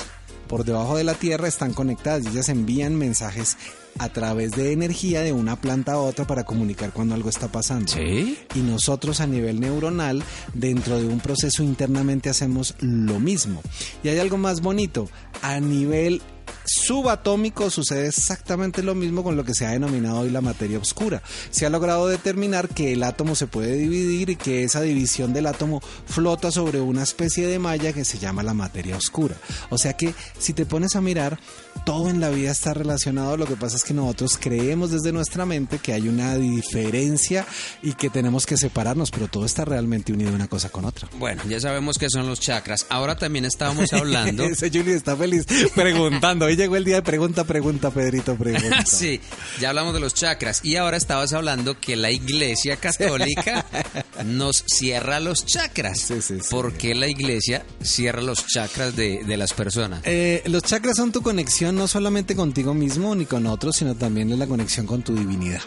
Por 0.48 0.66
debajo 0.66 0.98
de 0.98 1.04
la 1.06 1.14
tierra 1.14 1.48
están 1.48 1.74
conectadas 1.74 2.24
y 2.26 2.28
ellas 2.28 2.50
envían 2.50 2.96
mensajes 2.96 3.58
a 4.00 4.10
través 4.10 4.52
de 4.52 4.72
energía 4.74 5.22
de 5.22 5.32
una 5.34 5.56
planta 5.60 5.94
a 5.94 5.98
otra 6.00 6.26
para 6.28 6.44
comunicar 6.44 6.92
cuando 6.92 7.16
algo 7.16 7.30
está 7.30 7.50
pasando 7.52 7.92
Sí. 7.92 8.38
y 8.56 8.60
nosotros 8.60 9.20
a 9.22 9.28
nivel 9.28 9.60
neuronal 9.60 10.24
dentro 10.54 11.00
de 11.00 11.08
un 11.08 11.20
proceso 11.22 11.64
internamente 11.64 12.30
hacemos 12.30 12.76
lo 12.80 13.20
mismo. 13.20 13.62
Y 14.04 14.10
hay 14.10 14.20
algo 14.20 14.38
más 14.38 14.62
bonito, 14.62 15.10
a 15.42 15.60
nivel 15.60 16.22
subatómico 16.66 17.70
sucede 17.70 18.08
exactamente 18.08 18.84
lo 18.84 18.96
mismo 18.96 19.24
con 19.24 19.36
lo 19.36 19.44
que 19.44 19.54
se 19.54 19.66
ha 19.66 19.72
denominado 19.72 20.20
hoy 20.20 20.30
la 20.30 20.42
materia 20.42 20.80
oscura. 20.80 21.22
Se 21.50 21.66
ha 21.66 21.70
logrado 21.70 22.08
determinar 22.08 22.70
que 22.70 22.94
el 22.94 23.04
átomo 23.04 23.36
se 23.36 23.48
puede 23.48 23.76
dividir 23.76 24.30
y 24.30 24.36
que 24.36 24.64
esa 24.64 24.82
división 24.82 25.34
del 25.34 25.48
átomo 25.48 25.82
flota 26.06 26.52
sobre 26.52 26.82
una 26.82 27.04
especie 27.04 27.48
de 27.48 27.60
malla 27.60 27.94
que 27.94 28.06
se 28.06 28.20
llama 28.20 28.44
la 28.44 28.54
materia 28.54 28.98
oscura. 28.98 29.36
O 29.70 29.78
sea 29.78 29.94
que 29.94 30.14
si 30.38 30.54
te 30.54 30.66
pones 30.66 30.96
a 30.96 31.02
mirar, 31.02 31.40
todo 31.86 32.10
en 32.10 32.20
la 32.20 32.30
vida 32.30 32.52
está 32.52 32.74
relacionado, 32.74 33.38
lo 33.38 33.46
que 33.46 33.56
pasa 33.56 33.76
es 33.76 33.84
que 33.84 33.94
nosotros 33.94 34.38
creemos 34.40 34.92
desde 34.92 35.12
nuestra 35.12 35.46
mente 35.46 35.80
que 35.80 35.94
hay 35.94 36.08
una 36.08 36.36
diferencia 36.36 37.46
y 37.82 37.94
que 37.94 38.10
tenemos 38.10 38.46
que 38.46 38.58
separarnos, 38.58 39.12
pero 39.12 39.28
todo 39.28 39.46
está 39.46 39.66
realmente 39.66 40.14
unido 40.14 40.34
una 40.34 40.48
cosa 40.48 40.70
con 40.70 40.86
otra. 40.86 41.10
Bueno, 41.18 41.44
ya 41.48 41.60
sabemos 41.60 41.98
qué 41.98 42.08
son 42.10 42.28
los 42.28 42.40
chakras. 42.40 42.86
Ahora 42.90 43.18
también 43.18 43.46
estábamos 43.46 43.94
hablando. 43.94 44.44
Ese 44.44 44.70
Juli 44.70 44.92
está 44.92 45.16
feliz 45.16 45.46
preguntando. 45.76 46.46
Hoy 46.52 46.58
llegó 46.58 46.76
el 46.76 46.84
día 46.84 46.96
de 46.96 47.02
pregunta, 47.02 47.46
pregunta, 47.46 47.92
Pedrito, 47.92 48.36
pregunta. 48.36 48.84
Sí, 48.86 49.22
ya 49.62 49.70
hablamos 49.70 49.94
de 49.94 50.02
los 50.02 50.14
chakras 50.14 50.60
y 50.66 50.76
ahora 50.76 50.98
estabas 50.98 51.32
hablando 51.32 51.80
que 51.80 51.96
la 51.96 52.12
Iglesia 52.12 52.76
Católica 52.76 53.66
nos 54.26 54.66
cierra 54.68 55.22
los 55.22 55.46
chakras. 55.46 55.98
Sí, 55.98 56.22
sí, 56.22 56.42
sí. 56.42 56.50
¿Por 56.50 56.74
qué 56.74 56.94
la 56.94 57.08
Iglesia 57.08 57.64
cierra 57.82 58.22
los 58.22 58.46
chakras 58.48 58.98
de, 58.98 59.24
de 59.24 59.38
las 59.38 59.54
personas? 59.54 60.02
Eh, 60.04 60.44
los 60.48 60.64
chakras 60.64 60.98
son 60.98 61.14
tu 61.14 61.22
conexión 61.22 61.78
no 61.78 61.88
solamente 61.88 62.36
contigo 62.36 62.74
mismo 62.74 63.16
ni 63.16 63.26
con 63.26 63.48
otros, 63.48 63.78
sino 63.78 63.96
también 63.96 64.30
es 64.30 64.38
la 64.38 64.48
conexión 64.48 64.86
con 64.86 65.04
tu 65.04 65.16
divinidad. 65.16 65.62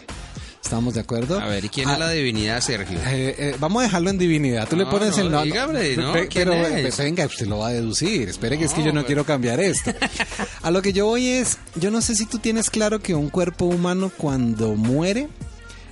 ¿Estamos 0.65 0.95
de 0.95 1.01
acuerdo? 1.01 1.39
A 1.39 1.45
ver, 1.47 1.63
¿y 1.63 1.69
quién 1.69 1.87
Ah, 1.89 1.93
es 1.93 1.99
la 1.99 2.09
divinidad, 2.09 2.59
Sergio? 2.59 2.97
Eh, 3.05 3.35
eh, 3.37 3.55
vamos 3.59 3.81
a 3.81 3.83
dejarlo 3.85 4.09
en 4.09 4.17
divinidad. 4.17 4.67
Tú 4.67 4.75
le 4.75 4.87
pones 4.87 5.15
no, 5.15 5.21
el 5.23 5.31
nombre. 5.31 5.45
dígame, 5.51 5.95
¿no? 5.95 6.11
Pe- 6.13 6.27
¿Quién 6.27 6.43
Pero 6.49 6.53
es? 6.55 6.99
eh, 6.99 7.03
venga, 7.03 7.25
usted 7.27 7.45
lo 7.45 7.59
va 7.59 7.67
a 7.67 7.71
deducir. 7.71 8.29
Espere 8.29 8.57
que 8.57 8.65
es 8.65 8.73
que 8.73 8.81
yo 8.81 8.87
no 8.87 8.93
pues. 9.01 9.05
quiero 9.05 9.23
cambiar 9.25 9.59
esto. 9.59 9.93
A 10.63 10.71
lo 10.71 10.81
que 10.81 10.91
yo 10.91 11.05
voy 11.05 11.27
es, 11.27 11.59
yo 11.75 11.91
no 11.91 12.01
sé 12.01 12.15
si 12.15 12.25
tú 12.25 12.39
tienes 12.39 12.71
claro 12.71 12.99
que 12.99 13.13
un 13.13 13.29
cuerpo 13.29 13.65
humano 13.65 14.11
cuando 14.17 14.73
muere 14.75 15.27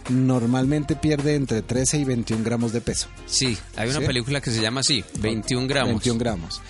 normalmente 0.10 0.96
pierde 0.96 1.36
entre 1.36 1.62
13 1.62 2.00
y 2.00 2.04
21 2.04 2.44
gramos 2.44 2.74
de 2.74 2.82
peso. 2.82 3.08
Sí, 3.28 3.56
hay 3.78 3.90
una 3.90 4.00
¿Sí? 4.00 4.06
película 4.08 4.42
que 4.42 4.50
se 4.52 4.60
llama 4.62 4.82
así, 4.82 5.04
21 5.20 5.68
gramos. 5.68 5.90
21 5.92 6.20
gramos. 6.20 6.62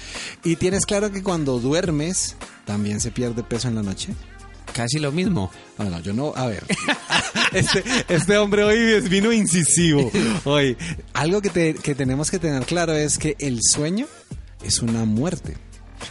Y 0.44 0.58
tienes 0.58 0.86
claro 0.86 1.10
que 1.12 1.24
cuando 1.24 1.58
duermes 1.60 2.36
también 2.66 3.00
se 3.00 3.12
pierde 3.12 3.44
peso 3.44 3.70
en 3.70 3.76
la 3.76 3.82
noche. 3.82 4.14
Casi 4.74 5.00
lo 5.00 5.12
mismo. 5.12 5.52
No, 5.78 5.90
no, 5.90 6.00
yo 6.02 6.14
no, 6.14 6.34
a 6.36 6.48
ver. 6.48 6.64
Este, 7.54 7.84
este 8.10 8.38
hombre 8.40 8.64
hoy 8.64 8.78
es 8.96 9.10
vino 9.10 9.32
incisivo. 9.32 10.12
Hoy, 10.44 10.76
algo 11.14 11.40
que, 11.40 11.52
te- 11.52 11.76
que 11.76 11.94
tenemos 11.94 12.32
que 12.32 12.40
tener 12.40 12.66
claro 12.66 12.94
es 12.94 13.20
que 13.20 13.36
el 13.40 13.60
sueño 13.62 14.08
es 14.64 14.80
una 14.80 15.06
muerte 15.06 15.56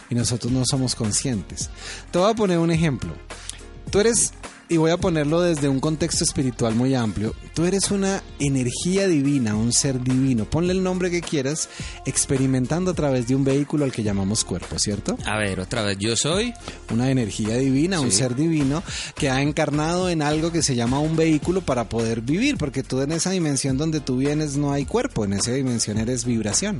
y 0.09 0.15
nosotros 0.15 0.53
no 0.53 0.63
somos 0.65 0.95
conscientes. 0.95 1.69
Te 2.11 2.19
voy 2.19 2.31
a 2.31 2.33
poner 2.33 2.59
un 2.59 2.71
ejemplo. 2.71 3.13
Tú 3.91 3.99
eres, 3.99 4.31
y 4.73 4.77
voy 4.77 4.89
a 4.89 4.97
ponerlo 4.97 5.39
desde 5.41 5.69
un 5.69 5.79
contexto 5.79 6.23
espiritual 6.23 6.73
muy 6.73 6.95
amplio, 6.95 7.35
tú 7.53 7.65
eres 7.65 7.91
una 7.91 8.23
energía 8.39 9.07
divina, 9.07 9.55
un 9.55 9.71
ser 9.71 10.01
divino, 10.01 10.45
ponle 10.45 10.73
el 10.73 10.81
nombre 10.81 11.11
que 11.11 11.21
quieras, 11.21 11.69
experimentando 12.07 12.89
a 12.89 12.93
través 12.95 13.27
de 13.27 13.35
un 13.35 13.43
vehículo 13.43 13.85
al 13.85 13.91
que 13.91 14.01
llamamos 14.01 14.43
cuerpo, 14.43 14.79
¿cierto? 14.79 15.15
A 15.25 15.37
ver, 15.37 15.59
otra 15.59 15.83
vez, 15.83 15.97
yo 15.99 16.15
soy. 16.15 16.55
una 16.89 17.11
energía 17.11 17.55
divina, 17.57 17.99
un 17.99 18.11
ser 18.11 18.35
divino 18.35 18.81
que 19.15 19.29
ha 19.29 19.43
encarnado 19.43 20.09
en 20.09 20.23
algo 20.23 20.51
que 20.51 20.63
se 20.63 20.75
llama 20.75 20.99
un 20.99 21.15
vehículo 21.15 21.61
para 21.61 21.87
poder 21.87 22.21
vivir, 22.21 22.57
porque 22.57 22.81
tú 22.81 23.01
en 23.01 23.11
esa 23.11 23.29
dimensión 23.29 23.77
donde 23.77 23.99
tú 23.99 24.17
vienes 24.17 24.57
no 24.57 24.71
hay 24.71 24.85
cuerpo, 24.85 25.23
en 25.23 25.33
esa 25.33 25.51
dimensión 25.51 25.99
eres 25.99 26.25
vibración. 26.25 26.79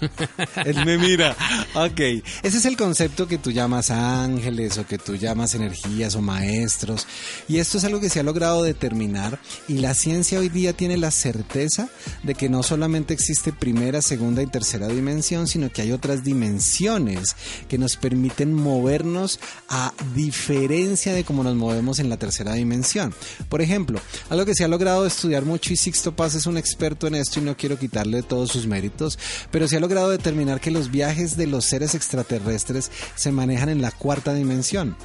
Él 0.64 0.84
me 0.84 0.98
mira. 0.98 1.36
Ok. 1.74 2.00
Ese 2.42 2.58
es 2.58 2.64
el 2.64 2.76
concepto 2.76 3.26
que 3.26 3.38
tú 3.38 3.50
llamas 3.50 3.90
ángeles 3.90 4.78
o 4.78 4.86
que 4.86 4.98
tú 4.98 5.16
llamas 5.16 5.54
energías 5.54 6.14
o 6.14 6.22
maestros. 6.22 7.06
Y 7.48 7.58
esto 7.58 7.78
es 7.78 7.84
algo 7.84 8.00
que 8.00 8.10
se 8.10 8.20
ha 8.20 8.22
logrado 8.22 8.62
determinar 8.62 9.38
y 9.68 9.78
la 9.78 9.94
ciencia 9.94 10.38
hoy 10.38 10.48
día 10.48 10.72
tiene 10.72 10.96
la 10.96 11.10
certeza 11.10 11.88
de 12.22 12.34
que 12.34 12.48
no 12.48 12.62
solamente 12.62 13.14
existe 13.14 13.52
primera, 13.52 14.02
segunda 14.02 14.42
y 14.42 14.46
tercera 14.46 14.88
dimensión, 14.88 15.46
sino 15.46 15.70
que 15.70 15.82
hay 15.82 15.92
otras 15.92 16.24
dimensiones 16.24 17.36
que 17.68 17.78
nos 17.78 17.96
permiten 17.96 18.52
movernos 18.52 19.40
a 19.68 19.92
diferencia 20.14 21.12
de 21.12 21.24
cómo 21.24 21.42
nos 21.42 21.54
movemos 21.54 21.98
en 21.98 22.08
la 22.08 22.16
tercera 22.16 22.54
dimensión. 22.54 23.14
Por 23.48 23.62
ejemplo, 23.62 24.00
algo 24.30 24.44
que 24.44 24.54
se 24.54 24.64
ha 24.64 24.68
logrado 24.68 25.06
estudiar 25.06 25.44
mucho 25.44 25.72
y 25.72 25.76
Sixto 25.76 26.14
Paz 26.14 26.34
es 26.34 26.46
un 26.46 26.56
experto 26.56 27.06
en 27.06 27.14
esto 27.14 27.40
y 27.40 27.42
no 27.42 27.56
quiero 27.56 27.78
quitarle 27.78 28.22
todos 28.22 28.50
sus 28.50 28.66
méritos, 28.66 29.18
pero 29.50 29.68
se 29.68 29.76
ha 29.76 29.80
logrado 29.86 30.10
determinar 30.10 30.60
que 30.60 30.72
los 30.72 30.90
viajes 30.90 31.36
de 31.36 31.46
los 31.46 31.64
seres 31.64 31.94
extraterrestres 31.94 32.90
se 33.14 33.30
manejan 33.30 33.68
en 33.68 33.80
la 33.80 33.92
cuarta 33.92 34.34
dimensión 34.34 34.96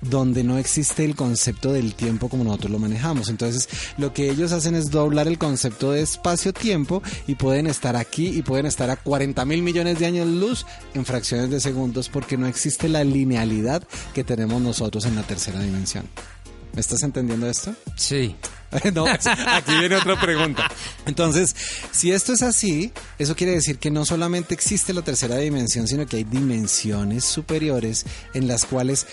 donde 0.00 0.42
no 0.42 0.58
existe 0.58 1.04
el 1.04 1.14
concepto 1.14 1.72
del 1.72 1.94
tiempo 1.94 2.28
como 2.28 2.44
nosotros 2.44 2.72
lo 2.72 2.78
manejamos. 2.78 3.30
Entonces, 3.30 3.68
lo 3.96 4.12
que 4.12 4.28
ellos 4.28 4.52
hacen 4.52 4.74
es 4.74 4.90
doblar 4.90 5.28
el 5.28 5.38
concepto 5.38 5.92
de 5.92 6.02
espacio-tiempo 6.02 7.00
y 7.26 7.36
pueden 7.36 7.68
estar 7.68 7.96
aquí 7.96 8.26
y 8.26 8.42
pueden 8.42 8.66
estar 8.66 8.90
a 8.90 8.96
40 8.96 9.44
mil 9.44 9.62
millones 9.62 10.00
de 10.00 10.06
años 10.06 10.26
luz 10.26 10.66
en 10.92 11.06
fracciones 11.06 11.48
de 11.48 11.60
segundos 11.60 12.10
porque 12.10 12.36
no 12.36 12.46
existe 12.46 12.88
la 12.88 13.02
linealidad 13.04 13.82
que 14.12 14.24
tenemos 14.24 14.60
nosotros 14.60 15.06
en 15.06 15.14
la 15.14 15.22
tercera 15.22 15.60
dimensión. 15.60 16.04
¿Me 16.74 16.80
estás 16.80 17.02
entendiendo 17.02 17.48
esto? 17.48 17.74
Sí. 17.96 18.36
No, 18.92 19.06
aquí 19.06 19.72
viene 19.78 19.94
otra 19.94 20.20
pregunta. 20.20 20.68
Entonces, 21.06 21.54
si 21.92 22.10
esto 22.10 22.32
es 22.32 22.42
así, 22.42 22.92
eso 23.20 23.36
quiere 23.36 23.52
decir 23.52 23.78
que 23.78 23.92
no 23.92 24.04
solamente 24.04 24.52
existe 24.52 24.92
la 24.92 25.02
tercera 25.02 25.36
dimensión, 25.36 25.86
sino 25.86 26.06
que 26.06 26.16
hay 26.16 26.24
dimensiones 26.24 27.24
superiores 27.24 28.04
en 28.34 28.48
las 28.48 28.64
cuales 28.64 29.06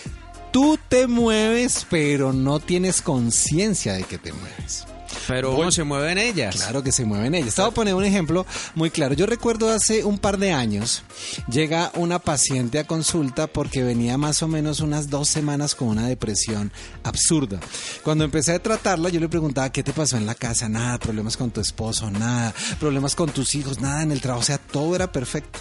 tú 0.52 0.80
te 0.89 1.06
mueves, 1.06 1.86
pero 1.91 2.34
no 2.34 2.60
tienes 2.60 3.04
conciencia 3.04 3.93
de 3.93 4.04
que 4.04 4.17
te 4.17 4.34
mueves. 4.34 4.88
Pero 5.28 5.56
uno 5.56 5.71
se 5.71 5.84
mueve 5.84 6.12
en 6.12 6.17
ellas. 6.17 6.56
Claro 6.56 6.84
que 6.84 6.91
se 6.91 7.06
mueven 7.06 7.36
ellas. 7.36 7.56
Te 7.56 7.62
voy 7.62 7.71
a 7.71 7.74
poner 7.74 7.93
un 7.95 8.04
ejemplo 8.04 8.45
muy 8.76 8.89
claro. 8.89 9.13
Yo 9.13 9.26
recuerdo 9.26 9.69
hace 9.71 10.04
un 10.04 10.17
par 10.17 10.38
de 10.38 10.52
años, 10.52 11.04
llega 11.50 11.91
una 11.95 12.19
paciente 12.19 12.80
a 12.80 12.86
consulta 12.86 13.47
porque 13.47 13.84
venía 13.84 14.17
más 14.17 14.43
o 14.43 14.47
menos 14.47 14.80
unas 14.80 15.10
dos 15.10 15.28
semanas 15.28 15.76
con 15.76 15.88
una 15.88 16.08
depresión 16.08 16.71
absurda. 17.04 17.60
Cuando 18.04 18.24
empecé 18.24 18.54
a 18.54 18.62
tratarla, 18.62 19.10
yo 19.10 19.19
le 19.19 19.30
preguntaba, 19.30 19.71
¿qué 19.71 19.84
te 19.84 19.93
pasó 19.93 20.17
en 20.17 20.26
la 20.26 20.36
casa? 20.36 20.69
Nada, 20.69 20.97
problemas 20.97 21.38
con 21.38 21.52
tu 21.52 21.62
esposo, 21.62 22.10
nada, 22.12 22.54
problemas 22.80 23.15
con 23.15 23.30
tus 23.30 23.56
hijos, 23.56 23.80
nada 23.80 24.04
en 24.04 24.12
el 24.12 24.21
trabajo, 24.21 24.41
o 24.41 24.45
sea, 24.45 24.58
todo 24.58 24.95
era 24.95 25.12
perfecto. 25.12 25.60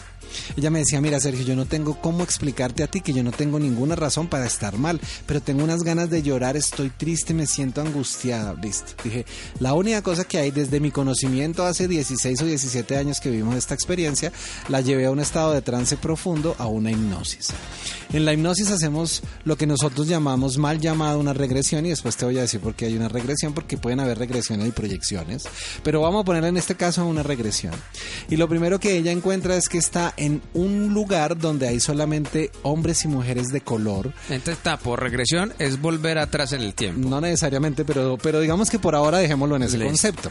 Ella 0.56 0.70
me 0.70 0.80
decía, 0.80 1.00
mira 1.00 1.20
Sergio, 1.20 1.44
yo 1.44 1.56
no 1.56 1.66
tengo 1.66 2.00
cómo 2.00 2.22
explicarte 2.22 2.82
a 2.82 2.86
ti 2.86 3.00
que 3.00 3.12
yo 3.12 3.22
no 3.22 3.32
tengo 3.32 3.58
ninguna 3.58 3.96
razón 3.96 4.28
para 4.28 4.46
estar 4.46 4.78
mal, 4.78 5.00
pero 5.26 5.40
tengo 5.40 5.64
unas 5.64 5.82
ganas 5.82 6.10
de 6.10 6.22
llorar, 6.22 6.56
estoy 6.56 6.90
triste, 6.90 7.34
me 7.34 7.46
siento 7.46 7.80
angustiada. 7.80 8.54
Listo. 8.54 8.92
Dije, 9.04 9.24
la 9.58 9.74
única 9.74 10.02
cosa 10.02 10.24
que 10.24 10.38
hay 10.38 10.50
desde 10.50 10.80
mi 10.80 10.90
conocimiento 10.90 11.64
hace 11.64 11.88
16 11.88 12.42
o 12.42 12.46
17 12.46 12.96
años 12.96 13.20
que 13.20 13.30
vivimos 13.30 13.54
esta 13.56 13.74
experiencia, 13.74 14.32
la 14.68 14.80
llevé 14.80 15.06
a 15.06 15.10
un 15.10 15.20
estado 15.20 15.52
de 15.52 15.62
trance 15.62 15.96
profundo, 15.96 16.54
a 16.58 16.66
una 16.66 16.90
hipnosis. 16.90 17.48
En 18.12 18.24
la 18.24 18.32
hipnosis 18.32 18.70
hacemos 18.70 19.22
lo 19.44 19.56
que 19.56 19.66
nosotros 19.66 20.08
llamamos 20.08 20.58
mal 20.58 20.80
llamado 20.80 21.20
una 21.20 21.32
regresión 21.32 21.86
y 21.86 21.90
después 21.90 22.16
te 22.16 22.24
voy 22.24 22.38
a 22.38 22.42
decir 22.42 22.60
por 22.60 22.74
qué 22.74 22.86
hay 22.86 22.96
una 22.96 23.08
regresión, 23.08 23.54
porque 23.54 23.76
pueden 23.76 24.00
haber 24.00 24.18
regresiones 24.18 24.66
y 24.66 24.72
proyecciones, 24.72 25.44
pero 25.84 26.00
vamos 26.00 26.22
a 26.22 26.24
poner 26.24 26.44
en 26.44 26.56
este 26.56 26.74
caso 26.74 27.06
una 27.06 27.22
regresión. 27.22 27.74
Y 28.28 28.36
lo 28.36 28.48
primero 28.48 28.80
que 28.80 28.96
ella 28.96 29.12
encuentra 29.12 29.56
es 29.56 29.68
que 29.68 29.78
está 29.78 30.12
en 30.20 30.42
un 30.52 30.92
lugar 30.92 31.38
donde 31.38 31.66
hay 31.66 31.80
solamente 31.80 32.50
hombres 32.62 33.04
y 33.04 33.08
mujeres 33.08 33.48
de 33.48 33.62
color. 33.62 34.12
Entonces 34.28 34.58
está 34.58 34.76
por 34.76 35.00
regresión 35.00 35.52
es 35.58 35.80
volver 35.80 36.18
atrás 36.18 36.52
en 36.52 36.60
el 36.60 36.74
tiempo. 36.74 37.08
No 37.08 37.20
necesariamente, 37.20 37.84
pero, 37.84 38.18
pero 38.22 38.40
digamos 38.40 38.70
que 38.70 38.78
por 38.78 38.94
ahora 38.94 39.18
dejémoslo 39.18 39.56
en 39.56 39.62
ese 39.62 39.82
concepto. 39.82 40.30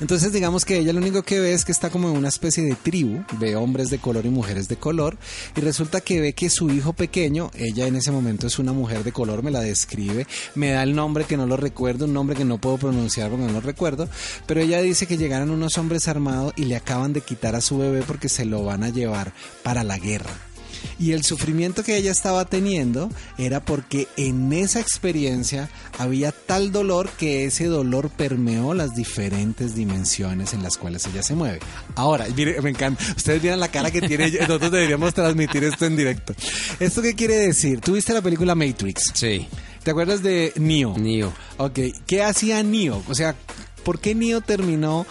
Entonces 0.00 0.32
digamos 0.32 0.64
que 0.64 0.78
ella 0.78 0.92
lo 0.92 1.00
único 1.00 1.22
que 1.22 1.40
ve 1.40 1.52
es 1.52 1.64
que 1.64 1.72
está 1.72 1.90
como 1.90 2.10
en 2.10 2.16
una 2.16 2.28
especie 2.28 2.64
de 2.64 2.74
tribu 2.74 3.22
de 3.38 3.56
hombres 3.56 3.90
de 3.90 3.98
color 3.98 4.26
y 4.26 4.30
mujeres 4.30 4.68
de 4.68 4.76
color 4.76 5.16
y 5.56 5.60
resulta 5.60 6.00
que 6.00 6.20
ve 6.20 6.32
que 6.32 6.50
su 6.50 6.70
hijo 6.70 6.92
pequeño, 6.92 7.50
ella 7.54 7.86
en 7.86 7.96
ese 7.96 8.10
momento 8.10 8.46
es 8.46 8.58
una 8.58 8.72
mujer 8.72 9.04
de 9.04 9.12
color, 9.12 9.42
me 9.42 9.50
la 9.50 9.60
describe, 9.60 10.26
me 10.54 10.70
da 10.70 10.82
el 10.82 10.94
nombre 10.94 11.24
que 11.24 11.36
no 11.36 11.46
lo 11.46 11.56
recuerdo, 11.56 12.04
un 12.04 12.12
nombre 12.12 12.36
que 12.36 12.44
no 12.44 12.58
puedo 12.58 12.78
pronunciar 12.78 13.30
porque 13.30 13.46
no 13.46 13.52
lo 13.52 13.60
recuerdo, 13.60 14.08
pero 14.46 14.60
ella 14.60 14.80
dice 14.80 15.06
que 15.06 15.16
llegaron 15.16 15.50
unos 15.50 15.78
hombres 15.78 16.08
armados 16.08 16.52
y 16.56 16.64
le 16.64 16.76
acaban 16.76 17.12
de 17.12 17.20
quitar 17.20 17.54
a 17.54 17.60
su 17.60 17.78
bebé 17.78 18.02
porque 18.06 18.28
se 18.28 18.44
lo 18.44 18.64
van 18.64 18.84
a 18.84 18.90
llevar 18.90 19.32
para 19.62 19.84
la 19.84 19.98
guerra. 19.98 20.47
Y 20.98 21.12
el 21.12 21.24
sufrimiento 21.24 21.82
que 21.82 21.96
ella 21.96 22.10
estaba 22.10 22.44
teniendo 22.44 23.10
era 23.36 23.64
porque 23.64 24.08
en 24.16 24.52
esa 24.52 24.80
experiencia 24.80 25.68
había 25.98 26.32
tal 26.32 26.72
dolor 26.72 27.08
que 27.10 27.44
ese 27.44 27.66
dolor 27.66 28.10
permeó 28.10 28.74
las 28.74 28.94
diferentes 28.94 29.74
dimensiones 29.74 30.54
en 30.54 30.62
las 30.62 30.76
cuales 30.76 31.06
ella 31.06 31.22
se 31.22 31.34
mueve. 31.34 31.60
Ahora, 31.94 32.26
mire, 32.36 32.60
me 32.62 32.70
encanta. 32.70 33.02
Ustedes 33.16 33.42
vieran 33.42 33.60
la 33.60 33.68
cara 33.68 33.90
que 33.90 34.00
tiene 34.00 34.26
ella. 34.26 34.40
Nosotros 34.48 34.72
deberíamos 34.72 35.14
transmitir 35.14 35.64
esto 35.64 35.86
en 35.86 35.96
directo. 35.96 36.34
¿Esto 36.80 37.02
qué 37.02 37.14
quiere 37.14 37.34
decir? 37.34 37.80
¿Tú 37.80 37.94
viste 37.94 38.12
la 38.12 38.22
película 38.22 38.54
Matrix? 38.54 39.02
Sí, 39.14 39.48
¿Te 39.88 39.92
acuerdas 39.92 40.22
de 40.22 40.52
Neo? 40.56 40.94
Neo. 40.98 41.32
Ok, 41.56 41.78
¿qué 42.06 42.22
hacía 42.22 42.62
Neo? 42.62 43.02
O 43.08 43.14
sea, 43.14 43.34
¿por 43.84 44.00
qué 44.00 44.14
Neo 44.14 44.42
terminó 44.42 45.06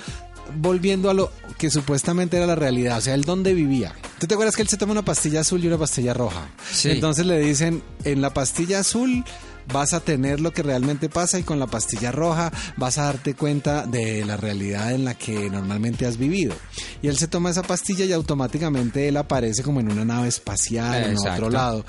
volviendo 0.56 1.10
a 1.10 1.14
lo 1.14 1.32
que 1.58 1.70
supuestamente 1.70 2.38
era 2.38 2.46
la 2.46 2.56
realidad? 2.56 2.98
O 2.98 3.02
sea, 3.02 3.14
¿él 3.14 3.24
dónde 3.24 3.54
vivía? 3.54 3.94
¿Tú 4.20 4.28
te 4.28 4.34
acuerdas 4.34 4.56
que 4.56 4.62
él 4.62 4.68
se 4.68 4.78
toma 4.78 4.94
una 4.94 5.06
pastilla 5.06 5.42
azul 5.42 5.64
y 5.64 5.68
una 5.68 5.78
pastilla 5.78 6.14
roja? 6.14 6.50
Sí. 6.72 6.90
Entonces 6.92 7.26
le 7.26 7.40
dicen, 7.40 7.84
en 8.04 8.22
la 8.22 8.34
pastilla 8.34 8.80
azul 8.80 9.24
vas 9.72 9.94
a 9.94 10.00
tener 10.00 10.40
lo 10.40 10.52
que 10.54 10.64
realmente 10.64 11.10
pasa 11.10 11.40
y 11.40 11.44
con 11.44 11.60
la 11.60 11.68
pastilla 11.68 12.12
roja 12.12 12.52
vas 12.78 12.98
a 12.98 13.04
darte 13.04 13.36
cuenta 13.36 13.86
de 13.86 14.26
la 14.26 14.38
realidad 14.38 14.94
en 14.94 15.06
la 15.06 15.14
que 15.14 15.50
normalmente 15.50 16.06
has 16.06 16.18
vivido. 16.18 16.56
Y 17.02 17.08
él 17.08 17.18
se 17.18 17.28
toma 17.28 17.50
esa 17.50 17.64
pastilla 17.64 18.06
y 18.06 18.14
automáticamente 18.14 19.08
él 19.08 19.18
aparece 19.18 19.64
como 19.64 19.80
en 19.80 19.92
una 19.92 20.06
nave 20.06 20.28
espacial, 20.28 21.12
en 21.12 21.18
otro 21.18 21.50
lado. 21.50 21.86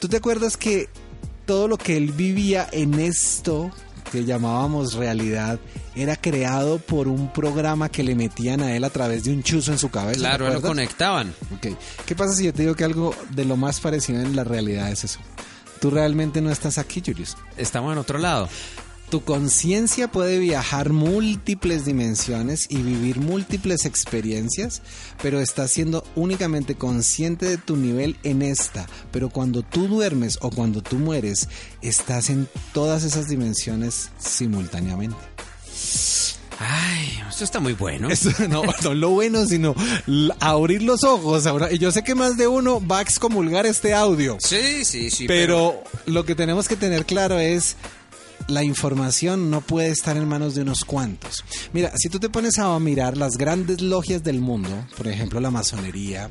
¿Tú 0.00 0.08
te 0.08 0.16
acuerdas 0.16 0.56
que 0.56 0.88
todo 1.46 1.68
lo 1.68 1.76
que 1.76 1.96
él 1.96 2.12
vivía 2.12 2.66
en 2.72 2.94
esto 2.98 3.70
que 4.14 4.24
llamábamos 4.24 4.94
realidad 4.94 5.58
era 5.96 6.14
creado 6.14 6.78
por 6.78 7.08
un 7.08 7.32
programa 7.32 7.88
que 7.88 8.04
le 8.04 8.14
metían 8.14 8.62
a 8.62 8.76
él 8.76 8.84
a 8.84 8.90
través 8.90 9.24
de 9.24 9.32
un 9.32 9.42
chuzo 9.42 9.72
en 9.72 9.78
su 9.78 9.88
cabeza? 9.88 10.20
claro, 10.20 10.46
¿te 10.46 10.54
lo 10.54 10.62
conectaban. 10.62 11.34
Ok. 11.52 11.76
¿Qué 12.06 12.14
pasa 12.14 12.32
si 12.32 12.44
yo 12.44 12.52
te 12.54 12.62
digo 12.62 12.76
que 12.76 12.84
algo 12.84 13.12
de 13.30 13.44
lo 13.44 13.56
más 13.56 13.80
parecido 13.80 14.20
en 14.20 14.36
la 14.36 14.44
realidad 14.44 14.92
es 14.92 15.02
eso? 15.02 15.18
Tú 15.80 15.90
realmente 15.90 16.40
no 16.40 16.52
estás 16.52 16.78
aquí, 16.78 17.02
Julius. 17.04 17.36
Estamos 17.56 17.92
en 17.92 17.98
otro 17.98 18.18
lado. 18.18 18.48
Tu 19.10 19.22
conciencia 19.22 20.08
puede 20.08 20.38
viajar 20.38 20.90
múltiples 20.90 21.84
dimensiones 21.84 22.66
y 22.68 22.78
vivir 22.78 23.20
múltiples 23.20 23.84
experiencias, 23.84 24.82
pero 25.22 25.40
estás 25.40 25.70
siendo 25.70 26.04
únicamente 26.16 26.74
consciente 26.74 27.46
de 27.46 27.58
tu 27.58 27.76
nivel 27.76 28.16
en 28.24 28.42
esta. 28.42 28.86
Pero 29.12 29.28
cuando 29.28 29.62
tú 29.62 29.86
duermes 29.86 30.38
o 30.40 30.50
cuando 30.50 30.82
tú 30.82 30.96
mueres, 30.96 31.48
estás 31.80 32.30
en 32.30 32.48
todas 32.72 33.04
esas 33.04 33.28
dimensiones 33.28 34.10
simultáneamente. 34.18 35.16
Ay, 36.58 37.20
esto 37.28 37.44
está 37.44 37.60
muy 37.60 37.72
bueno. 37.72 38.08
No, 38.48 38.62
no 38.82 38.94
lo 38.94 39.10
bueno, 39.10 39.46
sino 39.46 39.74
abrir 40.40 40.82
los 40.82 41.04
ojos. 41.04 41.46
Ahora, 41.46 41.72
y 41.72 41.78
yo 41.78 41.90
sé 41.92 42.02
que 42.02 42.14
más 42.14 42.36
de 42.36 42.46
uno 42.46 42.84
va 42.86 42.98
a 42.98 43.02
excomulgar 43.02 43.66
este 43.66 43.94
audio. 43.94 44.36
Sí, 44.40 44.84
sí, 44.84 45.10
sí. 45.10 45.26
pero 45.26 45.82
lo 46.06 46.24
que 46.24 46.34
tenemos 46.34 46.68
que 46.68 46.76
tener 46.76 47.04
claro 47.04 47.38
es 47.38 47.76
la 48.48 48.62
información 48.62 49.50
no 49.50 49.60
puede 49.60 49.88
estar 49.88 50.16
en 50.16 50.28
manos 50.28 50.54
de 50.54 50.62
unos 50.62 50.84
cuantos. 50.84 51.44
Mira, 51.72 51.92
si 51.96 52.08
tú 52.08 52.18
te 52.18 52.28
pones 52.28 52.58
a 52.58 52.78
mirar 52.78 53.16
las 53.16 53.32
grandes 53.36 53.80
logias 53.80 54.22
del 54.22 54.40
mundo, 54.40 54.86
por 54.96 55.08
ejemplo 55.08 55.40
la 55.40 55.50
masonería, 55.50 56.30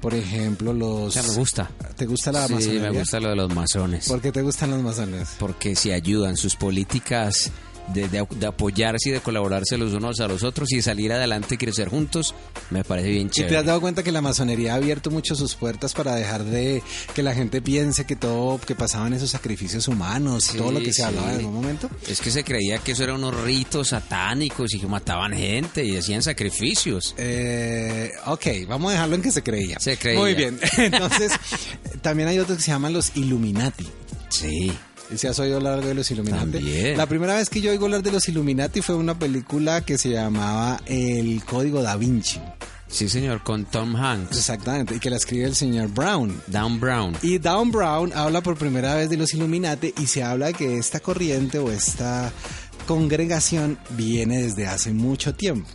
por 0.00 0.14
ejemplo 0.14 0.72
los... 0.72 1.16
me 1.16 1.34
gusta. 1.34 1.70
¿Te 1.96 2.06
gusta 2.06 2.32
la 2.32 2.46
sí, 2.46 2.54
masonería? 2.54 2.90
me 2.90 2.98
gusta 2.98 3.20
lo 3.20 3.30
de 3.30 3.36
los 3.36 3.54
masones. 3.54 4.08
¿Por 4.08 4.20
qué 4.20 4.32
te 4.32 4.42
gustan 4.42 4.70
los 4.70 4.82
masones? 4.82 5.30
Porque 5.38 5.76
si 5.76 5.92
ayudan 5.92 6.36
sus 6.36 6.56
políticas 6.56 7.50
de, 7.92 8.08
de- 8.08 8.26
de 8.30 8.46
apoyarse 8.46 9.10
y 9.10 9.12
de 9.12 9.20
colaborarse 9.20 9.76
los 9.76 9.92
unos 9.92 10.20
a 10.20 10.28
los 10.28 10.42
otros 10.42 10.72
y 10.72 10.80
salir 10.82 11.12
adelante 11.12 11.54
y 11.56 11.58
crecer 11.58 11.88
juntos, 11.88 12.34
me 12.70 12.82
parece 12.84 13.08
bien 13.10 13.26
¿Y 13.26 13.30
te 13.30 13.42
has 13.44 13.48
chévere. 13.48 13.62
dado 13.66 13.80
cuenta 13.80 14.02
que 14.02 14.12
la 14.12 14.22
masonería 14.22 14.72
ha 14.72 14.76
abierto 14.76 15.10
mucho 15.10 15.34
sus 15.34 15.54
puertas 15.54 15.92
para 15.94 16.14
dejar 16.14 16.44
de 16.44 16.82
que 17.14 17.22
la 17.22 17.34
gente 17.34 17.60
piense 17.60 18.04
que 18.06 18.16
todo, 18.16 18.58
que 18.58 18.74
pasaban 18.74 19.12
esos 19.12 19.30
sacrificios 19.30 19.86
humanos, 19.88 20.44
Sí, 20.44 20.58
todo 20.58 20.72
lo 20.72 20.78
que 20.80 20.86
se 20.86 20.92
sí. 20.94 21.02
hablaba 21.02 21.30
en 21.32 21.38
algún 21.38 21.54
momento? 21.54 21.90
Es 22.08 22.20
que 22.20 22.30
se 22.30 22.42
creía 22.44 22.78
que 22.78 22.92
eso 22.92 23.04
eran 23.04 23.16
unos 23.16 23.34
ritos 23.42 23.88
satánicos 23.88 24.72
y 24.74 24.80
que 24.80 24.86
mataban 24.86 25.32
gente 25.32 25.84
y 25.84 25.96
hacían 25.96 26.22
sacrificios. 26.22 27.14
Eh, 27.18 28.10
ok, 28.26 28.46
vamos 28.68 28.90
a 28.90 28.92
dejarlo 28.94 29.14
en 29.16 29.22
que 29.22 29.30
se 29.30 29.42
creía. 29.42 29.78
Se 29.80 29.96
creía. 29.96 30.18
Muy 30.20 30.34
bien. 30.34 30.58
Entonces, 30.78 31.32
también 32.02 32.28
hay 32.28 32.38
otros 32.38 32.58
que 32.58 32.64
se 32.64 32.70
llaman 32.70 32.92
los 32.92 33.16
Illuminati. 33.16 33.86
Sí. 34.30 34.72
¿Y 35.10 35.18
si 35.18 35.26
has 35.26 35.38
oído 35.38 35.56
hablar 35.56 35.84
de 35.84 35.94
los 35.94 36.10
Illuminati? 36.10 36.52
También. 36.52 36.96
La 36.96 37.06
primera 37.06 37.36
vez 37.36 37.50
que 37.50 37.60
yo 37.60 37.70
oigo 37.70 37.84
hablar 37.84 38.02
de 38.02 38.12
los 38.12 38.28
Illuminati 38.28 38.80
fue 38.80 38.94
una 38.94 39.18
película 39.18 39.82
que 39.82 39.98
se 39.98 40.10
llamaba 40.10 40.80
El 40.86 41.44
Código 41.44 41.82
Da 41.82 41.96
Vinci. 41.96 42.40
Sí, 42.88 43.08
señor, 43.08 43.42
con 43.42 43.64
Tom 43.64 43.96
Hanks. 43.96 44.36
Exactamente, 44.36 44.94
y 44.94 45.00
que 45.00 45.10
la 45.10 45.16
escribe 45.16 45.46
el 45.46 45.54
señor 45.54 45.88
Brown. 45.88 46.40
Dan 46.46 46.78
Brown. 46.78 47.16
Y 47.22 47.38
Down 47.38 47.72
Brown 47.72 48.12
habla 48.14 48.40
por 48.40 48.56
primera 48.56 48.94
vez 48.94 49.10
de 49.10 49.16
los 49.16 49.34
Illuminati 49.34 49.92
y 49.98 50.06
se 50.06 50.22
habla 50.22 50.46
de 50.46 50.54
que 50.54 50.78
esta 50.78 51.00
corriente 51.00 51.58
o 51.58 51.72
esta 51.72 52.32
congregación 52.86 53.78
viene 53.90 54.42
desde 54.42 54.66
hace 54.66 54.92
mucho 54.92 55.34
tiempo. 55.34 55.68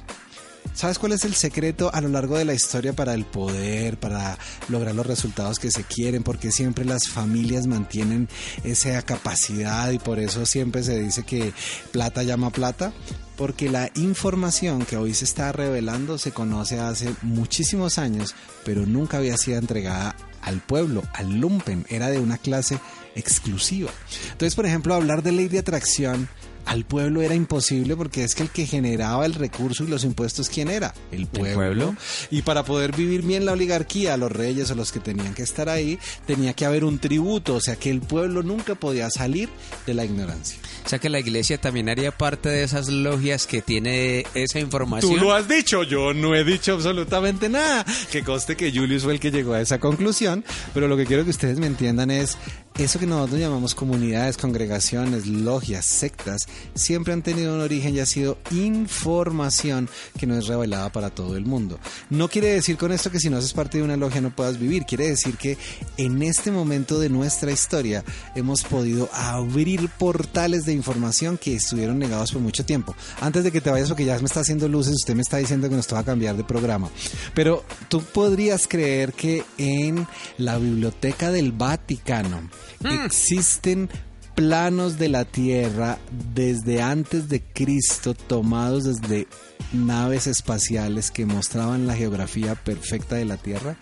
¿Sabes 0.74 0.98
cuál 0.98 1.12
es 1.12 1.26
el 1.26 1.36
secreto 1.36 1.92
a 1.94 2.00
lo 2.00 2.08
largo 2.08 2.38
de 2.38 2.46
la 2.46 2.54
historia 2.54 2.94
para 2.94 3.14
el 3.14 3.26
poder, 3.26 4.00
para 4.00 4.38
lograr 4.70 4.96
los 4.96 5.06
resultados 5.06 5.60
que 5.60 5.72
se 5.72 5.84
quieren? 5.84 6.24
Porque 6.24 6.52
siempre 6.52 6.86
las 6.86 7.10
familias 7.10 7.68
mantienen 7.68 8.30
esa 8.64 9.02
capacidad 9.02 9.92
y 9.92 10.00
por 10.00 10.20
eso 10.20 10.46
siempre 10.46 10.84
se 10.84 11.00
dice 11.00 11.24
que 11.24 11.54
plata 11.92 12.24
llama 12.24 12.52
plata. 12.52 12.94
Porque 13.36 13.70
la 13.70 13.90
información 13.96 14.86
que 14.86 14.98
hoy 14.98 15.14
se 15.14 15.26
está 15.26 15.52
revelando 15.52 16.18
se 16.18 16.32
conoce 16.32 16.80
hace 16.80 17.14
muchísimos 17.22 17.98
años, 17.98 18.36
pero 18.66 18.86
nunca 18.86 19.18
había 19.18 19.38
sido 19.38 19.58
entregada 19.60 20.16
al 20.42 20.60
pueblo, 20.62 21.04
al 21.14 21.40
lumpen, 21.40 21.86
era 21.90 22.10
de 22.10 22.20
una 22.20 22.38
clase 22.38 22.80
exclusiva. 23.16 23.92
Entonces, 24.32 24.56
por 24.56 24.66
ejemplo, 24.66 24.94
hablar 24.94 25.24
de 25.24 25.32
ley 25.32 25.48
de 25.48 25.60
atracción 25.60 26.30
al 26.66 26.86
pueblo 26.86 27.22
era 27.22 27.36
imposible 27.36 27.96
porque 27.96 28.24
es 28.24 28.36
que 28.36 28.44
el 28.44 28.50
que 28.50 28.66
generaba 28.66 29.26
el 29.26 29.34
recurso 29.34 29.84
y 29.84 29.88
los 29.88 30.04
impuestos, 30.04 30.50
¿quién 30.50 30.70
era? 30.70 30.94
El 31.12 31.28
pueblo. 31.28 31.56
pueblo. 31.56 31.96
Y 32.30 32.42
para 32.44 32.64
poder 32.64 32.96
vivir 32.96 33.24
bien 33.24 33.46
la 33.46 33.54
oligarquía, 33.54 34.18
los 34.18 34.32
reyes 34.32 34.70
o 34.72 34.76
los 34.76 34.92
que 34.92 35.00
tenían 35.00 35.34
que 35.34 35.44
estar 35.44 35.70
ahí, 35.70 36.00
tenía 36.26 36.54
que 36.54 36.66
haber 36.66 36.84
un 36.84 37.00
tributo, 37.00 37.56
o 37.56 37.62
sea 37.62 37.76
que 37.76 37.90
el 37.90 38.02
pueblo 38.02 38.44
nunca 38.44 38.76
podía 38.76 39.10
salir 39.10 39.50
de 39.86 39.94
la 39.94 40.06
ignorancia. 40.06 40.60
O 40.86 40.90
sea 40.90 41.00
que 41.00 41.10
la 41.10 41.20
iglesia 41.20 41.60
también 41.60 41.90
haría 41.90 42.12
parte 42.12 42.50
de 42.50 42.64
esas 42.64 42.88
logias 42.90 43.48
que 43.48 43.62
tiene 43.62 44.26
esa 44.34 44.60
información. 44.60 45.14
Tú 45.14 45.20
lo 45.20 45.34
has 45.34 45.48
dicho, 45.48 45.84
yo 45.84 46.14
no 46.14 46.36
he 46.36 46.44
dicho 46.44 46.74
absolutamente 46.74 47.50
nada. 47.50 47.86
Que 48.12 48.24
conste 48.24 48.56
que 48.56 48.72
Julius 48.72 49.04
fue 49.04 49.14
el 49.14 49.20
que 49.20 49.32
llegó 49.32 49.54
a 49.54 49.62
esa 49.62 49.80
conclusión, 49.80 50.44
pero 50.74 50.88
lo 50.88 50.98
que 50.98 51.06
quiero 51.06 51.24
que 51.24 51.30
ustedes 51.30 51.60
me 51.60 51.68
entiendan 51.68 52.12
es 52.12 52.38
eso 52.78 52.98
que 52.98 53.06
nosotros 53.06 53.40
llamamos 53.40 53.76
comunidades, 53.76 54.38
congregaciones, 54.38 55.28
logias, 55.28 55.86
sectas, 55.86 56.48
siempre 56.76 57.12
han 57.12 57.22
tenido 57.22 57.54
un 57.54 57.62
origen 57.62 57.94
y 57.94 58.00
ha 58.00 58.06
sido 58.06 58.38
información 58.52 59.90
que 60.18 60.26
no 60.26 60.38
es 60.38 60.48
revelada 60.48 60.90
para 60.90 61.10
todo 61.10 61.36
el 61.36 61.46
mundo. 61.46 61.78
No 62.10 62.30
quiere 62.30 62.54
decir 62.54 62.78
con 62.78 62.94
esto 62.94 63.12
que 63.12 63.20
si 63.20 63.30
no 63.30 63.38
haces 63.38 63.52
parte 63.52 63.78
de 63.78 63.84
una 63.84 63.98
logia 63.98 64.22
no 64.22 64.34
puedas 64.34 64.58
vivir, 64.58 64.86
quiere 64.86 65.10
decir 65.10 65.36
que 65.36 65.58
en 65.98 66.22
este 66.22 66.52
momento 66.52 67.00
de 67.00 67.10
nuestra 67.10 67.52
historia 67.52 68.04
hemos 68.36 68.64
podido 68.64 69.10
abrir 69.14 69.90
portales 69.90 70.66
de 70.66 70.74
información 70.74 71.38
que 71.38 71.56
estuvieron 71.56 72.00
negados 72.00 72.32
por 72.32 72.42
mucho 72.42 72.66
tiempo. 72.66 72.96
Antes 73.20 73.44
de 73.44 73.52
que 73.52 73.62
te 73.62 73.72
vayas, 73.72 73.90
porque 73.90 74.06
ya 74.06 74.18
me 74.20 74.26
está 74.26 74.40
haciendo 74.40 74.70
luces, 74.70 74.94
usted 74.96 75.16
me 75.16 75.22
está 75.22 75.38
diciendo 75.38 75.70
que 75.70 75.76
nos 75.76 75.88
toca 75.88 76.04
cambiar 76.04 76.38
de 76.38 76.44
programa. 76.46 76.90
Pero 77.34 77.64
tú 77.90 78.02
podrías 78.02 78.68
creer 78.68 79.14
que 79.14 79.44
en 79.58 80.08
la 80.38 80.58
biblioteca 80.58 81.32
del 81.32 81.52
Vaticano, 81.52 82.50
Hmm. 82.82 83.06
Existen 83.06 83.90
planos 84.36 84.98
de 84.98 85.10
la 85.10 85.26
Tierra 85.26 85.98
desde 86.34 86.82
antes 86.82 87.28
de 87.28 87.42
Cristo 87.42 88.14
tomados 88.14 88.86
desde 88.86 89.28
naves 89.74 90.28
espaciales 90.28 91.12
que 91.12 91.26
mostraban 91.26 91.88
la 91.88 91.96
geografía 91.96 92.56
perfecta 92.56 93.16
de 93.16 93.26
la 93.26 93.38
Tierra. 93.38 93.76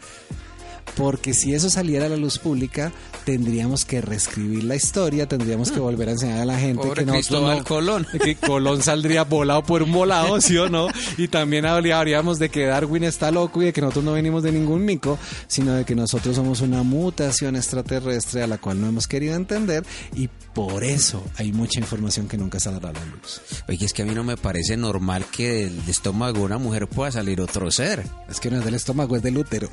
Porque 0.97 1.33
si 1.33 1.53
eso 1.53 1.69
saliera 1.69 2.07
a 2.07 2.09
la 2.09 2.17
luz 2.17 2.39
pública, 2.39 2.91
tendríamos 3.23 3.85
que 3.85 4.01
reescribir 4.01 4.63
la 4.63 4.75
historia, 4.75 5.27
tendríamos 5.27 5.71
que 5.71 5.79
volver 5.79 6.09
a 6.09 6.11
enseñar 6.13 6.39
a 6.39 6.45
la 6.45 6.57
gente. 6.59 6.81
Pobre 6.83 7.01
que 7.01 7.05
nosotros 7.05 7.27
Cristóbal 7.27 7.57
no- 7.59 7.63
Colón. 7.63 8.07
que 8.23 8.35
Colón 8.35 8.81
saldría 8.81 9.23
volado 9.23 9.63
por 9.63 9.83
un 9.83 9.91
volado, 9.91 10.41
¿sí 10.41 10.57
o 10.57 10.69
no? 10.69 10.87
Y 11.17 11.27
también 11.27 11.65
hablaríamos 11.65 12.39
de 12.39 12.49
que 12.49 12.65
Darwin 12.65 13.03
está 13.03 13.31
loco 13.31 13.61
y 13.61 13.65
de 13.65 13.73
que 13.73 13.81
nosotros 13.81 14.05
no 14.05 14.13
venimos 14.13 14.43
de 14.43 14.51
ningún 14.51 14.85
mico, 14.85 15.19
sino 15.47 15.73
de 15.73 15.85
que 15.85 15.95
nosotros 15.95 16.35
somos 16.35 16.61
una 16.61 16.83
mutación 16.83 17.55
extraterrestre 17.55 18.41
a 18.43 18.47
la 18.47 18.57
cual 18.57 18.81
no 18.81 18.87
hemos 18.87 19.07
querido 19.07 19.35
entender 19.35 19.83
y 20.15 20.29
por 20.53 20.83
eso 20.83 21.23
hay 21.37 21.51
mucha 21.51 21.79
información 21.79 22.27
que 22.27 22.37
nunca 22.37 22.59
saldrá 22.59 22.89
a 22.89 22.93
la 22.93 23.05
luz. 23.05 23.41
Oye, 23.67 23.85
es 23.85 23.93
que 23.93 24.01
a 24.01 24.05
mí 24.05 24.15
no 24.15 24.23
me 24.23 24.37
parece 24.37 24.75
normal 24.77 25.25
que 25.31 25.65
del 25.65 25.79
estómago 25.87 26.39
de 26.39 26.45
una 26.45 26.57
mujer 26.57 26.87
pueda 26.87 27.11
salir 27.11 27.39
otro 27.41 27.69
ser. 27.69 28.03
Es 28.29 28.39
que 28.39 28.49
no 28.49 28.57
es 28.57 28.65
del 28.65 28.73
estómago, 28.73 29.15
es 29.15 29.21
del 29.21 29.37
útero. 29.37 29.69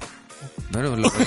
Bueno, 0.71 0.97
lo 0.97 1.13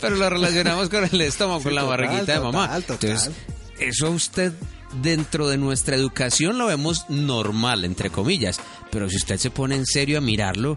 Pero 0.00 0.16
lo 0.16 0.28
relacionamos 0.28 0.88
con 0.88 1.04
el 1.04 1.20
estómago, 1.20 1.62
con 1.62 1.74
la 1.74 1.82
total, 1.82 1.98
barriguita 1.98 2.32
de 2.34 2.40
mamá. 2.40 2.80
total. 2.80 2.96
Entonces, 3.00 3.30
eso 3.78 4.10
usted 4.10 4.52
dentro 5.00 5.48
de 5.48 5.56
nuestra 5.56 5.96
educación 5.96 6.58
lo 6.58 6.66
vemos 6.66 7.06
normal, 7.08 7.84
entre 7.84 8.10
comillas. 8.10 8.60
Pero 8.90 9.08
si 9.08 9.16
usted 9.16 9.38
se 9.38 9.50
pone 9.50 9.76
en 9.76 9.86
serio 9.86 10.18
a 10.18 10.20
mirarlo, 10.20 10.76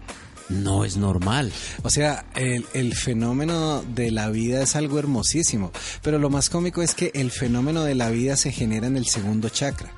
no 0.49 0.85
es 0.85 0.97
normal. 0.97 1.51
O 1.83 1.89
sea, 1.89 2.25
el, 2.35 2.65
el 2.73 2.95
fenómeno 2.95 3.83
de 3.83 4.11
la 4.11 4.29
vida 4.29 4.61
es 4.61 4.75
algo 4.75 4.99
hermosísimo, 4.99 5.71
pero 6.01 6.19
lo 6.19 6.29
más 6.29 6.49
cómico 6.49 6.81
es 6.81 6.93
que 6.93 7.11
el 7.13 7.31
fenómeno 7.31 7.83
de 7.83 7.95
la 7.95 8.09
vida 8.09 8.37
se 8.37 8.51
genera 8.51 8.87
en 8.87 8.97
el 8.97 9.07
segundo 9.07 9.49
chakra. 9.49 9.91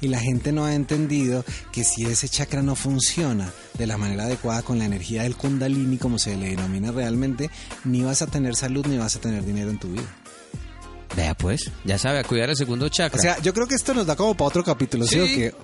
Y 0.00 0.08
la 0.08 0.20
gente 0.20 0.52
no 0.52 0.64
ha 0.64 0.74
entendido 0.74 1.44
que 1.72 1.84
si 1.84 2.04
ese 2.04 2.28
chakra 2.28 2.62
no 2.62 2.74
funciona 2.76 3.50
de 3.78 3.86
la 3.86 3.96
manera 3.96 4.24
adecuada 4.24 4.62
con 4.62 4.78
la 4.78 4.84
energía 4.84 5.22
del 5.22 5.36
kundalini, 5.36 5.98
como 5.98 6.18
se 6.18 6.36
le 6.36 6.50
denomina 6.50 6.92
realmente, 6.92 7.50
ni 7.84 8.02
vas 8.02 8.22
a 8.22 8.26
tener 8.26 8.56
salud 8.56 8.86
ni 8.86 8.98
vas 8.98 9.16
a 9.16 9.20
tener 9.20 9.44
dinero 9.44 9.70
en 9.70 9.78
tu 9.78 9.88
vida. 9.88 10.04
Vea 11.16 11.34
pues, 11.34 11.70
ya 11.84 11.98
sabe, 11.98 12.18
a 12.18 12.24
cuidar 12.24 12.50
el 12.50 12.56
segundo 12.56 12.88
chakra. 12.88 13.18
O 13.18 13.22
sea, 13.22 13.40
yo 13.40 13.54
creo 13.54 13.66
que 13.66 13.74
esto 13.74 13.94
nos 13.94 14.06
da 14.06 14.16
como 14.16 14.34
para 14.36 14.48
otro 14.48 14.62
capítulo, 14.64 15.06
¿sí, 15.06 15.18
o 15.18 15.26
Sí. 15.26 15.34
qué? 15.34 15.54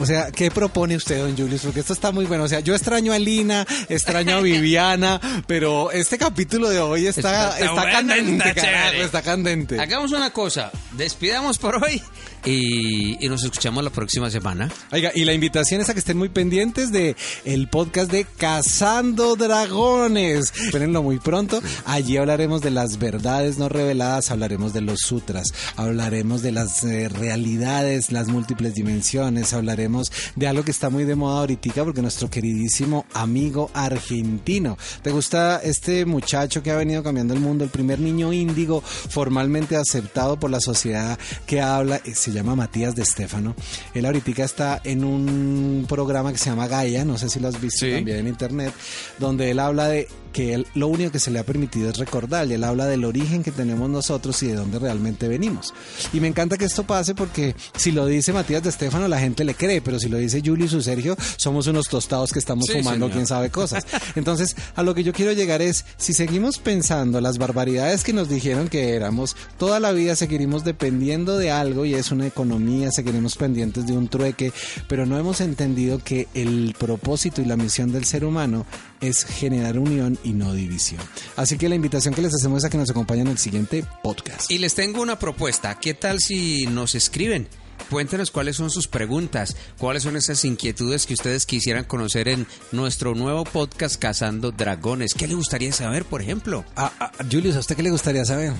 O 0.00 0.06
sea, 0.06 0.30
¿qué 0.30 0.50
propone 0.50 0.94
usted, 0.96 1.18
don 1.20 1.36
Julius? 1.36 1.62
Porque 1.62 1.80
esto 1.80 1.92
está 1.92 2.12
muy 2.12 2.24
bueno. 2.26 2.44
O 2.44 2.48
sea, 2.48 2.60
yo 2.60 2.74
extraño 2.74 3.12
a 3.12 3.18
Lina, 3.18 3.66
extraño 3.88 4.36
a 4.36 4.40
Viviana, 4.40 5.20
pero 5.48 5.90
este 5.90 6.18
capítulo 6.18 6.68
de 6.70 6.78
hoy 6.78 7.06
está, 7.06 7.18
Está- 7.18 7.48
está 7.58 7.64
está, 7.66 7.72
bueno, 7.82 7.92
candente, 7.92 8.48
está 8.48 8.54
carajo, 8.62 8.84
chévere. 8.90 9.04
está 9.04 9.22
candente. 9.22 9.80
Hagamos 9.80 10.12
una 10.12 10.30
cosa, 10.32 10.70
despidamos 10.92 11.58
por 11.58 11.82
hoy 11.84 12.00
y, 12.44 13.24
y 13.24 13.28
nos 13.28 13.42
escuchamos 13.42 13.82
la 13.82 13.90
próxima 13.90 14.30
semana. 14.30 14.70
Oiga, 14.92 15.10
y 15.14 15.24
la 15.24 15.32
invitación 15.32 15.80
es 15.80 15.88
a 15.88 15.94
que 15.94 15.98
estén 16.00 16.16
muy 16.16 16.28
pendientes 16.28 16.92
de 16.92 17.16
el 17.44 17.68
podcast 17.68 18.10
de 18.12 18.24
Cazando 18.24 19.34
Dragones. 19.36 20.52
Espérenlo 20.56 21.02
muy 21.02 21.18
pronto. 21.18 21.60
Allí 21.86 22.16
hablaremos 22.18 22.62
de 22.62 22.70
las 22.70 22.98
verdades 22.98 23.58
no 23.58 23.68
reveladas, 23.68 24.30
hablaremos 24.30 24.72
de 24.72 24.80
los 24.82 25.00
sutras, 25.00 25.48
hablaremos 25.76 26.42
de 26.42 26.52
las 26.52 26.84
eh, 26.84 27.08
realidades, 27.08 28.12
las 28.12 28.28
múltiples 28.28 28.74
dimensiones, 28.74 29.52
hablaremos 29.52 29.87
de 30.36 30.46
algo 30.48 30.62
que 30.64 30.70
está 30.70 30.90
muy 30.90 31.04
de 31.04 31.14
moda 31.16 31.40
ahorita 31.40 31.84
porque 31.84 32.02
nuestro 32.02 32.30
queridísimo 32.30 33.04
amigo 33.14 33.70
argentino. 33.74 34.76
¿Te 35.02 35.10
gusta 35.10 35.60
este 35.62 36.04
muchacho 36.04 36.62
que 36.62 36.70
ha 36.70 36.76
venido 36.76 37.02
cambiando 37.02 37.34
el 37.34 37.40
mundo, 37.40 37.64
el 37.64 37.70
primer 37.70 37.98
niño 37.98 38.32
índigo 38.32 38.80
formalmente 38.82 39.76
aceptado 39.76 40.38
por 40.38 40.50
la 40.50 40.60
sociedad 40.60 41.18
que 41.46 41.60
habla, 41.60 42.00
eh, 42.04 42.14
se 42.14 42.32
llama 42.32 42.54
Matías 42.54 42.94
de 42.94 43.04
Stefano. 43.04 43.54
Él 43.94 44.06
ahorita 44.06 44.44
está 44.44 44.80
en 44.84 45.04
un 45.04 45.86
programa 45.88 46.32
que 46.32 46.38
se 46.38 46.50
llama 46.50 46.66
Gaia, 46.68 47.04
no 47.04 47.16
sé 47.16 47.28
si 47.28 47.40
lo 47.40 47.48
has 47.48 47.60
visto 47.60 47.86
Sí. 47.86 47.92
también 47.92 48.18
en 48.18 48.28
internet, 48.28 48.72
donde 49.18 49.50
él 49.50 49.58
habla 49.58 49.88
de 49.88 50.08
que 50.28 50.54
él, 50.54 50.66
lo 50.74 50.88
único 50.88 51.10
que 51.12 51.18
se 51.18 51.30
le 51.30 51.38
ha 51.38 51.44
permitido 51.44 51.90
es 51.90 51.96
recordar, 51.98 52.46
y 52.48 52.54
él 52.54 52.64
habla 52.64 52.86
del 52.86 53.04
origen 53.04 53.42
que 53.42 53.50
tenemos 53.50 53.88
nosotros 53.90 54.42
y 54.42 54.46
de 54.48 54.54
dónde 54.54 54.78
realmente 54.78 55.28
venimos. 55.28 55.74
Y 56.12 56.20
me 56.20 56.28
encanta 56.28 56.56
que 56.56 56.64
esto 56.64 56.84
pase 56.84 57.14
porque 57.14 57.54
si 57.76 57.92
lo 57.92 58.06
dice 58.06 58.32
Matías 58.32 58.62
de 58.62 58.72
Stefano, 58.72 59.08
la 59.08 59.18
gente 59.20 59.44
le 59.44 59.54
cree, 59.54 59.80
pero 59.80 59.98
si 59.98 60.08
lo 60.08 60.18
dice 60.18 60.42
Julius 60.44 60.74
o 60.74 60.80
Sergio, 60.80 61.16
somos 61.36 61.66
unos 61.66 61.88
tostados 61.88 62.32
que 62.32 62.38
estamos 62.38 62.66
Sí, 62.66 62.72
fumando 62.74 63.06
señor. 63.06 63.10
quién 63.12 63.26
sabe 63.26 63.50
cosas. 63.50 63.86
Entonces, 64.14 64.54
a 64.76 64.82
lo 64.82 64.94
que 64.94 65.04
yo 65.04 65.12
quiero 65.12 65.32
llegar 65.32 65.62
es, 65.62 65.84
si 65.96 66.12
seguimos 66.12 66.58
pensando 66.58 67.20
las 67.20 67.38
barbaridades 67.38 68.04
que 68.04 68.12
nos 68.12 68.28
dijeron 68.28 68.68
que 68.68 68.94
éramos, 68.94 69.36
toda 69.58 69.80
la 69.80 69.92
vida 69.92 70.16
seguiremos 70.16 70.64
dependiendo 70.64 71.36
de 71.38 71.50
algo 71.50 71.84
y 71.84 71.94
es 71.94 72.10
una 72.10 72.26
economía, 72.26 72.90
seguiremos 72.92 73.36
pendientes 73.36 73.86
de 73.86 73.92
un 73.96 74.08
trueque, 74.08 74.52
pero 74.88 75.06
no 75.06 75.18
hemos 75.18 75.40
entendido 75.40 75.98
que 76.02 76.28
el 76.34 76.74
propósito 76.78 77.40
y 77.42 77.44
la 77.44 77.56
misión 77.56 77.92
del 77.92 78.04
ser 78.04 78.24
humano 78.24 78.66
es 79.00 79.24
generar 79.24 79.78
unión 79.78 80.18
y 80.24 80.32
no 80.32 80.52
división. 80.52 81.00
Así 81.36 81.58
que 81.58 81.68
la 81.68 81.74
invitación 81.74 82.14
que 82.14 82.22
les 82.22 82.34
hacemos 82.34 82.58
es 82.58 82.64
a 82.64 82.70
que 82.70 82.78
nos 82.78 82.90
acompañen 82.90 83.26
en 83.26 83.32
el 83.32 83.38
siguiente 83.38 83.84
podcast. 84.02 84.50
Y 84.50 84.58
les 84.58 84.74
tengo 84.74 85.02
una 85.02 85.18
propuesta. 85.18 85.78
¿Qué 85.78 85.94
tal 85.94 86.18
si 86.20 86.66
nos 86.66 86.94
escriben? 86.94 87.48
Cuéntenos 87.90 88.30
cuáles 88.30 88.56
son 88.56 88.70
sus 88.70 88.86
preguntas, 88.86 89.56
cuáles 89.78 90.02
son 90.02 90.16
esas 90.16 90.44
inquietudes 90.44 91.06
que 91.06 91.14
ustedes 91.14 91.46
quisieran 91.46 91.84
conocer 91.84 92.28
en 92.28 92.46
nuestro 92.70 93.14
nuevo 93.14 93.44
podcast 93.44 93.96
Cazando 93.96 94.50
Dragones. 94.50 95.14
¿Qué 95.14 95.26
le 95.26 95.34
gustaría 95.34 95.72
saber, 95.72 96.04
por 96.04 96.20
ejemplo? 96.20 96.64
Ah, 96.76 96.92
ah, 97.00 97.12
Julius, 97.30 97.56
¿a 97.56 97.60
usted 97.60 97.76
qué 97.76 97.82
le 97.82 97.90
gustaría 97.90 98.24
saber? 98.26 98.52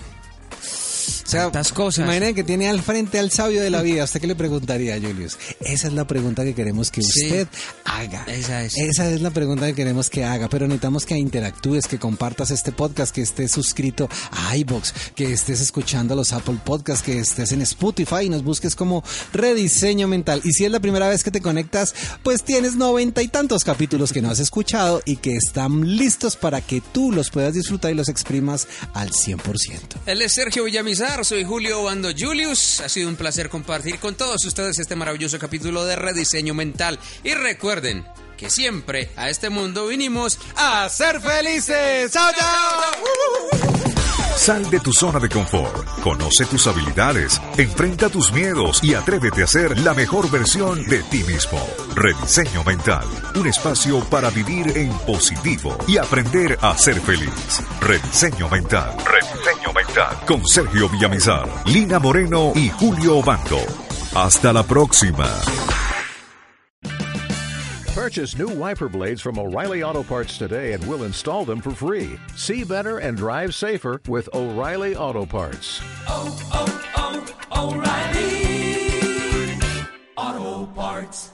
O 1.29 1.31
sea, 1.31 1.43
Tantas 1.43 1.73
cosas. 1.75 2.05
Imaginen 2.07 2.35
que 2.35 2.43
tiene 2.43 2.71
al 2.71 2.81
frente 2.81 3.19
al 3.19 3.31
sabio 3.31 3.61
de 3.61 3.69
la 3.69 3.83
vida. 3.83 4.01
¿A 4.01 4.05
usted 4.07 4.19
qué 4.19 4.27
le 4.27 4.35
preguntaría, 4.35 4.99
Julius? 4.99 5.37
Esa 5.61 5.89
es 5.89 5.93
la 5.93 6.07
pregunta 6.07 6.43
que 6.43 6.55
queremos 6.55 6.91
que 6.91 7.03
Sí. 7.03 7.25
usted 7.27 7.49
haga. 7.85 8.25
Esa 8.27 8.65
es. 8.65 8.75
Esa 8.79 9.11
es 9.11 9.21
la 9.21 9.31
pregunta 9.31 9.67
que 9.67 9.75
queremos 9.75 10.09
que 10.09 10.25
haga. 10.25 10.49
Pero 10.49 10.67
necesitamos 10.67 11.05
que 11.05 11.19
interactúes, 11.19 11.87
que 11.87 11.99
compartas 11.99 12.51
este 12.51 12.73
podcast, 12.73 13.15
que 13.15 13.21
estés 13.21 13.53
suscrito 13.53 14.09
a 14.31 14.57
iBox, 14.57 14.95
que 15.15 15.31
estés 15.31 15.61
escuchando 15.61 16.17
los 16.17 16.33
Apple 16.33 16.59
Podcasts, 16.65 17.05
que 17.05 17.19
estés 17.19 17.53
en 17.53 17.61
Spotify 17.61 18.23
y 18.25 18.29
nos 18.31 18.43
busques 18.43 18.75
como 18.75 19.05
Rediseño 19.35 20.09
Mental. 20.09 20.41
Y 20.45 20.53
si 20.53 20.65
es 20.65 20.71
la 20.71 20.81
primera 20.81 21.09
vez 21.11 21.23
que 21.25 21.31
te 21.31 21.43
conectas, 21.43 21.95
pues 22.23 22.43
tienes 22.43 22.75
noventa 22.77 23.21
y 23.23 23.29
tantos 23.29 23.65
capítulos 23.65 24.15
que 24.15 24.23
no 24.23 24.31
has 24.31 24.39
escuchado 24.41 25.03
y 25.05 25.17
que 25.17 25.37
están 25.37 25.97
listos 25.97 26.37
para 26.37 26.63
que 26.63 26.81
tú 26.81 27.13
los 27.13 27.29
puedas 27.31 27.53
disfrutar 27.53 27.91
y 27.93 27.95
los 27.95 28.09
exprimas 28.09 28.67
al 28.95 29.11
100%. 29.13 29.99
Él 30.07 30.23
es 30.23 30.33
Sergio 30.33 30.65
Villamizar, 30.65 31.18
soy 31.25 31.45
Julio 31.45 31.83
Bando 31.83 32.11
Julius. 32.17 32.81
Ha 32.81 32.89
sido 32.89 33.09
un 33.09 33.17
placer 33.17 33.49
compartir 33.49 33.99
con 33.99 34.15
todos 34.15 34.45
ustedes 34.45 34.79
este 34.79 34.95
maravilloso 34.95 35.39
capítulo 35.39 35.85
de 35.85 35.97
Rediseño 35.97 36.55
Mental. 36.55 36.99
Y 37.25 37.35
recuerden 37.35 38.07
que 38.37 38.51
siempre 38.51 39.11
a 39.17 39.29
este 39.29 39.51
mundo 39.51 39.89
vinimos 39.89 40.39
a 40.57 40.89
ser 40.89 41.21
felices. 41.21 42.13
¡Chao, 42.13 42.33
chao! 42.39 43.69
Sal 44.39 44.71
de 44.71 44.79
tu 44.79 44.93
zona 44.93 45.19
de 45.19 45.29
confort, 45.29 45.85
conoce 46.01 46.47
tus 46.47 46.69
habilidades, 46.69 47.43
enfrenta 47.57 48.09
tus 48.09 48.33
miedos 48.33 48.83
y 48.85 48.95
atrévete 48.95 49.43
a 49.43 49.49
ser 49.49 49.77
la 49.81 49.95
mejor 49.95 50.31
versión 50.31 50.87
de 50.87 51.03
ti 51.03 51.25
mismo. 51.25 51.59
Rediseño 51.97 52.63
Mental, 52.63 53.05
un 53.35 53.49
espacio 53.49 53.99
para 54.05 54.31
vivir 54.31 54.79
en 54.79 54.97
positivo 55.01 55.77
y 55.89 55.99
aprender 55.99 56.57
a 56.63 56.79
ser 56.79 57.01
feliz. 57.01 57.61
Rediseño 57.81 58.49
Mental, 58.49 58.97
Rediseño 59.05 59.58
Con 60.27 60.47
Sergio 60.47 60.89
Villamizar, 60.89 61.49
Lina 61.67 61.99
Moreno 61.99 62.53
y 62.55 62.69
Julio 62.69 63.21
Bando. 63.21 63.59
Hasta 64.15 64.53
la 64.53 64.63
próxima. 64.63 65.27
Purchase 67.95 68.39
new 68.39 68.49
wiper 68.49 68.89
blades 68.89 69.21
from 69.21 69.39
O'Reilly 69.39 69.83
Auto 69.83 70.05
Parts 70.05 70.39
today 70.39 70.73
and 70.73 70.87
we'll 70.87 71.03
install 71.03 71.45
them 71.45 71.61
for 71.61 71.73
free. 71.73 72.19
See 72.37 72.63
better 72.63 72.99
and 72.99 73.17
drive 73.17 73.55
safer 73.55 74.01
with 74.07 74.29
O'Reilly 74.35 74.95
Auto 74.95 75.27
Parts. 75.27 75.81
oh, 76.07 76.39
oh, 76.53 77.75
O'Reilly 77.75 79.59
Auto 80.17 80.67
Parts. 80.75 81.33